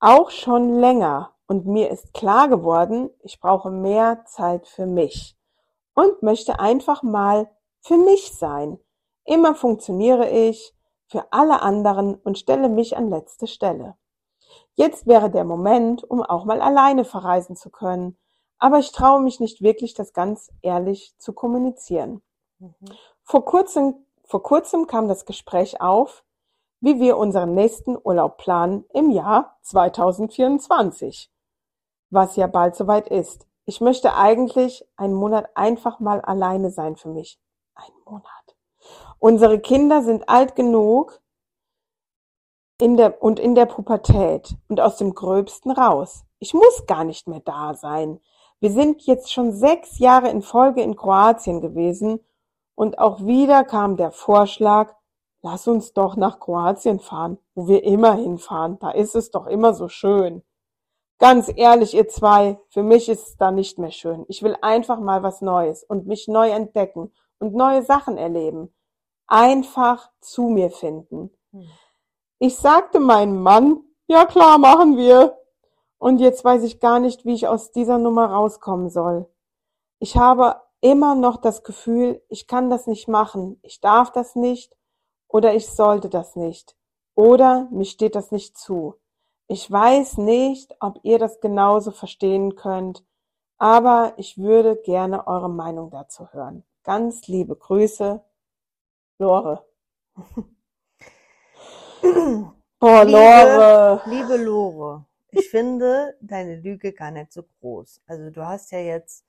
Auch 0.00 0.30
schon 0.30 0.80
länger. 0.80 1.34
Und 1.46 1.66
mir 1.66 1.90
ist 1.90 2.14
klar 2.14 2.48
geworden, 2.48 3.10
ich 3.20 3.40
brauche 3.40 3.70
mehr 3.70 4.24
Zeit 4.24 4.66
für 4.66 4.86
mich. 4.86 5.36
Und 5.92 6.22
möchte 6.22 6.60
einfach 6.60 7.02
mal 7.02 7.50
für 7.82 7.98
mich 7.98 8.32
sein. 8.32 8.78
Immer 9.24 9.54
funktioniere 9.54 10.28
ich 10.28 10.74
für 11.06 11.32
alle 11.32 11.62
anderen 11.62 12.14
und 12.14 12.38
stelle 12.38 12.68
mich 12.68 12.96
an 12.96 13.10
letzte 13.10 13.46
Stelle. 13.46 13.96
Jetzt 14.74 15.06
wäre 15.06 15.30
der 15.30 15.44
Moment, 15.44 16.02
um 16.08 16.22
auch 16.22 16.44
mal 16.44 16.60
alleine 16.60 17.04
verreisen 17.04 17.56
zu 17.56 17.70
können. 17.70 18.16
Aber 18.58 18.78
ich 18.78 18.92
traue 18.92 19.20
mich 19.20 19.40
nicht 19.40 19.60
wirklich, 19.60 19.94
das 19.94 20.12
ganz 20.12 20.50
ehrlich 20.62 21.14
zu 21.18 21.32
kommunizieren. 21.32 22.22
Mhm. 22.58 22.74
Vor 23.22 23.44
kurzem, 23.44 24.06
vor 24.24 24.42
kurzem 24.42 24.86
kam 24.86 25.08
das 25.08 25.26
Gespräch 25.26 25.80
auf, 25.80 26.24
wie 26.80 26.98
wir 26.98 27.16
unseren 27.16 27.54
nächsten 27.54 27.96
Urlaub 28.02 28.38
planen 28.38 28.84
im 28.92 29.10
Jahr 29.10 29.58
2024, 29.62 31.30
was 32.10 32.36
ja 32.36 32.46
bald 32.46 32.74
soweit 32.74 33.08
ist. 33.08 33.46
Ich 33.64 33.80
möchte 33.80 34.14
eigentlich 34.16 34.84
einen 34.96 35.14
Monat 35.14 35.50
einfach 35.54 36.00
mal 36.00 36.20
alleine 36.20 36.70
sein 36.70 36.96
für 36.96 37.08
mich. 37.08 37.38
Ein 37.74 37.92
Monat. 38.04 38.41
Unsere 39.24 39.60
Kinder 39.60 40.02
sind 40.02 40.28
alt 40.28 40.56
genug 40.56 41.22
in 42.80 42.96
der, 42.96 43.22
und 43.22 43.38
in 43.38 43.54
der 43.54 43.66
Pubertät 43.66 44.56
und 44.66 44.80
aus 44.80 44.96
dem 44.96 45.14
Gröbsten 45.14 45.70
raus. 45.70 46.24
Ich 46.40 46.54
muss 46.54 46.86
gar 46.88 47.04
nicht 47.04 47.28
mehr 47.28 47.38
da 47.38 47.74
sein. 47.74 48.18
Wir 48.58 48.72
sind 48.72 49.02
jetzt 49.02 49.32
schon 49.32 49.52
sechs 49.52 50.00
Jahre 50.00 50.28
in 50.28 50.42
Folge 50.42 50.82
in 50.82 50.96
Kroatien 50.96 51.60
gewesen 51.60 52.18
und 52.74 52.98
auch 52.98 53.24
wieder 53.24 53.62
kam 53.62 53.96
der 53.96 54.10
Vorschlag, 54.10 54.92
lass 55.40 55.68
uns 55.68 55.92
doch 55.92 56.16
nach 56.16 56.40
Kroatien 56.40 56.98
fahren, 56.98 57.38
wo 57.54 57.68
wir 57.68 57.84
immer 57.84 58.16
hinfahren. 58.16 58.80
Da 58.80 58.90
ist 58.90 59.14
es 59.14 59.30
doch 59.30 59.46
immer 59.46 59.72
so 59.72 59.86
schön. 59.86 60.42
Ganz 61.20 61.48
ehrlich, 61.54 61.94
ihr 61.94 62.08
zwei, 62.08 62.58
für 62.70 62.82
mich 62.82 63.08
ist 63.08 63.28
es 63.28 63.36
da 63.36 63.52
nicht 63.52 63.78
mehr 63.78 63.92
schön. 63.92 64.24
Ich 64.26 64.42
will 64.42 64.56
einfach 64.62 64.98
mal 64.98 65.22
was 65.22 65.42
Neues 65.42 65.84
und 65.84 66.08
mich 66.08 66.26
neu 66.26 66.50
entdecken 66.50 67.12
und 67.38 67.54
neue 67.54 67.84
Sachen 67.84 68.18
erleben. 68.18 68.74
Einfach 69.26 70.10
zu 70.20 70.48
mir 70.48 70.70
finden. 70.70 71.30
Hm. 71.52 71.68
Ich 72.38 72.56
sagte 72.56 73.00
meinem 73.00 73.42
Mann, 73.42 73.84
ja 74.06 74.26
klar, 74.26 74.58
machen 74.58 74.96
wir. 74.96 75.38
Und 75.98 76.18
jetzt 76.18 76.44
weiß 76.44 76.64
ich 76.64 76.80
gar 76.80 76.98
nicht, 76.98 77.24
wie 77.24 77.34
ich 77.34 77.46
aus 77.46 77.70
dieser 77.70 77.98
Nummer 77.98 78.26
rauskommen 78.26 78.90
soll. 78.90 79.28
Ich 80.00 80.16
habe 80.16 80.60
immer 80.80 81.14
noch 81.14 81.36
das 81.36 81.62
Gefühl, 81.62 82.20
ich 82.28 82.48
kann 82.48 82.68
das 82.68 82.86
nicht 82.86 83.06
machen, 83.06 83.60
ich 83.62 83.80
darf 83.80 84.10
das 84.10 84.34
nicht 84.34 84.76
oder 85.28 85.54
ich 85.54 85.68
sollte 85.68 86.08
das 86.08 86.34
nicht 86.34 86.76
oder 87.14 87.68
mir 87.70 87.84
steht 87.84 88.14
das 88.14 88.32
nicht 88.32 88.58
zu. 88.58 88.96
Ich 89.46 89.70
weiß 89.70 90.18
nicht, 90.18 90.74
ob 90.80 90.98
ihr 91.02 91.18
das 91.18 91.40
genauso 91.40 91.90
verstehen 91.90 92.56
könnt, 92.56 93.04
aber 93.58 94.14
ich 94.16 94.38
würde 94.38 94.76
gerne 94.76 95.26
eure 95.26 95.50
Meinung 95.50 95.90
dazu 95.90 96.26
hören. 96.32 96.64
Ganz 96.82 97.28
liebe 97.28 97.54
Grüße, 97.54 98.24
Lore. 99.22 99.64
Boah, 102.80 103.04
Liebe- 103.04 103.12
Lore. 103.12 104.02
Liebe 104.06 104.36
Lore, 104.36 105.06
ich 105.30 105.48
finde 105.48 106.16
deine 106.20 106.56
Lüge 106.56 106.92
gar 106.92 107.12
nicht 107.12 107.32
so 107.32 107.44
groß. 107.60 108.02
Also 108.06 108.30
du 108.30 108.44
hast 108.44 108.72
ja 108.72 108.80
jetzt 108.80 109.24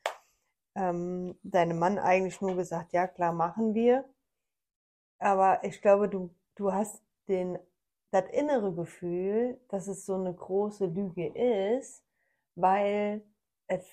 ähm, 0.76 1.38
deinem 1.44 1.78
Mann 1.78 2.00
eigentlich 2.00 2.42
nur 2.42 2.56
gesagt, 2.56 2.92
ja 2.94 3.08
klar, 3.08 3.34
machen 3.34 3.76
wir. 3.76 4.04
Aber 5.20 5.64
ich 5.64 5.80
glaube, 5.80 6.10
du, 6.10 6.32
du 6.56 6.74
hast 6.74 7.04
den, 7.28 7.60
das 8.10 8.26
innere 8.32 8.74
Gefühl, 8.74 9.60
dass 9.70 9.88
es 9.88 10.08
so 10.08 10.16
eine 10.16 10.34
große 10.34 10.88
Lüge 10.88 11.28
ist, 11.78 12.04
weil 12.56 13.22
es 13.68 13.86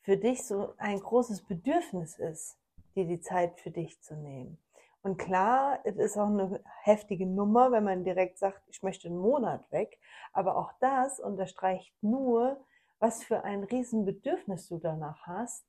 für 0.00 0.16
dich 0.16 0.44
so 0.46 0.72
ein 0.78 0.98
großes 0.98 1.42
Bedürfnis 1.42 2.18
ist, 2.18 2.56
dir 2.94 3.04
die 3.04 3.20
Zeit 3.20 3.60
für 3.60 3.70
dich 3.70 4.00
zu 4.00 4.14
nehmen. 4.16 4.56
Und 5.02 5.18
klar, 5.18 5.80
es 5.84 5.96
ist 5.96 6.16
auch 6.16 6.28
eine 6.28 6.62
heftige 6.82 7.26
Nummer, 7.26 7.72
wenn 7.72 7.84
man 7.84 8.04
direkt 8.04 8.38
sagt, 8.38 8.62
ich 8.68 8.82
möchte 8.82 9.08
einen 9.08 9.18
Monat 9.18 9.70
weg. 9.72 9.98
Aber 10.32 10.56
auch 10.56 10.72
das 10.80 11.18
unterstreicht 11.20 11.92
nur, 12.02 12.64
was 13.00 13.24
für 13.24 13.42
ein 13.44 13.64
Riesenbedürfnis 13.64 14.68
du 14.68 14.78
danach 14.78 15.26
hast, 15.26 15.64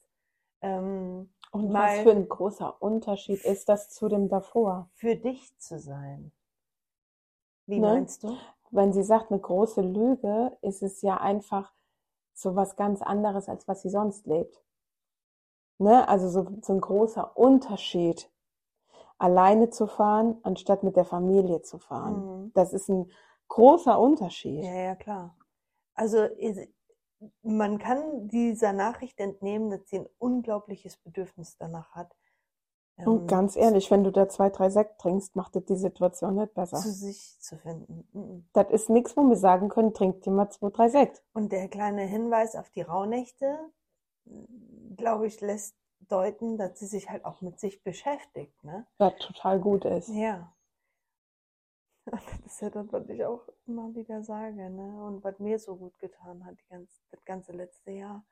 Ähm, 0.61 1.29
Und 1.51 1.73
was 1.73 1.99
für 1.99 2.11
ein 2.11 2.29
großer 2.29 2.81
Unterschied 2.81 3.43
ist 3.43 3.67
das 3.69 3.89
zu 3.89 4.07
dem 4.09 4.29
davor? 4.29 4.89
Für 4.95 5.15
dich 5.15 5.57
zu 5.59 5.77
sein. 5.79 6.31
Wie 7.65 7.79
ne? 7.79 7.87
meinst 7.87 8.23
du? 8.23 8.37
Wenn 8.71 8.93
sie 8.93 9.03
sagt, 9.03 9.31
eine 9.31 9.39
große 9.41 9.81
Lüge, 9.81 10.57
ist 10.61 10.81
es 10.83 11.01
ja 11.01 11.17
einfach 11.17 11.73
so 12.33 12.55
was 12.55 12.75
ganz 12.75 13.01
anderes, 13.01 13.49
als 13.49 13.67
was 13.67 13.81
sie 13.83 13.89
sonst 13.89 14.25
lebt. 14.25 14.63
Ne? 15.79 16.07
Also 16.07 16.29
so, 16.29 16.47
so 16.61 16.73
ein 16.73 16.81
großer 16.81 17.37
Unterschied, 17.37 18.31
alleine 19.23 19.69
zu 19.69 19.87
fahren, 19.87 20.37
anstatt 20.43 20.83
mit 20.83 20.97
der 20.97 21.05
Familie 21.05 21.61
zu 21.61 21.79
fahren. 21.79 22.43
Mhm. 22.43 22.51
Das 22.53 22.73
ist 22.73 22.89
ein 22.89 23.09
großer 23.47 23.97
Unterschied. 23.97 24.65
Ja, 24.65 24.75
ja, 24.75 24.95
klar. 24.95 25.37
Also 25.93 26.27
man 27.41 27.79
kann 27.79 28.27
dieser 28.27 28.73
Nachricht 28.73 29.21
entnehmen, 29.21 29.69
dass 29.69 29.87
sie 29.87 29.99
ein 29.99 30.09
unglaubliches 30.19 30.97
Bedürfnis 30.97 31.55
danach 31.57 31.95
hat. 31.95 32.13
Und 32.97 33.21
ähm, 33.21 33.27
ganz 33.27 33.55
ehrlich, 33.55 33.89
wenn 33.89 34.03
du 34.03 34.11
da 34.11 34.27
zwei, 34.27 34.49
drei 34.49 34.69
Sekt 34.69 34.99
trinkst, 34.99 35.37
macht 35.37 35.55
das 35.55 35.63
die 35.65 35.77
Situation 35.77 36.35
nicht 36.35 36.53
besser. 36.53 36.77
Zu 36.77 36.91
sich 36.91 37.39
zu 37.39 37.57
finden. 37.57 38.05
Mhm. 38.11 38.45
Das 38.51 38.69
ist 38.71 38.89
nichts, 38.89 39.15
wo 39.15 39.21
wir 39.21 39.37
sagen 39.37 39.69
können, 39.69 39.93
trink 39.93 40.21
dir 40.23 40.31
mal 40.31 40.49
zwei, 40.49 40.69
drei 40.69 40.89
Sekt. 40.89 41.23
Und 41.33 41.53
der 41.53 41.69
kleine 41.69 42.01
Hinweis 42.01 42.57
auf 42.57 42.69
die 42.71 42.81
Rauhnächte, 42.81 43.57
glaube 44.97 45.27
ich, 45.27 45.39
lässt 45.39 45.77
deuten, 46.09 46.57
dass 46.57 46.79
sie 46.79 46.87
sich 46.87 47.09
halt 47.09 47.25
auch 47.25 47.41
mit 47.41 47.59
sich 47.59 47.83
beschäftigt, 47.83 48.63
ne? 48.63 48.85
Ja, 48.99 49.11
total 49.11 49.59
gut 49.59 49.85
ist. 49.85 50.09
Ja. 50.09 50.53
Das 52.11 52.21
ist 52.45 52.61
ja 52.61 52.69
das, 52.69 52.91
was 52.91 53.07
ich 53.07 53.23
auch 53.23 53.47
immer 53.65 53.95
wieder 53.95 54.23
sage, 54.23 54.69
ne? 54.69 55.05
Und 55.05 55.23
was 55.23 55.39
mir 55.39 55.57
so 55.57 55.77
gut 55.77 55.97
getan 55.99 56.45
hat, 56.45 56.57
ganze, 56.69 56.99
das 57.11 57.23
ganze 57.23 57.53
letzte 57.53 57.91
Jahr 57.91 58.25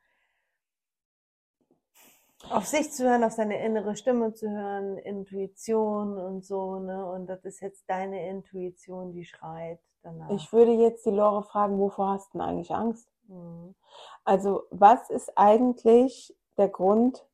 auf 2.49 2.65
sich 2.65 2.91
zu 2.91 3.03
hören, 3.03 3.23
auf 3.23 3.33
seine 3.33 3.63
innere 3.63 3.95
Stimme 3.95 4.33
zu 4.33 4.49
hören, 4.49 4.97
Intuition 4.97 6.17
und 6.17 6.45
so, 6.45 6.79
ne? 6.79 7.05
Und 7.05 7.27
das 7.27 7.43
ist 7.45 7.61
jetzt 7.61 7.83
deine 7.87 8.27
Intuition, 8.27 9.13
die 9.13 9.25
schreit 9.25 9.79
danach. 10.01 10.29
Ich 10.31 10.51
würde 10.51 10.71
jetzt 10.71 11.05
die 11.05 11.11
Lore 11.11 11.43
fragen, 11.43 11.77
wovor 11.77 12.09
hast 12.09 12.33
du 12.33 12.37
denn 12.37 12.47
eigentlich 12.47 12.71
Angst? 12.71 13.07
Mhm. 13.27 13.75
Also, 14.23 14.63
was 14.71 15.09
ist 15.09 15.37
eigentlich 15.37 16.35
der 16.57 16.69
Grund, 16.69 17.25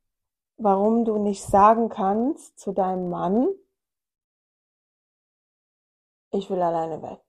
warum 0.58 1.06
du 1.06 1.18
nicht 1.18 1.44
sagen 1.44 1.90
kannst 1.90 2.60
zu 2.60 2.72
deinem 2.72 3.10
Mann, 3.10 3.48
ich 6.32 6.50
will 6.50 6.62
alleine 6.62 7.02
weg? 7.02 7.20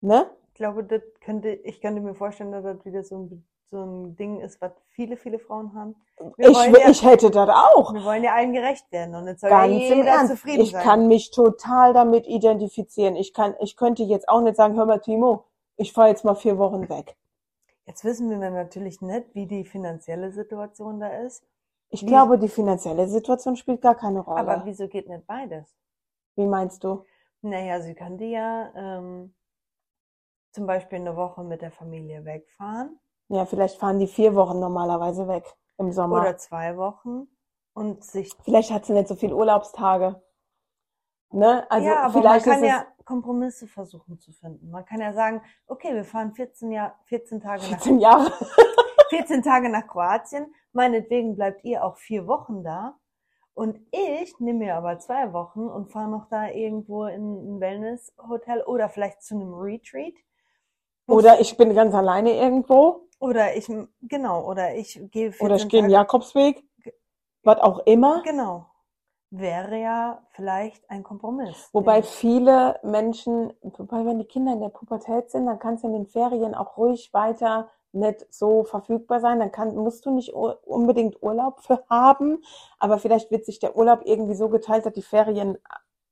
Ne? 0.00 0.30
Ich 0.48 0.54
glaube, 0.54 0.84
das 0.84 1.02
könnte, 1.20 1.50
ich 1.50 1.80
könnte 1.80 2.00
mir 2.00 2.14
vorstellen, 2.14 2.52
dass 2.52 2.64
das 2.64 2.84
wieder 2.84 3.02
so 3.02 3.18
ein 3.18 3.46
so 3.72 3.82
ein 3.82 4.16
Ding 4.16 4.38
ist, 4.40 4.60
was 4.60 4.72
viele, 4.90 5.16
viele 5.16 5.38
Frauen 5.38 5.74
haben. 5.74 5.96
Wir 6.36 6.50
ich, 6.50 6.56
ja, 6.56 6.90
ich 6.90 7.02
hätte 7.02 7.30
das 7.30 7.48
auch. 7.48 7.92
Wir 7.94 8.04
wollen 8.04 8.22
ja 8.22 8.34
allen 8.34 8.52
gerecht 8.52 8.92
werden 8.92 9.14
und 9.14 9.26
jetzt 9.26 9.40
soll 9.40 9.50
Ganz 9.50 9.72
ja 9.72 9.94
jeder 9.94 10.26
zufrieden 10.26 10.60
ich 10.60 10.70
sein. 10.70 10.80
Ich 10.80 10.86
kann 10.86 11.08
mich 11.08 11.30
total 11.30 11.94
damit 11.94 12.26
identifizieren. 12.26 13.16
Ich 13.16 13.32
kann, 13.32 13.54
ich 13.60 13.76
könnte 13.76 14.02
jetzt 14.04 14.28
auch 14.28 14.42
nicht 14.42 14.56
sagen, 14.56 14.76
hör 14.76 14.84
mal, 14.84 15.00
Timo, 15.00 15.46
ich 15.76 15.92
fahre 15.92 16.08
jetzt 16.08 16.24
mal 16.24 16.34
vier 16.34 16.58
Wochen 16.58 16.88
weg. 16.90 17.16
Jetzt 17.86 18.04
wissen 18.04 18.30
wir 18.30 18.38
natürlich 18.50 19.00
nicht, 19.00 19.34
wie 19.34 19.46
die 19.46 19.64
finanzielle 19.64 20.30
Situation 20.30 21.00
da 21.00 21.08
ist. 21.08 21.42
Ich 21.92 22.02
wie, 22.02 22.06
glaube, 22.06 22.38
die 22.38 22.48
finanzielle 22.48 23.06
Situation 23.06 23.56
spielt 23.56 23.80
gar 23.80 23.94
keine 23.94 24.20
Rolle. 24.20 24.40
Aber 24.40 24.62
wieso 24.64 24.88
geht 24.88 25.08
nicht 25.08 25.26
beides? 25.26 25.76
Wie 26.34 26.46
meinst 26.46 26.82
du? 26.82 27.04
Naja, 27.42 27.80
sie 27.80 27.94
könnte 27.94 28.24
ja 28.24 28.72
ähm, 28.74 29.34
zum 30.52 30.66
Beispiel 30.66 30.98
eine 30.98 31.16
Woche 31.16 31.44
mit 31.44 31.62
der 31.62 31.70
Familie 31.70 32.24
wegfahren 32.24 32.98
ja, 33.32 33.46
vielleicht 33.46 33.78
fahren 33.78 33.98
die 33.98 34.06
vier 34.06 34.34
Wochen 34.34 34.60
normalerweise 34.60 35.26
weg 35.26 35.44
im 35.78 35.90
Sommer. 35.90 36.20
Oder 36.20 36.36
zwei 36.36 36.76
Wochen 36.76 37.28
und 37.72 38.04
sich. 38.04 38.34
Vielleicht 38.44 38.70
hat 38.70 38.84
sie 38.84 38.92
nicht 38.92 39.08
so 39.08 39.14
viele 39.14 39.34
Urlaubstage. 39.34 40.22
Ne? 41.30 41.66
Also 41.70 41.88
ja, 41.88 42.02
aber 42.02 42.20
vielleicht 42.20 42.46
man 42.46 42.56
kann 42.56 42.64
ja 42.64 42.86
Kompromisse 43.06 43.66
versuchen 43.66 44.18
zu 44.18 44.32
finden. 44.32 44.70
Man 44.70 44.84
kann 44.84 45.00
ja 45.00 45.14
sagen, 45.14 45.40
okay, 45.66 45.94
wir 45.94 46.04
fahren 46.04 46.34
14, 46.34 46.72
Jahr, 46.72 47.00
14 47.04 47.40
Tage 47.40 47.62
14 47.62 47.94
nach 47.94 48.02
Jahre. 48.02 48.32
14 49.12 49.42
Tage 49.42 49.68
nach 49.68 49.86
Kroatien. 49.86 50.54
Meinetwegen 50.72 51.36
bleibt 51.36 51.64
ihr 51.64 51.84
auch 51.84 51.98
vier 51.98 52.26
Wochen 52.26 52.64
da. 52.64 52.96
Und 53.52 53.78
ich 53.90 54.40
nehme 54.40 54.60
mir 54.60 54.76
aber 54.76 54.98
zwei 55.00 55.34
Wochen 55.34 55.66
und 55.66 55.92
fahre 55.92 56.08
noch 56.08 56.30
da 56.30 56.48
irgendwo 56.48 57.04
in 57.04 57.56
ein 57.56 57.60
Wellness-Hotel 57.60 58.62
oder 58.62 58.88
vielleicht 58.88 59.22
zu 59.22 59.34
einem 59.34 59.52
Retreat. 59.52 60.14
Oder 61.06 61.40
ich 61.40 61.58
bin 61.58 61.74
ganz 61.74 61.94
alleine 61.94 62.32
irgendwo. 62.32 63.08
Oder 63.20 63.54
ich, 63.54 63.70
genau, 64.00 64.48
oder 64.48 64.74
ich 64.74 64.98
gehe 65.10 65.34
Oder 65.40 65.56
ich 65.56 65.68
gehe 65.68 65.82
den 65.82 65.90
Jakobsweg, 65.90 66.64
was 67.42 67.58
auch 67.58 67.80
immer. 67.80 68.22
Genau. 68.22 68.66
Wäre 69.28 69.78
ja 69.78 70.22
vielleicht 70.30 70.88
ein 70.88 71.02
Kompromiss. 71.02 71.68
Wobei 71.74 72.02
viele 72.02 72.80
Menschen, 72.82 73.52
wobei 73.60 74.06
wenn 74.06 74.18
die 74.18 74.24
Kinder 74.24 74.54
in 74.54 74.60
der 74.60 74.70
Pubertät 74.70 75.30
sind, 75.30 75.44
dann 75.44 75.58
kann 75.58 75.74
es 75.74 75.84
in 75.84 75.92
den 75.92 76.06
Ferien 76.06 76.54
auch 76.54 76.78
ruhig 76.78 77.12
weiter 77.12 77.70
nicht 77.92 78.26
so 78.32 78.64
verfügbar 78.64 79.20
sein. 79.20 79.38
Dann 79.40 79.52
kann, 79.52 79.74
musst 79.76 80.06
du 80.06 80.10
nicht 80.10 80.32
unbedingt 80.32 81.22
Urlaub 81.22 81.60
für 81.60 81.84
haben, 81.88 82.42
aber 82.78 82.98
vielleicht 82.98 83.30
wird 83.30 83.44
sich 83.44 83.58
der 83.58 83.76
Urlaub 83.76 84.02
irgendwie 84.04 84.34
so 84.34 84.48
geteilt, 84.48 84.86
dass 84.86 84.92
die 84.94 85.02
Ferien 85.02 85.58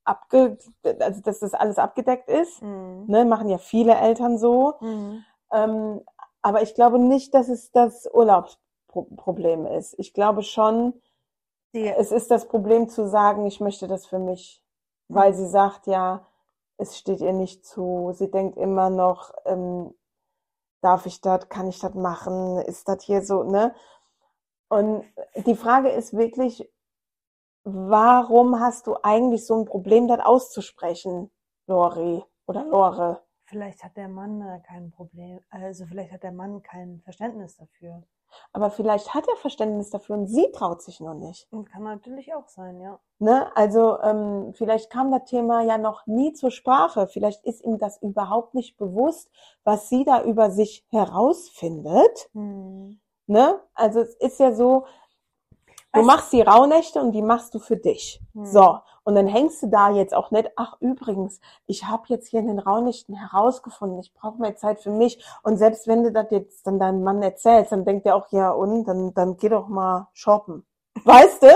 abge, 0.05 0.59
also 1.01 1.21
dass 1.23 1.41
das 1.41 1.55
alles 1.55 1.79
abgedeckt 1.79 2.29
ist. 2.29 2.63
Mhm. 2.63 3.05
Ne, 3.07 3.25
machen 3.25 3.49
ja 3.49 3.59
viele 3.59 3.95
Eltern 3.95 4.39
so. 4.39 4.75
Mhm. 4.81 5.25
Ähm, 5.53 6.01
aber 6.43 6.63
ich 6.63 6.75
glaube 6.75 6.99
nicht, 6.99 7.35
dass 7.35 7.49
es 7.49 7.71
das 7.73 8.09
Urlaubsproblem 8.13 9.67
ist. 9.67 9.95
Ich 9.99 10.15
glaube 10.15 10.43
schon, 10.43 10.95
Die, 11.75 11.87
es 11.89 12.11
ist 12.13 12.31
das 12.31 12.49
Problem 12.49 12.89
zu 12.89 13.09
sagen, 13.09 13.47
ich 13.47 13.61
möchte 13.61 13.87
das 13.87 14.07
für 14.07 14.19
mich, 14.19 14.61
weil 15.09 15.35
sie 15.35 15.47
sagt 15.47 15.87
ja, 15.87 16.27
es 16.79 16.99
steht 16.99 17.21
ihr 17.21 17.33
nicht 17.33 17.65
zu. 17.65 18.11
Sie 18.15 18.31
denkt 18.31 18.57
immer 18.57 18.91
noch, 18.91 19.33
ähm, 19.45 19.95
darf 20.81 21.07
ich 21.07 21.21
das, 21.21 21.49
kann 21.49 21.69
ich 21.69 21.79
das 21.79 21.95
machen, 21.95 22.59
ist 22.59 22.89
das 22.89 23.03
hier 23.05 23.23
so, 23.23 23.43
ne? 23.43 23.75
Und 24.69 25.05
die 25.47 25.57
Frage 25.57 25.89
ist 25.91 26.17
wirklich, 26.17 26.71
warum 27.65 28.61
hast 28.61 28.87
du 28.87 28.97
eigentlich 29.03 29.47
so 29.47 29.61
ein 29.61 29.65
Problem, 29.65 30.09
das 30.09 30.21
auszusprechen, 30.21 31.31
Lori 31.67 32.23
oder 32.47 32.65
Lore? 32.65 33.23
Vielleicht 33.45 33.83
hat 33.83 33.97
der 33.97 34.09
Mann 34.09 34.41
äh, 34.43 34.61
kein 34.61 34.93
Problem, 34.93 35.41
also 35.51 35.85
vielleicht 35.87 36.13
hat 36.13 36.23
der 36.23 36.33
Mann 36.33 36.63
kein 36.63 37.01
Verständnis 37.01 37.57
dafür. 37.57 38.05
Aber 38.53 38.71
vielleicht 38.71 39.15
hat 39.15 39.27
er 39.29 39.37
Verständnis 39.37 39.91
dafür 39.91 40.17
und 40.17 40.27
sie 40.27 40.51
traut 40.53 40.83
sich 40.83 41.01
noch 41.01 41.15
nicht. 41.15 41.49
Kann 41.51 41.83
natürlich 41.83 42.35
auch 42.35 42.49
sein, 42.49 42.81
ja. 42.81 42.99
Ne? 43.19 43.55
Also 43.57 44.01
ähm, 44.01 44.53
vielleicht 44.55 44.91
kam 44.91 45.11
das 45.11 45.25
Thema 45.25 45.63
ja 45.63 45.79
noch 45.79 46.07
nie 46.07 46.33
zur 46.33 46.51
Sprache. 46.51 47.07
Vielleicht 47.07 47.45
ist 47.45 47.65
ihm 47.65 47.79
das 47.79 48.01
überhaupt 48.03 48.55
nicht 48.55 48.77
bewusst, 48.77 49.31
was 49.65 49.89
sie 49.89 50.05
da 50.05 50.23
über 50.23 50.51
sich 50.51 50.87
herausfindet. 50.91 52.31
Hm. 52.33 53.01
Ne? 53.27 53.61
Also 53.75 54.01
es 54.01 54.15
ist 54.15 54.41
ja 54.41 54.53
so, 54.53 54.87
Du 55.93 56.03
machst 56.03 56.33
die 56.33 56.43
Rauhnächte 56.43 57.01
und 57.01 57.13
die 57.13 57.23
machst 57.23 57.53
du 57.55 57.59
für 57.59 57.77
dich. 57.77 58.21
Hm. 58.35 58.47
So. 58.47 58.79
Und 59.11 59.17
dann 59.17 59.27
hängst 59.27 59.61
du 59.61 59.67
da 59.67 59.91
jetzt 59.91 60.15
auch 60.15 60.31
nicht, 60.31 60.53
ach 60.55 60.77
übrigens, 60.79 61.41
ich 61.67 61.87
habe 61.87 62.05
jetzt 62.07 62.29
hier 62.29 62.39
in 62.39 62.47
den 62.47 62.61
Raunächten 62.61 63.13
herausgefunden, 63.13 63.99
ich 63.99 64.15
brauche 64.15 64.41
mehr 64.41 64.55
Zeit 64.55 64.79
für 64.79 64.93
mich. 64.93 65.21
Und 65.43 65.57
selbst 65.57 65.89
wenn 65.89 66.05
du 66.05 66.13
das 66.13 66.31
jetzt 66.31 66.65
dann 66.65 66.79
deinem 66.79 67.03
Mann 67.03 67.21
erzählst, 67.21 67.73
dann 67.73 67.85
denkt 67.85 68.07
er 68.07 68.15
auch, 68.15 68.31
ja 68.31 68.51
und, 68.51 68.85
dann, 68.85 69.13
dann 69.13 69.37
geh 69.37 69.49
doch 69.49 69.67
mal 69.67 70.07
shoppen. 70.13 70.65
Weißt 71.05 71.43
du? 71.43 71.49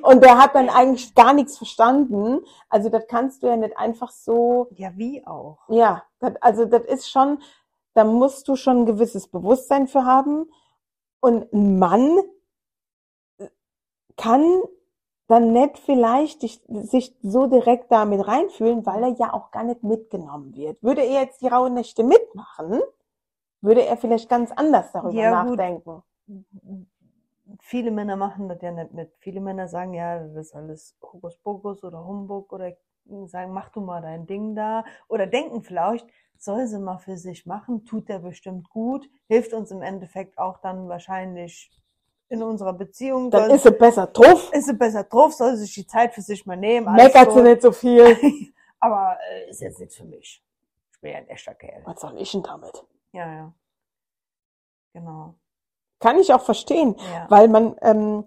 Und 0.00 0.24
der 0.24 0.38
hat 0.38 0.54
dann 0.54 0.70
eigentlich 0.70 1.14
gar 1.14 1.34
nichts 1.34 1.58
verstanden. 1.58 2.40
Also 2.70 2.88
das 2.88 3.06
kannst 3.06 3.42
du 3.42 3.48
ja 3.48 3.56
nicht 3.56 3.76
einfach 3.76 4.10
so. 4.10 4.68
Ja, 4.70 4.92
wie 4.94 5.26
auch. 5.26 5.58
Ja, 5.68 6.04
das, 6.20 6.36
also 6.40 6.64
das 6.64 6.84
ist 6.84 7.10
schon, 7.10 7.38
da 7.92 8.04
musst 8.04 8.48
du 8.48 8.56
schon 8.56 8.78
ein 8.78 8.86
gewisses 8.86 9.28
Bewusstsein 9.28 9.88
für 9.88 10.06
haben. 10.06 10.50
Und 11.20 11.52
ein 11.52 11.78
Mann 11.78 12.18
kann 14.16 14.62
dann 15.26 15.52
nicht 15.52 15.78
vielleicht 15.78 16.42
sich 16.68 17.16
so 17.22 17.46
direkt 17.46 17.90
damit 17.90 18.26
reinfühlen, 18.26 18.84
weil 18.84 19.02
er 19.02 19.14
ja 19.18 19.32
auch 19.32 19.50
gar 19.50 19.64
nicht 19.64 19.82
mitgenommen 19.82 20.54
wird. 20.54 20.82
Würde 20.82 21.02
er 21.02 21.22
jetzt 21.22 21.40
die 21.40 21.48
rauen 21.48 21.74
Nächte 21.74 22.04
mitmachen, 22.04 22.82
würde 23.60 23.86
er 23.86 23.96
vielleicht 23.96 24.28
ganz 24.28 24.52
anders 24.52 24.92
darüber 24.92 25.14
ja, 25.14 25.44
nachdenken. 25.44 26.02
Viele 27.60 27.90
Männer 27.90 28.16
machen 28.16 28.48
das 28.48 28.60
ja 28.60 28.72
nicht 28.72 28.92
mit. 28.92 29.12
Viele 29.18 29.40
Männer 29.40 29.68
sagen, 29.68 29.94
ja, 29.94 30.18
das 30.18 30.48
ist 30.48 30.54
alles 30.54 30.96
Hokuspokus 31.02 31.82
oder 31.84 32.04
Humbug 32.04 32.52
oder 32.52 32.72
sagen, 33.26 33.52
mach 33.52 33.70
du 33.70 33.80
mal 33.80 34.02
dein 34.02 34.26
Ding 34.26 34.54
da. 34.54 34.84
Oder 35.08 35.26
denken 35.26 35.62
vielleicht, 35.62 36.06
soll 36.36 36.66
sie 36.66 36.78
mal 36.78 36.98
für 36.98 37.16
sich 37.16 37.46
machen, 37.46 37.84
tut 37.84 38.08
der 38.08 38.18
bestimmt 38.18 38.68
gut, 38.68 39.08
hilft 39.28 39.54
uns 39.54 39.70
im 39.70 39.82
Endeffekt 39.82 40.38
auch 40.38 40.58
dann 40.58 40.88
wahrscheinlich 40.88 41.70
in 42.34 42.42
unserer 42.42 42.72
Beziehung. 42.72 43.30
Dann 43.30 43.50
ist 43.50 43.62
sie 43.62 43.70
besser 43.70 44.06
drauf. 44.06 44.52
Ist 44.52 44.66
sie 44.66 44.74
besser 44.74 45.04
drauf, 45.04 45.32
soll 45.32 45.56
sich 45.56 45.74
die 45.74 45.86
Zeit 45.86 46.14
für 46.14 46.22
sich 46.22 46.46
mal 46.46 46.56
nehmen. 46.56 46.94
Meckert 46.94 47.30
so. 47.30 47.38
sie 47.38 47.42
nicht 47.42 47.62
so 47.62 47.72
viel. 47.72 48.16
Aber 48.80 49.16
äh, 49.30 49.50
ist 49.50 49.60
jetzt 49.60 49.80
nichts 49.80 49.96
für 49.96 50.04
mich. 50.04 50.44
Ich 50.92 51.00
bin 51.00 51.12
ja 51.12 51.18
ein 51.18 51.28
echter 51.28 51.54
Kerl. 51.54 51.82
Was 51.84 52.00
soll 52.00 52.20
ich 52.20 52.30
denn 52.32 52.42
damit? 52.42 52.84
Ja, 53.12 53.32
ja. 53.32 53.52
Genau. 54.92 55.34
Kann 56.00 56.18
ich 56.18 56.32
auch 56.34 56.42
verstehen, 56.42 56.96
Ja. 57.12 57.26
weil 57.30 57.48
man 57.48 57.76
ähm, 57.80 58.24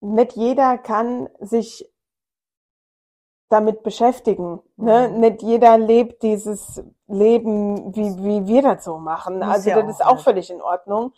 nicht 0.00 0.32
jeder 0.36 0.78
kann 0.78 1.28
sich 1.40 1.90
damit 3.48 3.82
beschäftigen. 3.82 4.60
Ne? 4.76 5.08
Mhm. 5.08 5.20
Nicht 5.20 5.42
jeder 5.42 5.78
lebt 5.78 6.22
dieses 6.22 6.82
Leben, 7.06 7.94
wie, 7.94 8.16
wie 8.24 8.46
wir 8.46 8.62
das 8.62 8.84
so 8.84 8.98
machen. 8.98 9.38
Muss 9.38 9.48
also 9.48 9.70
ja 9.70 9.76
das 9.76 9.84
auch 9.84 9.90
ist 9.90 10.06
auch 10.06 10.20
völlig 10.20 10.50
in 10.50 10.60
Ordnung. 10.62 11.12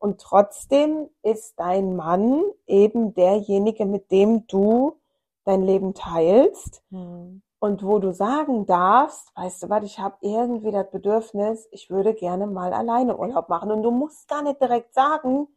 Und 0.00 0.20
trotzdem 0.20 1.10
ist 1.22 1.60
dein 1.60 1.94
Mann 1.94 2.42
eben 2.66 3.14
derjenige, 3.14 3.84
mit 3.84 4.10
dem 4.10 4.46
du 4.46 4.96
dein 5.44 5.62
Leben 5.62 5.94
teilst 5.94 6.82
Mhm. 6.90 7.42
und 7.60 7.84
wo 7.84 7.98
du 7.98 8.12
sagen 8.12 8.64
darfst, 8.64 9.30
weißt 9.36 9.62
du 9.62 9.68
was, 9.68 9.84
ich 9.84 9.98
habe 9.98 10.16
irgendwie 10.22 10.72
das 10.72 10.90
Bedürfnis, 10.90 11.68
ich 11.70 11.90
würde 11.90 12.14
gerne 12.14 12.46
mal 12.46 12.72
alleine 12.72 13.16
Urlaub 13.18 13.50
machen. 13.50 13.70
Und 13.70 13.82
du 13.82 13.90
musst 13.90 14.26
gar 14.26 14.42
nicht 14.42 14.60
direkt 14.60 14.94
sagen, 14.94 15.48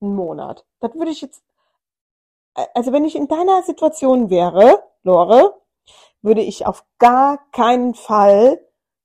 einen 0.00 0.14
Monat. 0.14 0.64
Das 0.80 0.94
würde 0.94 1.10
ich 1.10 1.20
jetzt, 1.20 1.42
also 2.74 2.92
wenn 2.92 3.04
ich 3.04 3.16
in 3.16 3.26
deiner 3.26 3.62
Situation 3.62 4.30
wäre, 4.30 4.82
Lore, 5.02 5.60
würde 6.22 6.42
ich 6.42 6.66
auf 6.66 6.84
gar 6.98 7.38
keinen 7.50 7.94
Fall 7.94 8.60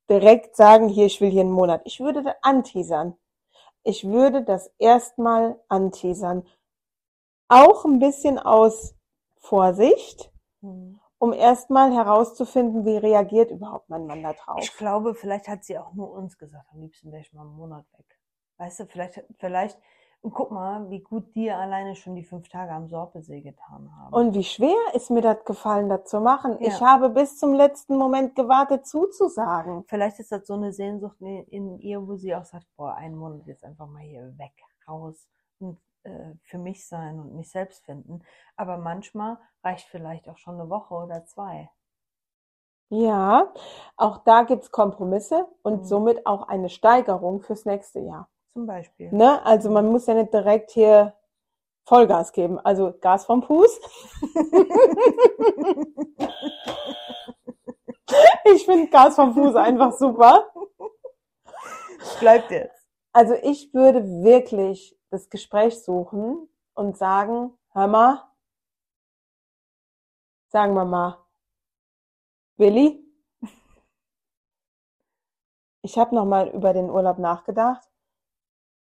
direkt 0.09 0.55
sagen, 0.55 0.87
hier, 0.87 1.07
ich 1.07 1.19
will 1.21 1.31
hier 1.31 1.41
einen 1.41 1.51
Monat. 1.51 1.81
Ich 1.85 1.99
würde 1.99 2.21
das 2.21 2.35
anteasern. 2.43 3.15
Ich 3.83 4.07
würde 4.07 4.43
das 4.43 4.71
erstmal 4.77 5.59
anteasern. 5.67 6.47
Auch 7.49 7.85
ein 7.85 7.99
bisschen 7.99 8.39
aus 8.39 8.95
Vorsicht, 9.37 10.31
Mhm. 10.61 10.99
um 11.19 11.33
erstmal 11.33 11.93
herauszufinden, 11.93 12.85
wie 12.85 12.97
reagiert 12.97 13.51
überhaupt 13.51 13.89
mein 13.89 14.05
Mann 14.05 14.23
da 14.23 14.33
drauf. 14.33 14.59
Ich 14.61 14.75
glaube, 14.77 15.13
vielleicht 15.13 15.47
hat 15.47 15.63
sie 15.65 15.77
auch 15.77 15.93
nur 15.93 16.11
uns 16.11 16.37
gesagt, 16.37 16.65
am 16.71 16.79
liebsten 16.81 17.11
wäre 17.11 17.21
ich 17.21 17.33
mal 17.33 17.41
einen 17.41 17.55
Monat 17.55 17.85
weg. 17.97 18.19
Weißt 18.57 18.79
du, 18.79 18.85
vielleicht, 18.85 19.23
vielleicht, 19.39 19.77
und 20.23 20.33
guck 20.33 20.51
mal, 20.51 20.89
wie 20.89 21.01
gut 21.01 21.35
die 21.35 21.51
alleine 21.51 21.95
schon 21.95 22.15
die 22.15 22.23
fünf 22.23 22.47
Tage 22.47 22.71
am 22.71 22.87
Sorpesee 22.87 23.41
getan 23.41 23.91
haben. 23.97 24.13
Und 24.13 24.33
wie 24.33 24.43
schwer 24.45 24.77
ist 24.93 25.11
mir 25.11 25.21
das 25.21 25.43
gefallen, 25.43 25.89
das 25.89 26.05
zu 26.05 26.21
machen? 26.21 26.57
Ja. 26.61 26.67
Ich 26.69 26.81
habe 26.81 27.09
bis 27.09 27.37
zum 27.37 27.53
letzten 27.53 27.97
Moment 27.97 28.33
gewartet, 28.35 28.87
zuzusagen. 28.87 29.83
vielleicht 29.85 30.19
ist 30.19 30.31
das 30.31 30.47
so 30.47 30.53
eine 30.53 30.71
Sehnsucht 30.71 31.17
in, 31.19 31.43
in 31.47 31.77
ihr, 31.79 32.07
wo 32.07 32.15
sie 32.15 32.33
auch 32.33 32.45
sagt, 32.45 32.65
boah, 32.77 32.95
einen 32.95 33.17
Monat 33.17 33.45
jetzt 33.47 33.65
einfach 33.65 33.87
mal 33.87 34.01
hier 34.01 34.33
weg, 34.37 34.53
raus 34.87 35.27
und 35.59 35.77
äh, 36.03 36.33
für 36.43 36.57
mich 36.57 36.87
sein 36.87 37.19
und 37.19 37.35
mich 37.35 37.51
selbst 37.51 37.83
finden. 37.83 38.21
Aber 38.55 38.77
manchmal 38.77 39.37
reicht 39.61 39.87
vielleicht 39.89 40.29
auch 40.29 40.37
schon 40.37 40.55
eine 40.59 40.69
Woche 40.69 40.93
oder 40.95 41.25
zwei. 41.25 41.69
Ja, 42.89 43.51
auch 43.97 44.19
da 44.19 44.43
gibt's 44.43 44.71
Kompromisse 44.71 45.47
und 45.63 45.81
Mhm. 45.81 45.85
somit 45.85 46.25
auch 46.25 46.47
eine 46.47 46.69
Steigerung 46.69 47.41
fürs 47.41 47.65
nächste 47.65 47.99
Jahr. 47.99 48.29
Zum 48.53 48.65
Beispiel. 48.67 49.11
Ne? 49.11 49.43
Also 49.45 49.69
man 49.71 49.87
muss 49.87 50.05
ja 50.05 50.13
nicht 50.13 50.31
direkt 50.31 50.69
hier 50.71 51.17
Vollgas 51.85 52.31
geben. 52.31 52.59
Also 52.59 52.93
Gas 53.01 53.25
vom 53.25 53.41
Fuß. 53.41 53.81
ich 58.53 58.65
finde 58.65 58.91
Gas 58.91 59.15
vom 59.15 59.33
Fuß 59.33 59.55
einfach 59.55 59.93
super. 59.93 60.53
Bleibt 62.19 62.51
jetzt. 62.51 62.87
Also 63.11 63.33
ich 63.41 63.73
würde 63.73 64.05
wirklich 64.23 64.95
das 65.09 65.31
Gespräch 65.31 65.83
suchen 65.83 66.47
und 66.75 66.95
sagen, 66.95 67.57
hör 67.71 67.87
mal, 67.87 68.23
sagen 70.49 70.75
wir 70.75 70.85
mal, 70.85 71.17
Willi, 72.57 73.03
ich 75.81 75.97
habe 75.97 76.13
noch 76.13 76.25
mal 76.25 76.49
über 76.49 76.73
den 76.73 76.91
Urlaub 76.91 77.17
nachgedacht 77.17 77.89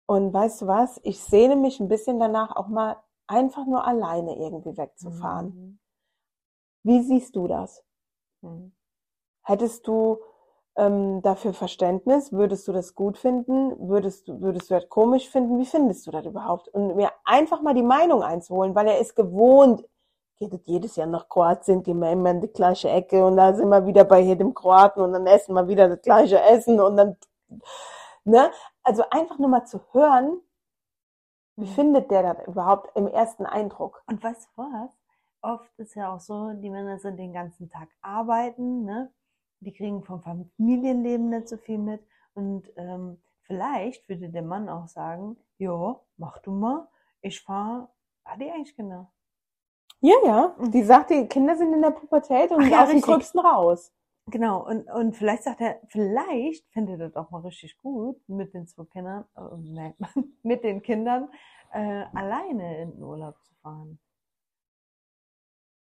und 0.07 0.33
weißt 0.33 0.63
du 0.63 0.67
was, 0.67 1.01
ich 1.03 1.21
sehne 1.21 1.57
mich 1.57 1.81
ein 1.81 1.89
bisschen 1.89 2.19
danach, 2.19 2.55
auch 2.57 2.69
mal 2.69 2.97
einfach 3.27 3.67
nur 3.67 3.87
alleine 3.87 4.37
irgendwie 4.37 4.77
wegzufahren. 4.77 5.47
Mhm. 5.47 5.79
Wie 6.83 7.03
siehst 7.03 7.37
du 7.37 7.49
das? 7.49 7.83
Mhm. 8.43 8.73
Hättest 9.43 9.87
du 9.87 10.19
ähm, 10.77 11.23
dafür 11.23 11.55
Verständnis? 11.55 12.33
Würdest 12.33 12.69
du 12.69 12.73
das 12.73 12.95
gut 12.95 13.17
finden? 13.17 13.89
Würdest 13.89 14.29
du, 14.29 14.41
würdest 14.41 14.71
du 14.71 14.75
das 14.75 14.89
komisch 14.89 15.29
finden? 15.29 15.59
Wie 15.59 15.67
findest 15.67 16.07
du 16.07 16.11
das 16.11 16.27
überhaupt? 16.27 16.69
Und 16.69 16.97
mir 16.97 17.11
einfach 17.25 17.63
mal 17.63 17.75
die 17.75 17.83
Meinung 17.83 18.23
einzuholen, 18.23 18.75
weil 18.75 18.89
er 18.89 18.99
ist 18.99 19.17
gewohnt, 19.17 19.85
geht 20.37 20.53
es 20.53 20.67
jedes 20.67 20.97
Jahr 20.97 21.07
nach 21.07 21.29
Kroatien, 21.29 21.83
gehen 21.83 22.01
wir 22.01 22.11
immer 22.11 22.31
in 22.31 22.41
die 22.41 22.53
gleiche 22.53 22.89
Ecke 22.91 23.25
und 23.25 23.37
da 23.37 23.55
sind 23.55 23.69
wir 23.69 23.87
wieder 23.87 24.05
bei 24.05 24.21
jedem 24.21 24.53
Kroaten 24.53 25.03
und 25.03 25.13
dann 25.13 25.27
essen 25.27 25.55
wir 25.55 25.69
wieder 25.69 25.89
das 25.89 26.03
gleiche 26.03 26.41
Essen 26.41 26.81
und 26.81 26.97
dann, 26.97 27.17
ne? 28.25 28.51
Also 28.85 29.05
einfach 29.11 29.39
nur 29.39 29.49
mal 29.49 29.65
zu 29.65 29.81
hören, 29.93 30.41
wie 31.57 31.65
Mhm. 31.65 31.75
findet 31.75 32.11
der 32.11 32.35
das 32.35 32.47
überhaupt 32.47 32.97
im 32.97 33.07
ersten 33.07 33.47
Eindruck? 33.47 34.03
Und 34.07 34.23
weißt 34.23 34.49
du 34.57 34.63
was? 34.63 34.91
Oft 35.43 35.79
ist 35.79 35.95
ja 35.95 36.13
auch 36.15 36.21
so, 36.21 36.53
die 36.55 36.71
Männer 36.71 36.99
sind 36.99 37.17
den 37.19 37.33
ganzen 37.33 37.69
Tag 37.69 37.89
arbeiten, 38.03 38.85
ne? 38.85 39.13
Die 39.61 39.73
kriegen 39.73 40.03
vom 40.03 40.23
Familienleben 40.23 41.29
nicht 41.31 41.49
so 41.49 41.57
viel 41.57 41.79
mit. 41.79 42.03
Und 42.35 42.71
ähm, 42.77 43.21
vielleicht 43.43 44.09
würde 44.09 44.29
der 44.31 44.43
Mann 44.43 44.69
auch 44.69 44.89
sagen, 44.89 45.37
ja, 45.59 45.97
mach 46.17 46.39
du 46.39 46.51
mal, 46.51 46.89
ich 47.21 47.41
fahr, 47.43 47.89
war 48.25 48.37
die 48.37 48.51
eigentlich 48.51 48.77
genau? 48.77 49.11
Ja, 50.01 50.15
ja. 50.25 50.55
Mhm. 50.59 50.71
Die 50.73 50.83
sagt, 50.83 51.11
die 51.11 51.27
Kinder 51.29 51.57
sind 51.57 51.73
in 51.73 51.83
der 51.83 51.91
Pubertät 51.91 52.51
und 52.51 52.63
Ach 52.65 52.69
ja, 52.69 52.83
aus 52.83 52.91
dem. 52.91 53.01
Gröbsten 53.01 53.41
raus. 53.41 53.93
Genau, 54.27 54.65
und, 54.67 54.91
und 54.91 55.15
vielleicht 55.17 55.43
sagt 55.43 55.61
er, 55.61 55.81
vielleicht 55.89 56.67
findet 56.73 56.99
er 57.01 57.09
das 57.11 57.17
auch 57.17 57.31
mal 57.31 57.43
richtig 57.43 57.77
gut, 57.79 58.17
mit 58.27 58.55
den 58.55 58.67
zwei 58.67 58.85
Kindern, 58.87 59.25
äh, 59.37 59.41
nee, 59.59 59.95
mit 60.43 60.65
den 60.65 60.83
Kindern 60.83 61.29
äh, 61.73 62.05
alleine 62.15 62.81
in 62.83 62.93
den 62.93 63.03
Urlaub 63.03 63.37
zu 63.43 63.55
fahren. 63.57 63.99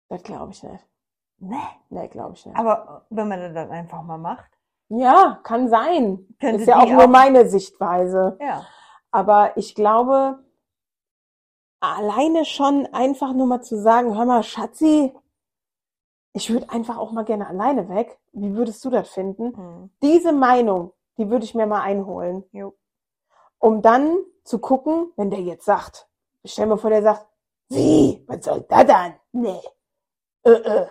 Das 0.09 0.23
glaube 0.23 0.51
ich 0.51 0.63
nicht. 0.63 0.85
Ne? 1.37 1.59
Nee, 1.89 2.07
glaube 2.07 2.33
ich 2.35 2.45
nicht. 2.45 2.57
Aber 2.57 3.05
wenn 3.09 3.27
man 3.27 3.39
das 3.39 3.53
dann 3.53 3.71
einfach 3.71 4.01
mal 4.03 4.17
macht, 4.17 4.51
Ja, 4.89 5.39
kann 5.43 5.69
sein. 5.69 6.27
Ist 6.39 6.67
ja 6.67 6.79
auch 6.79 6.89
nur 6.89 7.03
auch- 7.05 7.07
meine 7.09 7.47
Sichtweise. 7.49 8.37
ja. 8.41 8.65
Aber 9.11 9.55
ich 9.57 9.75
glaube, 9.75 10.43
alleine 11.79 12.45
schon 12.45 12.87
einfach 12.93 13.31
nur 13.33 13.45
mal 13.45 13.61
zu 13.61 13.77
sagen, 13.79 14.17
hör 14.17 14.25
mal, 14.25 14.41
Schatzi, 14.41 15.13
ich 16.33 16.49
würde 16.49 16.69
einfach 16.69 16.97
auch 16.97 17.11
mal 17.11 17.23
gerne 17.23 17.47
alleine 17.47 17.87
weg. 17.89 18.19
Wie 18.31 18.55
würdest 18.55 18.83
du 18.83 18.89
das 18.89 19.09
finden? 19.09 19.55
Hm. 19.55 19.89
Diese 20.01 20.31
Meinung, 20.31 20.91
die 21.17 21.29
würde 21.29 21.45
ich 21.45 21.53
mir 21.55 21.67
mal 21.67 21.81
einholen. 21.81 22.43
Jo. 22.51 22.75
Um 23.59 23.81
dann 23.81 24.17
zu 24.43 24.59
gucken, 24.59 25.11
wenn 25.15 25.29
der 25.29 25.41
jetzt 25.41 25.65
sagt, 25.65 26.07
ich 26.41 26.51
stell 26.51 26.65
mir 26.65 26.77
vor, 26.77 26.89
der 26.89 27.03
sagt, 27.03 27.27
wie, 27.69 28.23
was 28.27 28.43
soll 28.43 28.65
das 28.67 28.85
dann? 28.85 29.13
Nee. 29.31 29.61
Äh, 30.43 30.51
äh. 30.51 30.87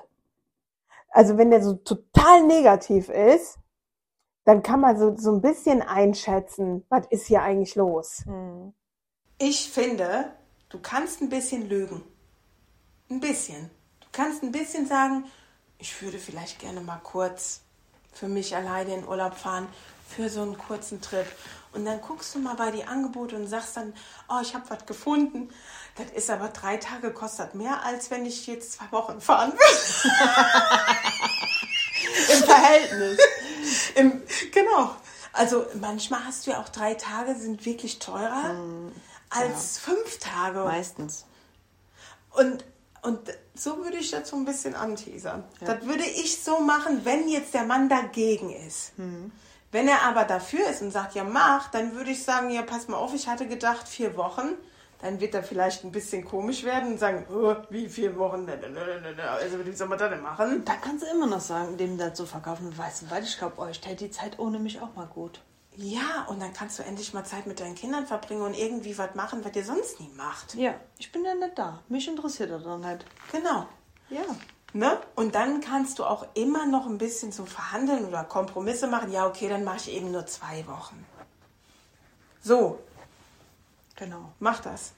Also 1.11 1.37
wenn 1.37 1.51
der 1.51 1.63
so 1.63 1.75
total 1.75 2.45
negativ 2.45 3.09
ist, 3.11 3.59
dann 4.45 4.63
kann 4.63 4.81
man 4.81 4.99
so, 4.99 5.17
so 5.17 5.33
ein 5.33 5.43
bisschen 5.43 5.83
einschätzen, 5.83 6.85
was 6.89 7.07
ist 7.09 7.27
hier 7.27 7.43
eigentlich 7.43 7.75
los. 7.75 8.23
Hm. 8.25 8.73
Ich 9.39 9.71
finde, 9.71 10.33
du 10.69 10.79
kannst 10.81 11.21
ein 11.21 11.29
bisschen 11.29 11.69
lügen. 11.69 12.03
Ein 13.11 13.21
bisschen. 13.21 13.71
Du 14.13 14.21
kannst 14.21 14.43
ein 14.43 14.53
bisschen 14.53 14.87
sagen, 14.87 15.25
ich 15.79 16.03
würde 16.03 16.19
vielleicht 16.19 16.59
gerne 16.59 16.83
mal 16.83 17.01
kurz 17.03 17.61
für 18.13 18.29
mich 18.29 18.55
alleine 18.55 18.95
in 18.95 19.09
Urlaub 19.09 19.35
fahren, 19.39 19.67
für 20.07 20.29
so 20.29 20.43
einen 20.43 20.59
kurzen 20.59 21.01
Trip. 21.01 21.27
Und 21.73 21.87
dann 21.87 22.03
guckst 22.03 22.35
du 22.35 22.39
mal 22.39 22.55
bei 22.55 22.71
die 22.71 22.85
Angebote 22.85 23.37
und 23.37 23.47
sagst 23.47 23.79
dann, 23.79 23.95
oh, 24.29 24.41
ich 24.43 24.55
habe 24.55 24.69
was 24.69 24.85
gefunden. 24.85 25.49
Das 25.97 26.11
ist 26.11 26.29
aber 26.29 26.49
drei 26.49 26.77
Tage, 26.77 27.11
kostet 27.11 27.55
mehr, 27.55 27.83
als 27.85 28.11
wenn 28.11 28.27
ich 28.27 28.47
jetzt 28.47 28.73
zwei 28.73 28.93
Wochen 28.93 29.21
fahren 29.21 29.53
würde. 29.53 29.65
Im 32.35 32.45
Verhältnis. 32.45 33.19
Im, 33.95 34.23
genau. 34.53 34.95
Also 35.33 35.65
manchmal 35.81 36.23
hast 36.27 36.47
du 36.47 36.51
ja 36.51 36.61
auch 36.61 36.69
drei 36.69 36.93
Tage, 36.95 37.35
sind 37.35 37.65
wirklich 37.65 37.99
teurer 37.99 38.55
als 39.31 39.79
fünf 39.79 40.19
Tage. 40.19 40.65
Meistens. 40.65 41.25
Und, 42.33 42.65
und 43.03 43.19
so 43.55 43.79
würde 43.79 43.99
ich 43.99 44.11
das 44.11 44.29
so 44.29 44.37
ein 44.37 44.45
bisschen 44.45 44.75
anteasern. 44.75 45.45
Das 45.61 45.85
würde 45.85 46.05
ich 46.05 46.43
so 46.43 46.61
machen, 46.61 47.05
wenn 47.05 47.29
jetzt 47.29 47.53
der 47.53 47.65
Mann 47.65 47.89
dagegen 47.89 48.51
ist. 48.51 48.93
Wenn 49.73 49.89
er 49.89 50.03
aber 50.03 50.25
dafür 50.25 50.69
ist 50.69 50.83
und 50.83 50.91
sagt, 50.91 51.15
ja 51.15 51.25
mach, 51.25 51.71
dann 51.71 51.95
würde 51.95 52.11
ich 52.11 52.23
sagen, 52.23 52.51
ja 52.51 52.63
pass 52.63 52.89
mal 52.89 52.97
auf, 52.97 53.15
ich 53.15 53.27
hatte 53.29 53.47
gedacht 53.47 53.89
vier 53.89 54.17
Wochen. 54.17 54.55
Dann 55.01 55.19
wird 55.19 55.35
er 55.35 55.43
vielleicht 55.43 55.83
ein 55.83 55.91
bisschen 55.91 56.25
komisch 56.25 56.63
werden 56.63 56.93
und 56.93 56.99
sagen, 56.99 57.27
oh, 57.29 57.57
wie 57.71 57.89
vier 57.89 58.17
Wochen? 58.17 58.47
Also 58.49 59.67
wie 59.67 59.73
soll 59.73 59.89
man 59.89 59.99
das 59.99 60.11
denn 60.11 60.23
machen? 60.23 60.65
Da 60.65 60.75
kannst 60.77 61.05
du 61.05 61.11
immer 61.11 61.27
noch 61.27 61.41
sagen, 61.41 61.77
dem 61.77 61.99
das 61.99 62.17
so 62.17 62.25
verkaufen 62.25 62.79
weißt 62.79 63.03
du, 63.03 63.11
weil 63.11 63.25
ich 63.25 63.37
glaube, 63.37 63.59
euch 63.59 63.81
täte 63.81 64.05
die 64.05 64.11
Zeit 64.13 64.39
ohne 64.39 64.61
mich 64.61 64.81
auch 64.81 64.95
mal 64.95 65.09
gut. 65.09 65.41
Ja, 65.77 66.27
und 66.29 66.41
dann 66.41 66.53
kannst 66.53 66.79
du 66.79 66.83
endlich 66.83 67.15
mal 67.15 67.25
Zeit 67.25 67.47
mit 67.47 67.59
deinen 67.61 67.75
Kindern 67.75 68.07
verbringen 68.07 68.43
und 68.43 68.55
irgendwie 68.55 68.97
was 68.99 69.15
machen, 69.15 69.43
was 69.45 69.57
ihr 69.57 69.65
sonst 69.65 70.01
nie 70.01 70.11
macht. 70.17 70.55
Ja, 70.55 70.75
ich 70.99 71.11
bin 71.11 71.25
ja 71.25 71.35
nicht 71.35 71.59
da. 71.59 71.81
Mich 71.89 72.07
interessiert 72.09 72.51
das 72.51 72.63
dann 72.63 72.81
nicht. 72.81 73.05
Genau. 73.31 73.67
Ja. 74.11 74.23
Ne? 74.75 74.99
Und 75.15 75.35
dann 75.35 75.61
kannst 75.61 75.99
du 75.99 76.05
auch 76.05 76.27
immer 76.35 76.67
noch 76.67 76.87
ein 76.87 76.99
bisschen 76.99 77.33
so 77.33 77.47
verhandeln 77.47 78.07
oder 78.07 78.25
Kompromisse 78.25 78.87
machen. 78.87 79.13
Ja, 79.13 79.27
okay, 79.27 79.49
dann 79.49 79.65
mache 79.65 79.79
ich 79.79 79.93
eben 79.93 80.11
nur 80.11 80.27
zwei 80.27 80.67
Wochen. 80.67 81.07
So. 82.43 82.79
Genau, 83.97 84.33
Mach 84.41 84.61
das. 84.61 84.93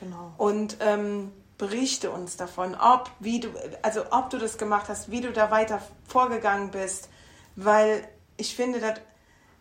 genau. 0.00 0.32
und 0.36 0.78
ähm, 0.80 1.32
berichte 1.58 2.10
uns 2.10 2.36
davon, 2.36 2.74
ob 2.74 3.10
wie 3.20 3.40
du 3.40 3.50
also 3.82 4.04
ob 4.10 4.30
du 4.30 4.38
das 4.38 4.58
gemacht 4.58 4.88
hast, 4.88 5.10
wie 5.10 5.20
du 5.20 5.32
da 5.32 5.50
weiter 5.50 5.80
vorgegangen 6.06 6.70
bist, 6.70 7.08
weil 7.56 8.08
ich 8.36 8.56
finde, 8.56 8.80
das 8.80 9.00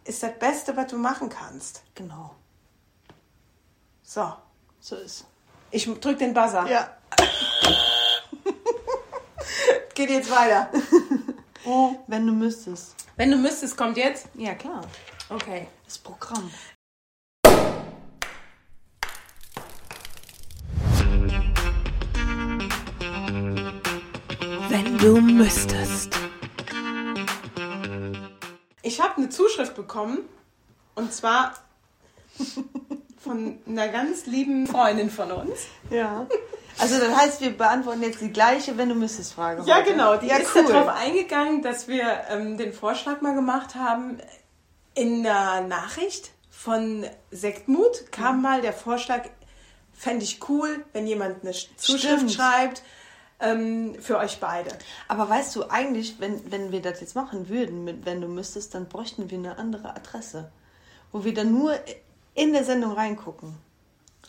ist 0.07 0.23
das 0.23 0.37
Beste, 0.39 0.75
was 0.75 0.87
du 0.87 0.97
machen 0.97 1.29
kannst. 1.29 1.83
Genau. 1.93 2.33
So, 4.03 4.33
So 4.79 4.95
ist. 4.95 5.25
ich 5.71 5.85
drück 5.99 6.17
den 6.17 6.33
Buzzer. 6.33 6.65
Ja. 6.67 6.95
Geht 9.93 10.09
jetzt 10.09 10.31
weiter. 10.31 10.69
Wenn 12.07 12.25
du 12.25 12.31
müsstest. 12.31 12.95
Wenn 13.17 13.31
du 13.31 13.37
müsstest, 13.37 13.75
kommt 13.75 13.97
jetzt. 13.97 14.27
Ja, 14.35 14.55
klar. 14.55 14.81
Okay. 15.29 15.67
Das 15.85 15.97
Programm. 15.97 16.49
Wenn 24.69 24.97
du 24.97 25.19
müsstest. 25.19 26.16
Ich 28.87 29.01
habe 29.01 29.17
eine 29.17 29.27
Zuschrift 29.27 29.75
bekommen 29.75 30.19
und 30.95 31.11
zwar 31.11 31.53
von 33.19 33.59
einer 33.67 33.89
ganz 33.89 34.27
lieben 34.27 34.65
Freundin 34.65 35.09
von 35.09 35.29
uns. 35.29 35.59
Ja. 35.89 36.25
Also 36.79 36.97
das 36.97 37.13
heißt, 37.13 37.41
wir 37.41 37.57
beantworten 37.57 38.01
jetzt 38.01 38.21
die 38.21 38.31
gleiche 38.31 38.77
Wenn 38.77 38.87
du 38.87 38.95
müsstest 38.95 39.33
Frage. 39.33 39.63
Ja, 39.65 39.77
heute. 39.79 39.91
genau. 39.91 40.15
Die 40.15 40.27
ja, 40.27 40.37
ist 40.37 40.55
cool. 40.55 40.63
darauf 40.63 40.87
eingegangen, 40.87 41.61
dass 41.61 41.89
wir 41.89 42.05
ähm, 42.29 42.57
den 42.57 42.71
Vorschlag 42.71 43.19
mal 43.19 43.35
gemacht 43.35 43.75
haben. 43.75 44.19
In 44.93 45.21
der 45.23 45.61
Nachricht 45.61 46.31
von 46.49 47.05
Sektmut 47.29 48.11
kam 48.13 48.41
mal 48.41 48.61
der 48.61 48.73
Vorschlag, 48.73 49.23
fände 49.93 50.23
ich 50.23 50.39
cool, 50.47 50.85
wenn 50.93 51.07
jemand 51.07 51.43
eine 51.43 51.51
Zuschrift 51.51 52.19
Stimmt. 52.19 52.31
schreibt 52.31 52.83
ähm, 53.39 53.95
für 54.01 54.17
euch 54.17 54.39
beide. 54.39 54.71
Aber 55.07 55.29
weißt 55.29 55.55
du, 55.55 55.69
eigentlich, 55.69 56.19
wenn, 56.19 56.51
wenn 56.51 56.71
wir 56.71 56.81
das 56.81 57.01
jetzt 57.01 57.15
machen 57.15 57.49
würden, 57.49 57.83
mit 57.83 58.05
wenn 58.05 58.21
du 58.21 58.27
müsstest, 58.27 58.73
dann 58.75 58.87
bräuchten 58.87 59.29
wir 59.29 59.37
eine 59.37 59.57
andere 59.57 59.95
Adresse. 59.95 60.51
Wo 61.11 61.23
wir 61.23 61.33
dann 61.33 61.51
nur 61.53 61.73
in 62.33 62.53
der 62.53 62.63
Sendung 62.63 62.91
reingucken. 62.93 63.55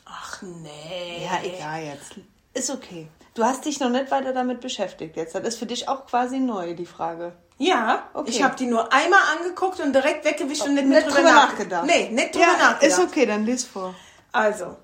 Ach 0.04 0.40
nee. 0.42 1.24
Ja, 1.24 1.40
egal 1.42 1.82
jetzt. 1.84 2.14
Ist 2.54 2.70
okay. 2.70 3.08
Du 3.34 3.44
hast 3.44 3.64
dich 3.64 3.78
noch 3.80 3.90
nicht 3.90 4.10
weiter 4.10 4.32
damit 4.32 4.60
beschäftigt 4.60 5.16
jetzt. 5.16 5.34
Das 5.34 5.42
ist 5.44 5.58
für 5.58 5.66
dich 5.66 5.88
auch 5.88 6.06
quasi 6.06 6.38
neu, 6.38 6.74
die 6.74 6.86
Frage. 6.86 7.32
Ja, 7.58 8.08
Okay. 8.14 8.30
ich 8.30 8.42
habe 8.42 8.56
die 8.56 8.66
nur 8.66 8.92
einmal 8.92 9.20
angeguckt 9.38 9.80
und 9.80 9.92
direkt 9.92 10.24
weggewischt 10.24 10.62
und 10.62 10.74
nicht, 10.74 10.86
Nicht 10.86 10.90
mehr 10.90 11.00
drüber, 11.02 11.16
drüber 11.16 11.32
nach- 11.32 11.50
nachgedacht. 11.52 11.86
Nee, 11.86 12.08
nicht 12.10 12.34
drüber 12.34 12.46
nachgedacht. 12.46 12.82
ist 12.82 12.98
okay, 13.00 13.26
dann 13.26 13.44
lies 13.44 13.64
vor. 13.64 13.94
Also, 14.32 14.76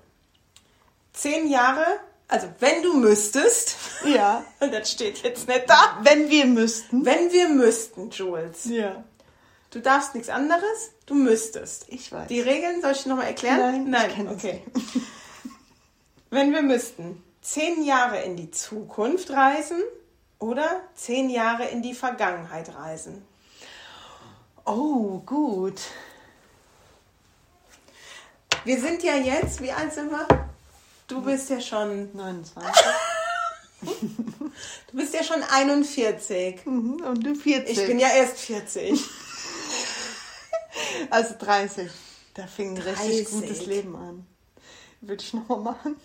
zehn 1.13 1.47
Jahre, 1.49 1.85
also 2.27 2.47
wenn 2.59 2.81
du 2.83 2.93
müsstest, 2.95 3.75
Ja. 4.03 4.43
und 4.59 4.73
das 4.73 4.91
steht 4.91 5.23
jetzt 5.23 5.47
nicht 5.47 5.69
da, 5.69 5.99
Wenn 6.01 6.29
wir 6.29 6.45
müssten. 6.45 7.05
wenn 7.05 7.31
wir 7.31 7.49
müssten, 7.49 8.09
Jules. 8.09 8.65
Ja. 8.65 9.03
Du 9.71 9.79
darfst 9.81 10.15
nichts 10.15 10.29
anderes, 10.29 10.91
du 11.05 11.15
müsstest. 11.15 11.85
Ich 11.89 12.11
weiß. 12.11 12.27
Die 12.27 12.39
Regeln 12.39 12.81
soll 12.81 12.91
ich 12.93 13.05
nochmal 13.05 13.27
erklären? 13.27 13.89
Nein, 13.89 14.11
Nein, 14.17 14.29
okay. 14.29 14.63
Wenn 16.29 16.51
wir 16.53 16.61
müssten, 16.61 17.21
zehn 17.41 17.83
Jahre 17.83 18.21
in 18.23 18.35
die 18.37 18.51
Zukunft 18.51 19.29
reisen 19.31 19.81
oder 20.39 20.81
zehn 20.95 21.29
Jahre 21.29 21.65
in 21.65 21.81
die 21.81 21.93
Vergangenheit 21.93 22.73
reisen. 22.75 23.25
Oh, 24.65 25.19
gut. 25.25 25.79
Wir 28.63 28.79
sind 28.79 29.03
ja 29.03 29.15
jetzt, 29.15 29.61
wie 29.61 29.71
alt 29.71 29.93
sind 29.93 30.09
wir? 30.09 30.27
Du 31.07 31.21
bist 31.21 31.49
ja 31.49 31.61
schon, 31.61 32.09
29. 32.15 32.73
du 33.81 34.97
bist 34.97 35.13
ja 35.13 35.23
schon 35.23 35.43
41. 35.43 36.65
Mhm, 36.65 37.01
Und 37.03 37.25
du 37.25 37.35
40. 37.35 37.77
Ich 37.77 37.85
bin 37.87 37.99
ja 37.99 38.09
erst 38.09 38.37
40. 38.39 38.99
Also 41.09 41.35
30. 41.37 41.89
Da 42.33 42.47
fing 42.47 42.75
ein 42.75 42.81
richtig 42.81 43.27
30. 43.29 43.29
gutes 43.29 43.65
Leben 43.65 43.95
an. 43.95 44.25
Würde 45.01 45.23
ich 45.23 45.33
nochmal 45.33 45.59
machen. 45.59 45.95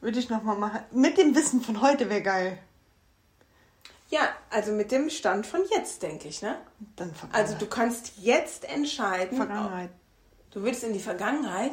Würde 0.00 0.18
ich 0.18 0.28
nochmal 0.28 0.56
machen. 0.56 0.80
Mit 0.92 1.18
dem 1.18 1.34
Wissen 1.34 1.60
von 1.62 1.80
heute 1.80 2.08
wäre 2.08 2.22
geil. 2.22 2.58
Ja, 4.08 4.28
also 4.50 4.72
mit 4.72 4.92
dem 4.92 5.10
Stand 5.10 5.46
von 5.46 5.60
jetzt, 5.74 6.02
denke 6.02 6.28
ich, 6.28 6.42
ne? 6.42 6.58
Dann 6.96 7.12
Also 7.32 7.54
du 7.56 7.66
kannst 7.66 8.12
jetzt 8.18 8.64
entscheiden. 8.64 9.36
Vergangenheit. 9.36 9.90
Du 10.50 10.62
willst 10.62 10.84
in 10.84 10.92
die 10.92 11.00
Vergangenheit? 11.00 11.72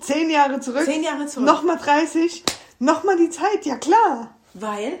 Zehn 0.00 0.30
Jahre 0.30 0.60
zurück. 0.60 0.84
Zehn 0.84 1.02
Jahre 1.02 1.26
zurück. 1.26 1.46
Nochmal 1.46 1.78
30. 1.78 2.44
Nochmal 2.78 3.16
die 3.16 3.30
Zeit, 3.30 3.64
ja 3.64 3.76
klar. 3.76 4.34
Weil? 4.54 4.98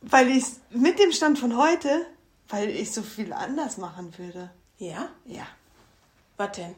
Weil 0.00 0.30
ich 0.30 0.44
mit 0.70 0.98
dem 0.98 1.12
Stand 1.12 1.38
von 1.38 1.56
heute, 1.56 2.06
weil 2.48 2.68
ich 2.70 2.92
so 2.92 3.02
viel 3.02 3.32
anders 3.32 3.78
machen 3.78 4.12
würde. 4.18 4.50
Ja? 4.78 5.08
Ja. 5.24 5.46
Was 6.36 6.52
denn? 6.52 6.74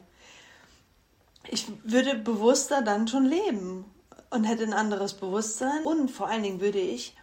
Ich 1.47 1.67
würde 1.83 2.15
bewusster 2.15 2.81
dann 2.81 3.07
schon 3.07 3.25
leben 3.25 3.85
und 4.29 4.45
hätte 4.45 4.63
ein 4.63 4.73
anderes 4.73 5.13
Bewusstsein. 5.13 5.83
Und 5.83 6.09
vor 6.09 6.27
allen 6.27 6.43
Dingen 6.43 6.61
würde 6.61 6.79
ich 6.79 7.15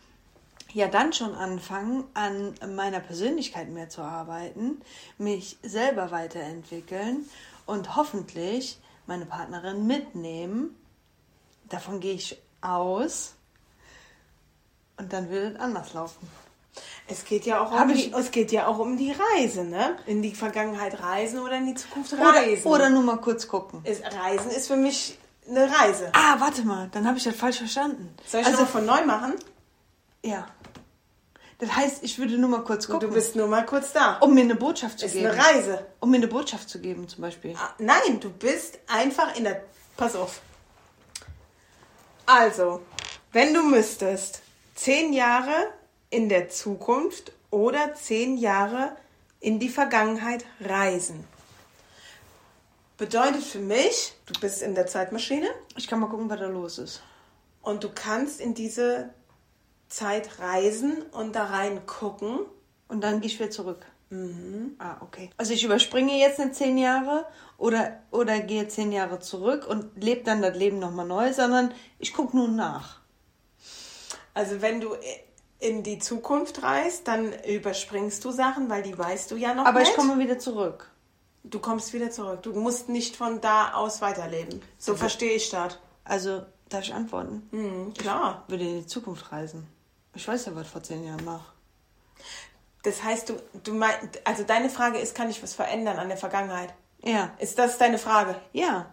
ja 0.72 0.88
dann 0.88 1.12
schon 1.12 1.34
anfangen, 1.34 2.04
an 2.14 2.54
meiner 2.74 3.00
Persönlichkeit 3.00 3.68
mehr 3.68 3.88
zu 3.88 4.02
arbeiten, 4.02 4.80
mich 5.18 5.58
selber 5.62 6.10
weiterentwickeln 6.10 7.28
und 7.66 7.96
hoffentlich 7.96 8.78
meine 9.06 9.26
Partnerin 9.26 9.86
mitnehmen. 9.86 10.76
Davon 11.68 12.00
gehe 12.00 12.14
ich 12.14 12.40
aus. 12.60 13.34
Und 14.98 15.12
dann 15.12 15.30
würde 15.30 15.54
es 15.54 15.60
anders 15.60 15.94
laufen. 15.94 16.28
Es 17.08 17.24
geht 17.24 17.44
ja 17.44 17.60
auch 17.60 17.70
Hab 17.72 17.84
um 17.84 17.90
ich- 17.90 18.10
die, 18.10 18.12
es 18.16 18.30
geht 18.30 18.52
ja 18.52 18.66
auch 18.66 18.78
um 18.78 18.96
die 18.96 19.12
Reise, 19.36 19.64
ne? 19.64 19.96
In 20.06 20.22
die 20.22 20.34
Vergangenheit 20.34 21.02
reisen 21.02 21.40
oder 21.40 21.56
in 21.58 21.66
die 21.66 21.74
Zukunft 21.74 22.12
Oder, 22.12 22.22
reisen. 22.30 22.66
oder 22.66 22.88
nur 22.90 23.02
mal 23.02 23.18
kurz 23.18 23.46
gucken. 23.48 23.84
ist, 23.84 24.02
Reisen 24.04 24.50
ist 24.50 24.68
für 24.68 24.76
mich 24.76 25.18
eine 25.48 25.70
Reise. 25.70 26.10
Ah, 26.14 26.36
warte 26.38 26.62
mal, 26.62 26.88
dann 26.92 27.06
habe 27.06 27.18
ich 27.18 27.24
das 27.24 27.34
falsch 27.36 27.58
verstanden. 27.58 28.14
Soll 28.26 28.40
ich 28.42 28.46
also, 28.46 28.62
noch 28.62 28.68
von 28.68 28.86
neu 28.86 29.04
machen? 29.04 29.34
ja. 30.24 30.46
Das 31.62 31.76
heißt, 31.76 32.02
ich 32.02 32.18
würde 32.18 32.38
nur 32.38 32.50
mal 32.50 32.64
kurz 32.64 32.86
Und 32.86 32.94
gucken. 32.94 33.08
du 33.10 33.14
bist 33.14 33.36
nur 33.36 33.46
mal 33.46 33.64
kurz 33.64 33.92
da. 33.92 34.18
Um 34.18 34.34
mir 34.34 34.40
eine 34.40 34.56
Botschaft 34.56 34.98
zu 34.98 35.06
ist 35.06 35.12
geben. 35.12 35.26
eine 35.28 35.38
Reise. 35.44 35.86
Um 36.00 36.10
mir 36.10 36.16
eine 36.16 36.26
Botschaft 36.26 36.68
zu 36.68 36.80
geben, 36.80 37.06
zum 37.06 37.22
Beispiel. 37.22 37.54
Ah, 37.56 37.70
Nein, 37.78 38.18
du 38.18 38.30
bist 38.30 38.80
einfach 38.88 39.36
in 39.36 39.44
der. 39.44 39.62
Pass 39.96 40.16
auf. 40.16 40.40
Also, 42.26 42.82
wenn 43.30 43.54
du 43.54 43.62
müsstest, 43.62 44.42
zehn 44.74 45.12
Jahre 45.12 45.54
in 46.10 46.28
der 46.28 46.48
Zukunft 46.48 47.30
oder 47.52 47.94
zehn 47.94 48.38
Jahre 48.38 48.96
in 49.38 49.60
die 49.60 49.68
Vergangenheit 49.68 50.44
reisen. 50.60 51.24
Bedeutet 52.98 53.44
für 53.44 53.58
mich, 53.60 54.14
du 54.26 54.32
bist 54.40 54.62
in 54.62 54.74
der 54.74 54.88
Zeitmaschine 54.88 55.48
Ich 55.76 55.86
kann 55.86 56.00
mal 56.00 56.08
gucken, 56.08 56.28
was 56.28 56.40
da 56.40 56.46
los 56.46 56.78
ist. 56.78 57.02
und 57.62 57.84
du 57.84 57.88
kannst 57.94 58.40
in 58.40 58.54
diese 58.54 59.10
Zeit 59.92 60.38
reisen 60.38 61.02
und 61.12 61.34
da 61.36 61.44
reingucken. 61.44 62.40
Und 62.88 63.02
dann 63.02 63.20
gehe 63.20 63.30
ich 63.30 63.38
wieder 63.38 63.50
zurück. 63.50 63.86
Ah, 64.78 64.96
okay. 65.00 65.30
Also 65.38 65.54
ich 65.54 65.64
überspringe 65.64 66.18
jetzt 66.18 66.38
nicht 66.38 66.54
zehn 66.54 66.76
Jahre 66.76 67.24
oder, 67.56 68.00
oder 68.10 68.40
gehe 68.40 68.68
zehn 68.68 68.92
Jahre 68.92 69.20
zurück 69.20 69.66
und 69.66 70.02
lebe 70.02 70.22
dann 70.22 70.42
das 70.42 70.54
Leben 70.54 70.78
nochmal 70.78 71.06
neu, 71.06 71.32
sondern 71.32 71.72
ich 71.98 72.12
gucke 72.12 72.36
nun 72.36 72.54
nach. 72.54 73.00
Also 74.34 74.60
wenn 74.60 74.80
du 74.82 74.94
in 75.58 75.82
die 75.82 75.98
Zukunft 75.98 76.62
reist, 76.62 77.08
dann 77.08 77.32
überspringst 77.44 78.22
du 78.24 78.32
Sachen, 78.32 78.68
weil 78.68 78.82
die 78.82 78.98
weißt 78.98 79.30
du 79.30 79.36
ja 79.36 79.54
noch 79.54 79.64
Aber 79.64 79.80
nicht. 79.80 79.90
ich 79.90 79.96
komme 79.96 80.18
wieder 80.18 80.38
zurück. 80.38 80.90
Du 81.44 81.58
kommst 81.58 81.92
wieder 81.94 82.10
zurück. 82.10 82.42
Du 82.42 82.52
musst 82.52 82.88
nicht 82.90 83.16
von 83.16 83.40
da 83.40 83.72
aus 83.72 84.02
weiterleben. 84.02 84.60
So 84.78 84.94
verstehe 84.94 85.32
ich 85.32 85.48
das. 85.50 85.78
Also, 86.04 86.42
darf 86.68 86.82
ich 86.82 86.92
antworten? 86.92 87.48
Hm, 87.50 87.94
klar. 87.94 88.44
Ich 88.46 88.52
würde 88.52 88.64
in 88.64 88.80
die 88.80 88.86
Zukunft 88.86 89.32
reisen. 89.32 89.66
Ich 90.14 90.26
weiß 90.26 90.46
ja, 90.46 90.54
was 90.54 90.68
vor 90.68 90.82
zehn 90.82 91.04
Jahren 91.04 91.24
war. 91.24 91.44
Das 92.82 93.02
heißt, 93.02 93.28
du, 93.28 93.34
du 93.62 93.74
meinst, 93.74 94.20
also 94.24 94.42
deine 94.42 94.68
Frage 94.68 94.98
ist, 94.98 95.14
kann 95.14 95.30
ich 95.30 95.42
was 95.42 95.54
verändern 95.54 95.98
an 95.98 96.08
der 96.08 96.18
Vergangenheit? 96.18 96.74
Ja. 97.02 97.30
Ist 97.38 97.58
das 97.58 97.78
deine 97.78 97.98
Frage? 97.98 98.36
Ja. 98.52 98.86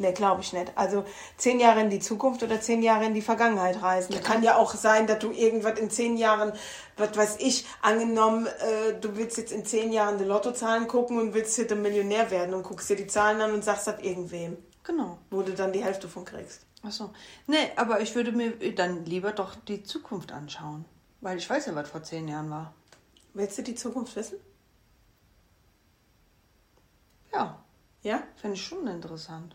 Ne, 0.00 0.12
glaube 0.12 0.42
ich 0.42 0.52
nicht. 0.52 0.70
Also 0.76 1.04
zehn 1.36 1.58
Jahre 1.58 1.80
in 1.80 1.90
die 1.90 1.98
Zukunft 1.98 2.44
oder 2.44 2.60
zehn 2.60 2.84
Jahre 2.84 3.06
in 3.06 3.14
die 3.14 3.22
Vergangenheit 3.22 3.82
reisen. 3.82 4.14
Kann 4.22 4.44
ja 4.44 4.56
auch 4.56 4.72
sein, 4.74 5.08
dass 5.08 5.18
du 5.18 5.32
irgendwas 5.32 5.76
in 5.80 5.90
zehn 5.90 6.16
Jahren, 6.16 6.52
was 6.96 7.16
weiß 7.16 7.36
ich, 7.40 7.66
angenommen, 7.82 8.46
äh, 8.46 8.94
du 9.00 9.16
willst 9.16 9.38
jetzt 9.38 9.50
in 9.50 9.66
zehn 9.66 9.92
Jahren 9.92 10.18
die 10.18 10.24
Lottozahlen 10.24 10.86
gucken 10.86 11.18
und 11.18 11.34
willst 11.34 11.56
hier 11.56 11.66
der 11.66 11.76
Millionär 11.76 12.30
werden 12.30 12.54
und 12.54 12.62
guckst 12.62 12.88
dir 12.88 12.94
die 12.94 13.08
Zahlen 13.08 13.40
an 13.40 13.52
und 13.52 13.64
sagst 13.64 13.88
das 13.88 14.00
irgendwem, 14.00 14.56
Genau. 14.88 15.18
wo 15.28 15.42
du 15.42 15.52
dann 15.52 15.74
die 15.74 15.84
Hälfte 15.84 16.08
von 16.08 16.24
kriegst. 16.24 16.64
Ach 16.82 16.90
so. 16.90 17.10
Nee, 17.46 17.72
aber 17.76 18.00
ich 18.00 18.14
würde 18.14 18.32
mir 18.32 18.52
dann 18.74 19.04
lieber 19.04 19.32
doch 19.32 19.54
die 19.54 19.82
Zukunft 19.82 20.32
anschauen. 20.32 20.86
Weil 21.20 21.36
ich 21.36 21.48
weiß 21.48 21.66
ja, 21.66 21.74
was 21.74 21.90
vor 21.90 22.02
zehn 22.02 22.26
Jahren 22.26 22.48
war. 22.48 22.72
Willst 23.34 23.58
du 23.58 23.62
die 23.62 23.74
Zukunft 23.74 24.16
wissen? 24.16 24.38
Ja. 27.34 27.62
Ja? 28.02 28.22
Finde 28.36 28.56
ich 28.56 28.64
schon 28.64 28.86
interessant. 28.86 29.54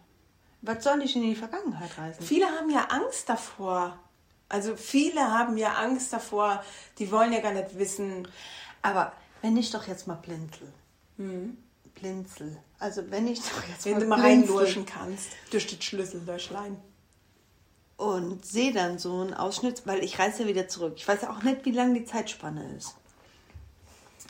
Was 0.62 0.84
soll 0.84 1.02
ich 1.02 1.16
in 1.16 1.24
die 1.24 1.36
Vergangenheit 1.36 1.98
reisen? 1.98 2.22
Viele 2.22 2.46
haben 2.46 2.70
ja 2.70 2.86
Angst 2.90 3.28
davor. 3.28 3.98
Also 4.50 4.76
viele 4.76 5.32
haben 5.32 5.58
ja 5.58 5.74
Angst 5.74 6.14
davor, 6.14 6.64
die 7.00 7.12
wollen 7.12 7.34
ja 7.34 7.42
gar 7.42 7.54
nicht 7.54 7.80
wissen. 7.80 8.28
Aber 8.84 9.14
wenn 9.42 9.58
ich 9.58 9.72
doch 9.72 9.88
jetzt 9.88 10.06
mal 10.06 10.14
blinzel. 10.14 10.72
Blinzel. 11.96 12.58
Also 12.80 13.04
wenn 13.10 13.28
ich 13.28 13.40
doch 13.40 13.64
jetzt 13.70 13.86
Wenn 13.86 13.94
mal 13.94 14.00
du 14.02 14.06
mal 14.08 14.16
blinzel 14.22 14.56
reinlurchen 14.56 14.86
kannst 14.86 15.30
durch 15.52 15.68
das 15.68 15.84
Schlüssellöchlein. 15.84 16.78
und 17.98 18.46
sehe 18.46 18.74
dann 18.74 18.98
so 19.00 19.22
einen 19.22 19.34
Ausschnitt, 19.34 19.84
weil 19.86 20.04
ich 20.04 20.20
reise 20.20 20.44
ja 20.44 20.50
wieder 20.50 20.68
zurück. 20.68 20.94
Ich 20.98 21.08
weiß 21.08 21.22
ja 21.22 21.32
auch 21.32 21.44
nicht, 21.44 21.64
wie 21.66 21.72
lang 21.72 21.94
die 21.94 22.06
Zeitspanne 22.06 22.76
ist. 22.78 22.96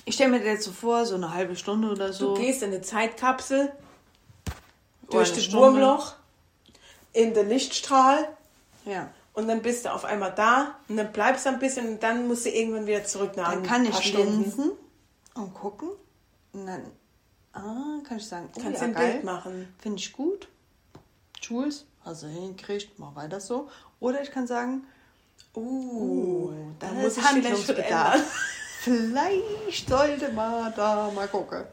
Ich 0.05 0.16
stelle 0.16 0.32
mir 0.32 0.39
das 0.39 0.47
jetzt 0.47 0.66
so 0.66 0.72
vor, 0.72 1.05
so 1.05 1.16
eine 1.16 1.34
halbe 1.34 1.55
Stunde 1.55 1.89
oder 1.89 2.11
so. 2.14 2.36
Du 2.36 2.41
gehst 2.41 2.61
in 2.61 2.72
eine 2.72 2.82
Zeitkapsel 2.82 3.72
durch 5.09 5.32
das 5.34 5.45
Stunde. 5.45 5.66
Wurmloch 5.80 6.14
in 7.14 7.34
den 7.34 7.47
Lichtstrahl 7.47 8.28
Ja. 8.86 9.09
und 9.34 9.47
dann 9.47 9.61
bist 9.61 9.86
du 9.86 9.93
auf 9.93 10.03
einmal 10.03 10.34
da 10.36 10.76
und 10.89 10.97
dann 10.97 11.11
bleibst 11.14 11.45
du 11.45 11.49
ein 11.49 11.59
bisschen 11.59 11.88
und 11.88 12.03
dann 12.03 12.28
musst 12.28 12.45
du 12.45 12.49
irgendwann 12.49 12.86
wieder 12.86 13.03
zurück 13.05 13.38
nach 13.38 13.51
Dann 13.53 13.64
kann 13.64 13.86
ich 13.86 13.95
Stunden. 13.95 14.41
linsen 14.43 14.72
und 15.36 15.53
gucken. 15.53 15.89
Und 16.51 16.66
dann 16.68 16.84
ah, 17.54 17.99
kann 18.08 18.18
ich 18.18 18.28
sagen, 18.28 18.49
oh, 18.56 18.62
Kannst 18.62 18.82
ja, 18.82 18.88
ein 18.88 18.93
geil. 18.93 19.12
Bild 19.14 19.24
machen. 19.24 19.74
Finde 19.80 19.99
ich 19.99 20.12
gut. 20.14 20.47
Jules, 21.41 21.86
hast 22.04 22.24
du 22.24 22.28
hingekriegt, 22.28 22.99
mach 22.99 23.16
weiter 23.16 23.39
so. 23.39 23.70
Oder 23.99 24.22
ich 24.22 24.32
kann 24.32 24.47
sagen, 24.47 24.84
Uh, 25.56 26.51
da 26.80 26.88
muss 26.93 27.18
ich 27.18 27.24
Handlungsbedarf. 27.24 28.20
Vielleicht 28.80 29.88
sollte 29.88 30.32
man 30.32 30.74
da 30.76 31.12
mal 31.14 31.28
gucken. 31.28 31.64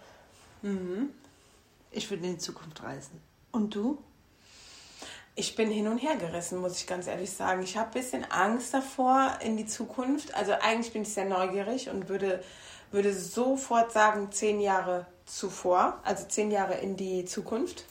Mhm. 0.62 1.10
Ich 1.90 2.08
würde 2.10 2.24
in 2.26 2.32
die 2.32 2.38
Zukunft 2.38 2.82
reisen. 2.82 3.20
Und 3.52 3.74
du? 3.74 3.98
Ich 5.34 5.56
bin 5.56 5.70
hin 5.70 5.88
und 5.88 5.98
her 5.98 6.16
gerissen, 6.16 6.60
muss 6.60 6.78
ich 6.78 6.86
ganz 6.86 7.06
ehrlich 7.06 7.30
sagen. 7.30 7.62
Ich 7.62 7.76
habe 7.76 7.88
ein 7.88 7.94
bisschen 7.94 8.30
Angst 8.30 8.74
davor 8.74 9.38
in 9.42 9.56
die 9.56 9.66
Zukunft. 9.66 10.34
Also 10.34 10.52
eigentlich 10.52 10.92
bin 10.92 11.02
ich 11.02 11.14
sehr 11.14 11.24
neugierig 11.24 11.88
und 11.88 12.08
würde, 12.08 12.44
würde 12.90 13.14
sofort 13.14 13.92
sagen, 13.92 14.30
zehn 14.30 14.60
Jahre 14.60 15.06
zuvor, 15.30 15.98
also 16.04 16.24
zehn 16.26 16.50
Jahre 16.50 16.74
in 16.74 16.96
die 16.96 17.24
Zukunft. 17.24 17.84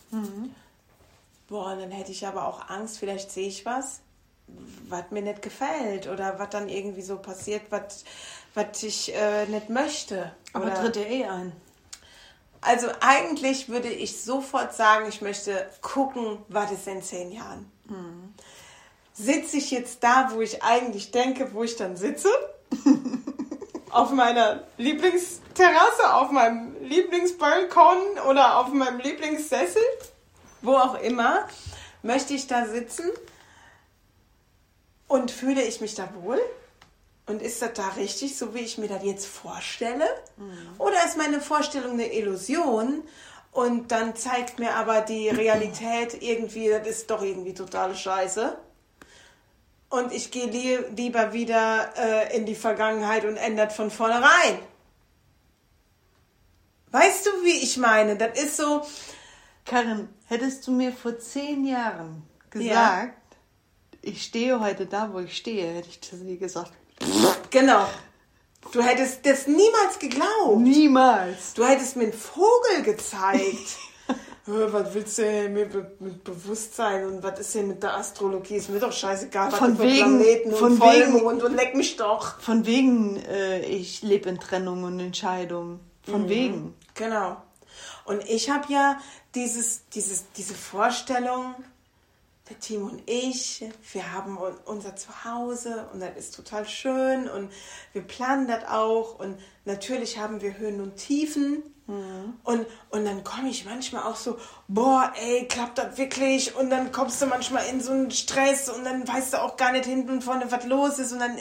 Boah, 1.48 1.76
dann 1.76 1.92
hätte 1.92 2.12
ich 2.12 2.28
aber 2.28 2.46
auch 2.48 2.70
Angst, 2.70 3.00
vielleicht 3.00 3.32
sehe 3.32 3.48
ich 3.48 3.66
was, 3.66 4.02
was 4.88 5.06
mir 5.12 5.22
nicht 5.22 5.42
gefällt 5.42 6.08
oder 6.08 6.38
was 6.38 6.50
dann 6.50 6.70
irgendwie 6.70 7.02
so 7.02 7.18
passiert, 7.18 7.64
was, 7.72 8.04
ich 8.84 9.16
äh, 9.16 9.46
nicht 9.48 9.70
möchte. 9.70 10.32
Aber 10.54 10.66
oder 10.66 10.76
tritt 10.76 10.96
dir 10.96 11.08
eh 11.08 11.26
ein. 11.26 11.54
also 12.62 12.88
eigentlich 13.00 13.70
würde 13.70 13.90
ich 13.90 14.22
sofort 14.22 14.76
sagen, 14.76 15.08
ich 15.08 15.22
möchte 15.22 15.70
gucken, 15.82 16.40
was 16.50 16.72
ist 16.72 16.88
in 16.88 17.02
zehn 17.02 17.32
Jahren. 17.32 17.72
Sitze 19.14 19.58
ich 19.58 19.72
jetzt 19.72 20.04
da, 20.04 20.32
wo 20.34 20.42
ich 20.42 20.62
eigentlich 20.62 21.12
denke, 21.12 21.54
wo 21.54 21.64
ich 21.64 21.76
dann 21.76 21.98
sitze? 21.98 22.30
auf 23.92 24.12
meiner 24.12 24.64
Lieblingsterrasse, 24.78 26.14
auf 26.14 26.32
meinem 26.32 26.76
Lieblingsbalkon 26.84 27.98
oder 28.30 28.58
auf 28.58 28.68
meinem 28.70 29.00
Lieblingssessel? 29.00 29.82
Wo 30.62 30.76
auch 30.76 31.00
immer. 31.02 31.48
Möchte 32.02 32.34
ich 32.34 32.48
da 32.48 32.66
sitzen? 32.66 33.10
Und 35.08 35.32
fühle 35.32 35.64
ich 35.64 35.82
mich 35.82 35.96
da 35.96 36.10
wohl? 36.22 36.40
Und 37.26 37.42
ist 37.42 37.62
das 37.62 37.74
da 37.74 37.88
richtig, 37.90 38.38
so 38.38 38.56
wie 38.56 38.60
ich 38.60 38.78
mir 38.78 38.88
das 38.88 39.04
jetzt 39.04 39.28
vorstelle? 39.28 40.06
Oder 40.78 41.06
ist 41.06 41.18
meine 41.18 41.42
Vorstellung 41.42 41.94
eine 41.94 42.14
Illusion? 42.14 43.04
Und 43.52 43.92
dann 43.92 44.16
zeigt 44.16 44.60
mir 44.60 44.76
aber 44.76 45.02
die 45.02 45.30
Realität 45.30 46.22
irgendwie, 46.22 46.70
das 46.70 46.88
ist 46.88 47.12
doch 47.12 47.22
irgendwie 47.22 47.54
totale 47.54 47.96
Scheiße. 47.96 48.58
Und 49.90 50.14
ich 50.14 50.30
gehe 50.32 50.46
li 50.46 50.78
lieber 50.96 51.34
wieder 51.34 51.92
äh, 51.98 52.36
in 52.38 52.46
die 52.46 52.56
Vergangenheit 52.56 53.26
und 53.26 53.38
ändert 53.38 53.74
von 53.74 53.90
vornherein. 53.90 54.60
Weißt 56.92 57.26
du, 57.26 57.30
wie 57.44 57.64
ich 57.64 57.78
meine? 57.78 58.16
Das 58.16 58.38
ist 58.40 58.58
so, 58.58 58.86
Karin, 59.66 60.10
hättest 60.28 60.66
du 60.68 60.72
mir 60.72 60.92
vor 60.92 61.18
zehn 61.20 61.66
Jahren 61.66 62.24
gesagt, 62.50 62.66
Ja. 62.74 63.10
ich 64.02 64.24
stehe 64.24 64.60
heute 64.60 64.86
da, 64.86 65.12
wo 65.14 65.20
ich 65.20 65.36
stehe, 65.38 65.72
hätte 65.74 65.90
ich 65.90 66.00
das 66.00 66.20
nie 66.20 66.38
gesagt. 66.38 66.74
genau. 67.50 67.88
Du 68.72 68.84
hättest 68.84 69.26
das 69.26 69.48
niemals 69.48 69.98
geglaubt. 70.00 70.60
Niemals. 70.60 71.54
Du 71.54 71.66
hättest 71.66 71.96
mir 71.96 72.04
einen 72.04 72.14
Vogel 72.14 72.84
gezeigt. 72.84 73.78
Was 74.52 74.94
willst 74.96 75.18
du 75.20 75.22
denn 75.24 75.54
mit, 75.54 76.02
mit 76.02 76.24
Bewusstsein 76.24 77.06
und 77.06 77.22
was 77.22 77.40
ist 77.40 77.54
denn 77.56 77.68
mit 77.68 77.84
der 77.84 77.96
Astrologie? 77.98 78.56
Ist 78.56 78.70
mir 78.70 78.80
doch 78.80 78.92
scheißegal, 78.92 79.52
Von 79.52 79.78
wegen- 79.80 79.98
Planeten 80.20 80.52
von 80.54 80.72
und 80.74 80.82
wegen- 80.82 81.12
Vollmond 81.12 81.44
und 81.44 81.56
leck 81.56 81.76
mich 81.76 81.98
doch. 81.98 82.40
Von 82.40 82.66
wegen, 82.66 83.18
äh, 83.18 83.60
ich 83.62 84.02
lebe 84.02 84.28
in 84.30 84.40
Trennung 84.40 84.84
und 84.84 85.00
Entscheidung. 85.00 85.80
Von 86.04 86.28
wegen. 86.30 86.74
Genau. 86.96 87.38
Und 88.06 88.28
ich 88.28 88.50
habe 88.50 88.72
ja 88.74 88.98
dieses, 89.36 89.88
dieses, 89.90 90.24
diese 90.36 90.56
Vorstellung, 90.56 91.54
der 92.50 92.60
Team 92.60 92.86
und 92.90 93.04
ich, 93.08 93.64
wir 93.94 94.12
haben 94.12 94.40
un- 94.40 94.58
unser 94.66 94.96
Zuhause 94.96 95.86
und 95.94 96.00
das 96.00 96.18
ist 96.18 96.36
total 96.36 96.68
schön 96.68 97.30
und 97.30 97.52
wir 97.94 98.02
planen 98.02 98.48
das 98.48 98.64
auch 98.68 99.20
und 99.20 99.38
natürlich 99.66 100.18
haben 100.18 100.42
wir 100.42 100.58
Höhen 100.58 100.82
und 100.82 100.96
Tiefen. 100.96 101.62
Und, 102.44 102.68
und 102.92 103.06
dann 103.06 103.24
komme 103.24 103.50
ich 103.50 103.66
manchmal 103.66 104.04
auch 104.04 104.16
so, 104.16 104.38
boah, 104.68 105.12
ey, 105.20 105.48
klappt 105.48 105.80
das 105.80 105.98
wirklich? 105.98 106.56
Und 106.56 106.70
dann 106.70 106.92
kommst 106.92 107.20
du 107.20 107.26
manchmal 107.26 107.66
in 107.66 107.82
so 107.82 107.92
einen 107.92 108.12
Stress 108.12 108.70
und 108.70 108.84
dann 108.84 109.08
weißt 109.08 109.34
du 109.34 109.42
auch 109.42 109.58
gar 109.58 109.72
nicht 109.72 109.86
hinten 109.86 110.12
und 110.12 110.24
vorne, 110.24 110.52
was 110.52 110.66
los 110.66 111.00
ist. 111.00 111.14
Und 111.14 111.20
dann, 111.20 111.36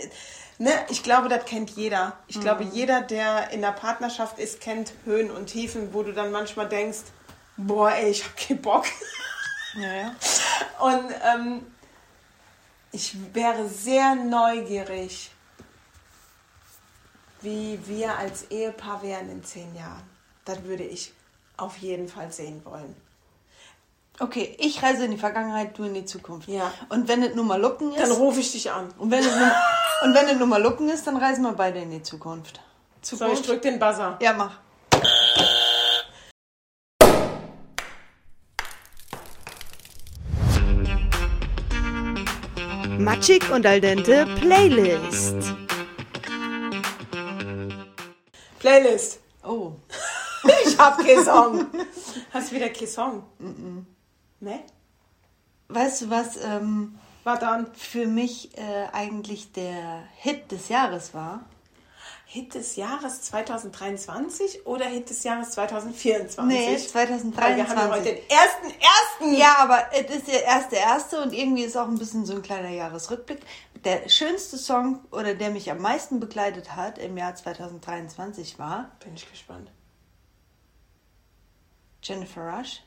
ne, 0.59 0.73
ich 0.89 1.03
glaube, 1.03 1.29
das 1.29 1.45
kennt 1.45 1.71
jeder. 1.71 2.17
Ich 2.29 2.41
glaube, 2.41 2.65
jeder, 2.65 3.03
der 3.03 3.51
in 3.51 3.61
der 3.61 3.73
Partnerschaft 3.73 4.39
ist, 4.39 4.61
kennt 4.61 4.95
Höhen 5.05 5.31
und 5.31 5.47
Tiefen, 5.47 5.93
wo 5.93 6.03
du 6.03 6.15
dann 6.15 6.33
manchmal 6.33 6.67
denkst, 6.67 7.01
boah, 7.59 7.91
ey, 7.91 8.11
ich 8.11 8.25
hab 8.25 8.37
keinen 8.37 8.63
Bock. 8.63 8.87
Ja, 9.75 9.93
ja. 9.93 10.15
Und 10.81 11.11
ähm, 11.25 11.67
ich 12.93 13.17
wäre 13.35 13.69
sehr 13.69 14.15
neugierig, 14.15 15.31
wie 17.43 17.79
wir 17.87 18.17
als 18.17 18.51
Ehepaar 18.51 19.03
wären 19.03 19.31
in 19.31 19.45
zehn 19.45 19.75
Jahren. 19.75 20.18
Das 20.49 20.65
würde 20.65 20.83
ich 20.83 21.13
auf 21.59 21.77
jeden 21.77 22.09
Fall 22.09 22.33
sehen 22.33 22.63
wollen. 22.65 22.97
Okay, 24.19 24.57
ich 24.59 24.83
reise 24.83 25.05
in 25.05 25.11
die 25.11 25.19
Vergangenheit, 25.19 25.77
du 25.77 25.85
in 25.85 25.93
die 25.93 26.07
Zukunft. 26.07 26.49
Ja. 26.49 26.73
Und 26.89 27.07
wenn 27.07 27.23
es 27.23 27.35
nur 27.35 27.45
mal 27.45 27.61
Lucken 27.61 27.93
ist, 27.93 28.01
Dann 28.01 28.13
rufe 28.13 28.41
ich 28.41 28.51
dich 28.53 28.71
an. 28.71 28.89
und 28.97 29.11
wenn 29.11 29.19
es 29.19 29.37
nur, 29.37 29.53
und 30.05 30.15
wenn 30.15 30.27
es 30.27 30.39
nur 30.39 30.47
mal 30.47 30.63
Lucken 30.63 30.89
ist, 30.89 31.07
dann 31.07 31.19
reisen 31.19 31.43
wir 31.43 31.53
beide 31.53 31.81
in 31.81 31.91
die 31.91 32.03
Zukunft. 32.03 32.61
So, 33.03 33.31
ich 33.31 33.43
drück 33.43 33.61
den 33.61 33.79
Buzzer. 33.79 34.19
Ja, 34.23 34.33
mach. 34.33 34.57
Matschig 42.99 43.51
und 43.51 43.67
al 43.67 43.83
dente 43.83 44.27
Playlist. 44.41 45.37
Playlist. 48.59 49.21
Oh. 49.45 49.73
Ich 50.65 50.79
hab 50.79 50.99
keinen 50.99 51.25
Song. 51.25 51.67
Hast 52.33 52.51
du 52.51 52.57
wieder 52.57 52.69
keinen 52.69 52.89
Song? 52.89 53.23
Ne? 54.41 54.61
Weißt 55.69 56.03
du, 56.03 56.11
was 56.11 56.37
ähm, 56.43 56.99
War 57.25 57.39
dann. 57.39 57.67
für 57.75 58.07
mich 58.07 58.57
äh, 58.57 58.87
eigentlich 58.93 59.53
der 59.53 60.05
Hit 60.17 60.51
des 60.51 60.69
Jahres 60.69 61.15
war? 61.15 61.45
Hit 62.31 62.55
des 62.55 62.77
Jahres 62.77 63.23
2023 63.23 64.67
oder 64.67 64.85
Hit 64.85 65.09
des 65.09 65.25
Jahres 65.25 65.53
2024? 65.53 66.45
Nee, 66.45 66.79
Weil 66.93 67.57
wir 67.57 67.67
haben 67.69 67.79
ja 67.79 67.91
heute 67.91 68.03
2023. 68.03 68.05
den 68.05 68.31
ersten, 68.31 68.67
ersten. 68.67 69.35
Ja, 69.35 69.57
aber 69.61 69.87
es 69.93 70.15
ist 70.15 70.29
der 70.29 70.45
erste 70.45 70.77
erste 70.77 71.23
und 71.23 71.33
irgendwie 71.33 71.63
ist 71.63 71.77
auch 71.77 71.89
ein 71.89 71.99
bisschen 71.99 72.27
so 72.27 72.35
ein 72.35 72.43
kleiner 72.43 72.69
Jahresrückblick. 72.69 73.41
Der 73.85 74.09
schönste 74.11 74.59
Song 74.59 75.01
oder 75.11 75.35
der 75.35 75.51
mich 75.51 75.71
am 75.71 75.79
meisten 75.79 76.21
begleitet 76.21 76.77
hat 76.77 76.99
im 76.99 77.17
Jahr 77.17 77.35
2023 77.35 78.59
war 78.59 78.91
Bin 79.03 79.15
ich 79.15 79.31
gespannt. 79.31 79.71
Jennifer 82.03 82.43
Rush. 82.43 82.81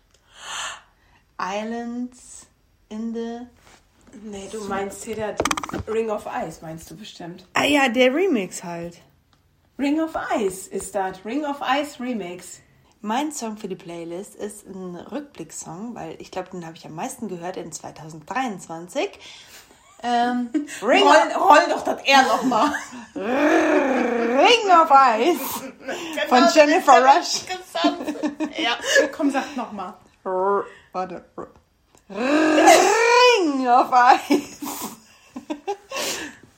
Islands 1.40 2.48
in 2.90 3.14
the. 3.14 3.48
Nee, 4.24 4.50
du 4.52 4.64
meinst 4.66 5.04
hier 5.06 5.16
der 5.16 5.36
Ring 5.88 6.10
of 6.10 6.26
Ice, 6.26 6.60
meinst 6.62 6.90
du 6.92 6.98
bestimmt. 6.98 7.46
Ah 7.54 7.64
ja, 7.64 7.88
der 7.88 8.14
Remix 8.14 8.64
halt. 8.64 9.02
Ring 9.80 10.02
of 10.02 10.12
Ice 10.38 10.70
ist 10.70 10.94
das. 10.94 11.24
Ring 11.26 11.46
of 11.46 11.62
Ice 11.62 12.00
Remix. 12.00 12.60
Mein 13.04 13.32
Song 13.32 13.58
für 13.58 13.68
die 13.68 13.76
Playlist 13.76 14.36
ist 14.36 14.68
ein 14.68 14.96
Rückblicksong, 14.96 15.96
weil 15.96 16.16
ich 16.20 16.30
glaube, 16.30 16.50
den 16.52 16.66
habe 16.66 16.78
ich 16.78 16.86
am 16.86 16.94
meisten 16.94 17.30
gehört 17.30 17.58
in 17.58 17.72
2023. 17.72 19.18
Ähm, 20.04 20.50
Ring, 20.84 21.04
Roll, 21.04 21.16
of, 21.36 21.42
roll 21.42 21.66
doch 21.70 21.84
das 21.84 22.04
R 22.04 22.24
nochmal. 22.24 22.72
Ring 23.16 24.72
of 24.72 24.92
Ice 25.20 25.72
von 26.30 26.48
Jennifer 26.54 27.04
Rush. 27.04 27.42
Ja, 28.58 28.78
komm, 29.12 29.32
sag 29.32 29.56
nochmal. 29.56 29.94
Warte. 30.92 31.26
Ring 32.10 33.68
of 33.68 33.92
Eis. 33.92 34.60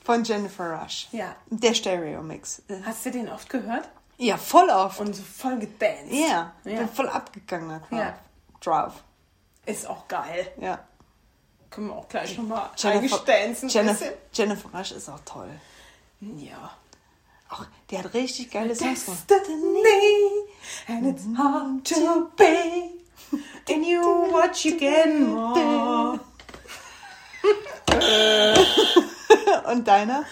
Von 0.04 0.24
Jennifer 0.24 0.80
Rush. 0.82 1.08
Ja. 1.12 1.36
Der 1.50 1.74
Stereo-Mix. 1.74 2.62
Hast 2.86 3.06
du 3.06 3.12
den 3.12 3.30
oft 3.30 3.50
gehört? 3.50 3.88
Ja, 4.18 4.38
voll 4.38 4.70
oft. 4.70 5.00
Und 5.00 5.16
so 5.16 5.24
voll 5.24 5.58
gedanced. 5.60 6.12
ja, 6.12 6.54
Ja. 6.66 6.80
bin 6.80 6.90
voll 6.90 7.08
abgegangen. 7.10 7.82
Ja. 7.92 8.18
Drauf. 8.62 8.94
Ist 9.66 9.88
auch 9.88 10.08
geil. 10.08 10.52
Ja. 10.60 10.80
Können 11.70 11.88
wir 11.88 11.96
auch 11.96 12.08
gleich 12.10 12.38
nochmal 12.38 12.70
eingestanzen. 12.84 13.70
Jennifer, 13.70 14.06
Jennifer 14.34 14.78
Rush 14.78 14.92
ist 14.92 15.10
auch 15.10 15.20
toll. 15.26 15.50
Ja. 16.20 16.72
Auch, 17.54 17.66
die 17.92 17.98
hat 18.00 18.14
richtig 18.16 18.50
geile 18.52 18.76
Songs. 18.76 19.06
Destiny, 19.28 19.84
and 20.88 21.06
it's 21.06 21.26
hard 21.38 21.86
to 21.86 22.32
be. 22.36 22.90
And 23.70 23.86
you 23.86 24.02
what 24.32 24.64
you 24.66 24.76
get 24.76 25.20
more. 25.20 26.20
Und 29.72 29.88
deiner? 29.88 30.26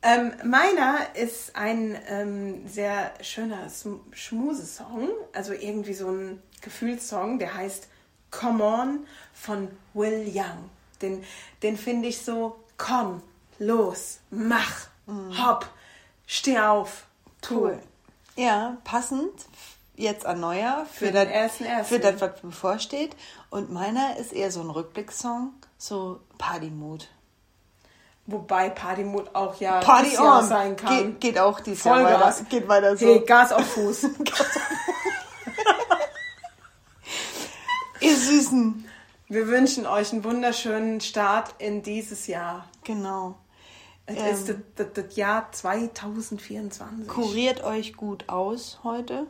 Ähm, 0.00 0.32
meiner 0.44 1.14
ist 1.14 1.54
ein 1.56 1.98
ähm, 2.08 2.66
sehr 2.66 3.12
schöner 3.20 3.68
Schmusesong, 4.12 5.10
also 5.34 5.52
irgendwie 5.52 5.94
so 5.94 6.08
ein 6.08 6.42
Gefühlssong, 6.62 7.38
der 7.38 7.54
heißt 7.54 7.88
Come 8.30 8.64
On 8.64 9.06
von 9.34 9.68
Will 9.92 10.30
Young. 10.34 10.70
Den, 11.02 11.22
den 11.62 11.76
finde 11.76 12.08
ich 12.08 12.22
so, 12.22 12.56
komm, 12.78 13.22
los, 13.58 14.20
mach, 14.30 14.88
hopp, 15.06 15.68
steh 16.26 16.58
auf, 16.58 17.06
tu. 17.40 17.60
Cool. 17.66 17.78
Ja, 18.36 18.76
passend 18.84 19.32
jetzt 19.96 20.26
an 20.26 20.40
Neujahr 20.40 20.86
für, 20.86 21.06
Für 21.06 21.12
das, 21.12 21.28
ersten 21.28 21.64
Ersten. 21.64 21.94
für 21.94 22.00
das, 22.00 22.20
was 22.20 22.40
bevorsteht. 22.40 23.14
Und 23.50 23.70
meiner 23.72 24.16
ist 24.16 24.32
eher 24.32 24.50
so 24.50 24.60
ein 24.60 24.70
Rückblickssong, 24.70 25.52
so 25.78 26.20
Party-Mood. 26.38 27.08
Wobei 28.26 28.70
Partymut 28.70 29.34
auch 29.34 29.60
ja 29.60 29.80
Party 29.80 30.04
dieses 30.04 30.18
Jahr 30.18 30.38
on 30.38 30.48
sein 30.48 30.76
kann. 30.76 30.96
Geht, 30.96 31.20
geht 31.20 31.38
auch 31.38 31.60
dieses 31.60 31.84
Jahr 31.84 32.00
Vollgas. 32.00 32.38
weiter. 32.40 32.48
Geht 32.48 32.68
weiter 32.68 32.96
so. 32.96 33.06
Hey, 33.06 33.20
Gas 33.26 33.52
auf 33.52 33.66
Fuß. 33.66 34.06
Ihr 38.00 38.16
Süßen. 38.16 38.88
Wir 39.28 39.46
wünschen 39.48 39.86
euch 39.86 40.12
einen 40.12 40.24
wunderschönen 40.24 41.00
Start 41.00 41.54
in 41.58 41.82
dieses 41.82 42.26
Jahr. 42.26 42.66
Genau. 42.82 43.36
Es 44.06 44.16
Ähm. 44.18 44.26
ist 44.34 44.48
das, 44.48 44.56
das, 44.76 44.86
das 44.92 45.16
Jahr 45.16 45.50
2024. 45.50 47.08
Kuriert 47.08 47.64
euch 47.64 47.94
gut 47.94 48.28
aus 48.28 48.80
heute. 48.84 49.26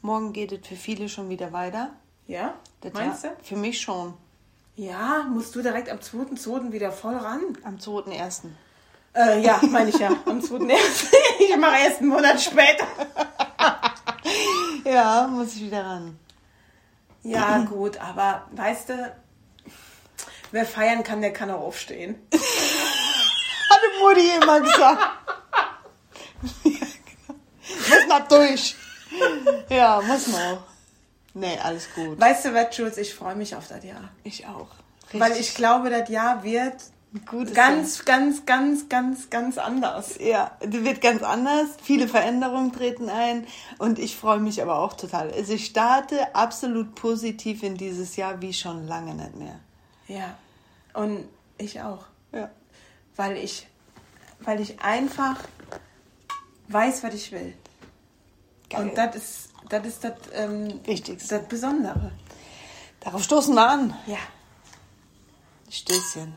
Morgen 0.00 0.32
geht 0.32 0.52
es 0.52 0.66
für 0.66 0.76
viele 0.76 1.08
schon 1.08 1.28
wieder 1.28 1.52
weiter. 1.52 1.90
Ja? 2.26 2.54
Das 2.82 2.92
Meinst 2.92 3.24
Jahr, 3.24 3.34
du? 3.34 3.44
Für 3.44 3.56
mich 3.56 3.80
schon. 3.80 4.14
Ja, 4.76 5.24
musst 5.30 5.54
du 5.54 5.62
direkt 5.62 5.88
am 5.88 5.98
2.2. 5.98 6.72
wieder 6.72 6.92
voll 6.92 7.16
ran? 7.16 7.40
Am 7.64 7.76
2.1. 7.76 8.42
Äh, 9.14 9.40
ja, 9.40 9.60
meine 9.70 9.90
ich 9.90 9.98
ja. 9.98 10.08
Am 10.26 10.40
2.1. 10.40 10.76
ich 11.38 11.56
mache 11.56 11.76
erst 11.84 12.00
einen 12.00 12.10
Monat 12.10 12.40
später. 12.40 12.86
Ja, 14.84 15.26
muss 15.28 15.54
ich 15.54 15.62
wieder 15.62 15.84
ran. 15.84 16.18
Ja, 17.22 17.64
gut, 17.64 17.96
aber 17.98 18.46
weißt 18.52 18.90
du, 18.90 19.16
wer 20.50 20.66
feiern 20.66 21.02
kann, 21.02 21.22
der 21.22 21.32
kann 21.32 21.50
auch 21.50 21.60
aufstehen. 21.62 22.16
Hatte 23.84 24.00
Mutti 24.00 24.36
immer 24.36 24.60
gesagt. 24.60 25.02
ja, 26.64 26.70
genau. 26.72 27.38
Muss 27.88 28.06
noch 28.08 28.28
durch. 28.28 28.76
Ja, 29.68 30.00
muss 30.00 30.26
man 30.26 30.42
auch. 30.42 30.62
Nee, 31.34 31.58
alles 31.62 31.88
gut. 31.94 32.20
Weißt 32.20 32.46
du 32.46 32.54
was, 32.54 32.76
Jules, 32.76 32.96
ich 32.98 33.14
freue 33.14 33.36
mich 33.36 33.54
auf 33.54 33.68
das 33.68 33.84
Jahr. 33.84 34.10
Ich 34.24 34.46
auch. 34.46 34.68
Weil 35.12 35.32
ich 35.36 35.54
glaube, 35.54 35.90
das 35.90 36.08
Jahr 36.08 36.42
wird 36.42 36.74
Gutes 37.26 37.54
ganz, 37.54 38.04
ganz, 38.04 38.44
ganz, 38.44 38.88
ganz, 38.88 39.30
ganz 39.30 39.58
anders. 39.58 40.18
Ja, 40.18 40.50
wird 40.60 41.00
ganz 41.00 41.22
anders. 41.22 41.68
Viele 41.80 42.08
Veränderungen 42.08 42.72
treten 42.72 43.08
ein 43.08 43.46
und 43.78 44.00
ich 44.00 44.16
freue 44.16 44.40
mich 44.40 44.60
aber 44.60 44.80
auch 44.80 44.94
total. 44.94 45.30
Also 45.30 45.52
ich 45.52 45.66
starte 45.66 46.34
absolut 46.34 46.96
positiv 46.96 47.62
in 47.62 47.76
dieses 47.76 48.16
Jahr 48.16 48.40
wie 48.40 48.52
schon 48.52 48.88
lange 48.88 49.14
nicht 49.14 49.36
mehr. 49.36 49.60
Ja. 50.08 50.36
Und 50.92 51.28
ich 51.56 51.80
auch. 51.80 52.04
Ja. 52.32 52.50
Weil 53.14 53.36
ich, 53.36 53.68
weil 54.44 54.60
ich 54.60 54.80
einfach 54.80 55.36
weiß, 56.68 57.02
was 57.02 57.14
ich 57.14 57.32
will. 57.32 57.54
Geil. 58.70 58.82
Und 58.82 58.98
das 58.98 59.16
ist 59.16 59.48
das 59.68 59.86
ist 59.86 60.04
das, 60.04 60.12
ähm, 60.34 60.80
Wichtigste. 60.84 61.38
das 61.38 61.48
Besondere. 61.48 62.12
Darauf 63.00 63.22
stoßen 63.22 63.54
wir 63.54 63.66
an. 63.66 63.94
Ja. 64.06 64.18
Stößchen. 65.70 66.34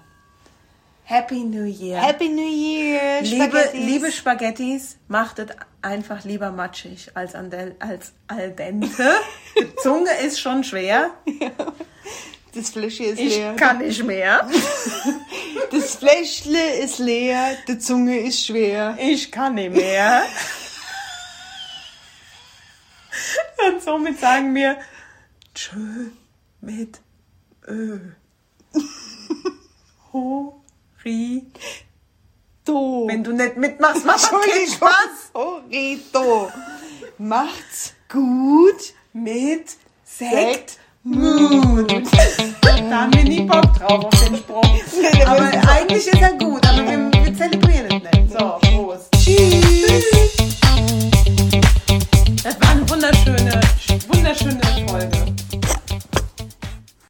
Happy 1.03 1.43
New 1.43 1.64
Year. 1.64 2.01
Happy 2.01 2.28
New 2.28 2.41
Year. 2.41 3.22
liebe, 3.22 3.45
Spaghettis. 3.45 3.80
liebe 3.80 4.12
Spaghettis, 4.12 4.97
macht 5.08 5.39
es 5.39 5.47
einfach 5.82 6.26
lieber 6.26 6.51
matschig 6.51 7.12
als, 7.16 7.34
an 7.34 7.49
del, 7.49 7.76
als 7.80 8.12
al 8.28 8.51
dente. 8.51 9.14
Die 9.58 9.76
Zunge 9.78 10.12
ist 10.26 10.39
schon 10.39 10.64
schwer. 10.64 11.12
Das 12.58 12.72
Fläschchen 12.72 13.05
ist 13.14 13.20
Ich 13.20 13.36
leer. 13.36 13.55
kann 13.55 13.78
nicht 13.80 14.03
mehr. 14.03 14.49
Das 15.70 15.95
Fläschle 15.95 16.78
ist 16.78 16.97
leer. 16.99 17.58
Die 17.68 17.78
Zunge 17.78 18.20
ist 18.22 18.45
schwer. 18.45 18.97
Ich 19.01 19.32
kann 19.32 19.55
nicht 19.55 19.76
mehr. 19.76 20.24
Und 23.68 23.82
somit 23.84 24.18
sagen 24.20 24.55
wir 24.55 24.78
Tschö 25.53 26.10
mit 26.62 27.01
Ö. 27.68 27.99
Hori. 30.14 31.45
Do. 32.64 33.08
Wenn 33.08 33.24
du 33.24 33.34
nicht 33.34 33.58
mitmachst, 33.58 34.05
mach 34.05 34.20
doch 34.30 34.41
keinen 34.41 34.72
Spaß. 34.72 35.32
Horito. 35.34 36.51
Macht's 37.18 37.93
gut. 38.10 38.93
Mit 39.14 39.76
Sekt 40.05 40.78
Mood. 41.08 41.89
Da 42.62 43.01
haben 43.01 43.14
wir 43.14 43.24
nie 43.24 43.41
Bock 43.41 43.74
drauf 43.76 44.05
auf 44.05 44.24
den 44.26 44.36
Sprung. 44.36 44.64
der 45.14 45.28
Aber 45.28 45.51
eigentlich 45.70 46.08
ist 46.08 46.22
er 46.22 46.34
gut, 46.34 46.68
aber 46.68 46.84
wir, 46.86 47.24
wir 47.24 47.34
zelebrieren 47.34 47.86
es 47.88 48.20
nicht. 48.20 48.32
So, 48.32 48.58
Prost. 48.62 49.12
Tschüss. 49.14 50.03
Das 52.43 52.60
war 52.60 52.72
eine 52.72 52.89
wunderschöne, 52.89 53.62
wunderschöne 54.10 54.68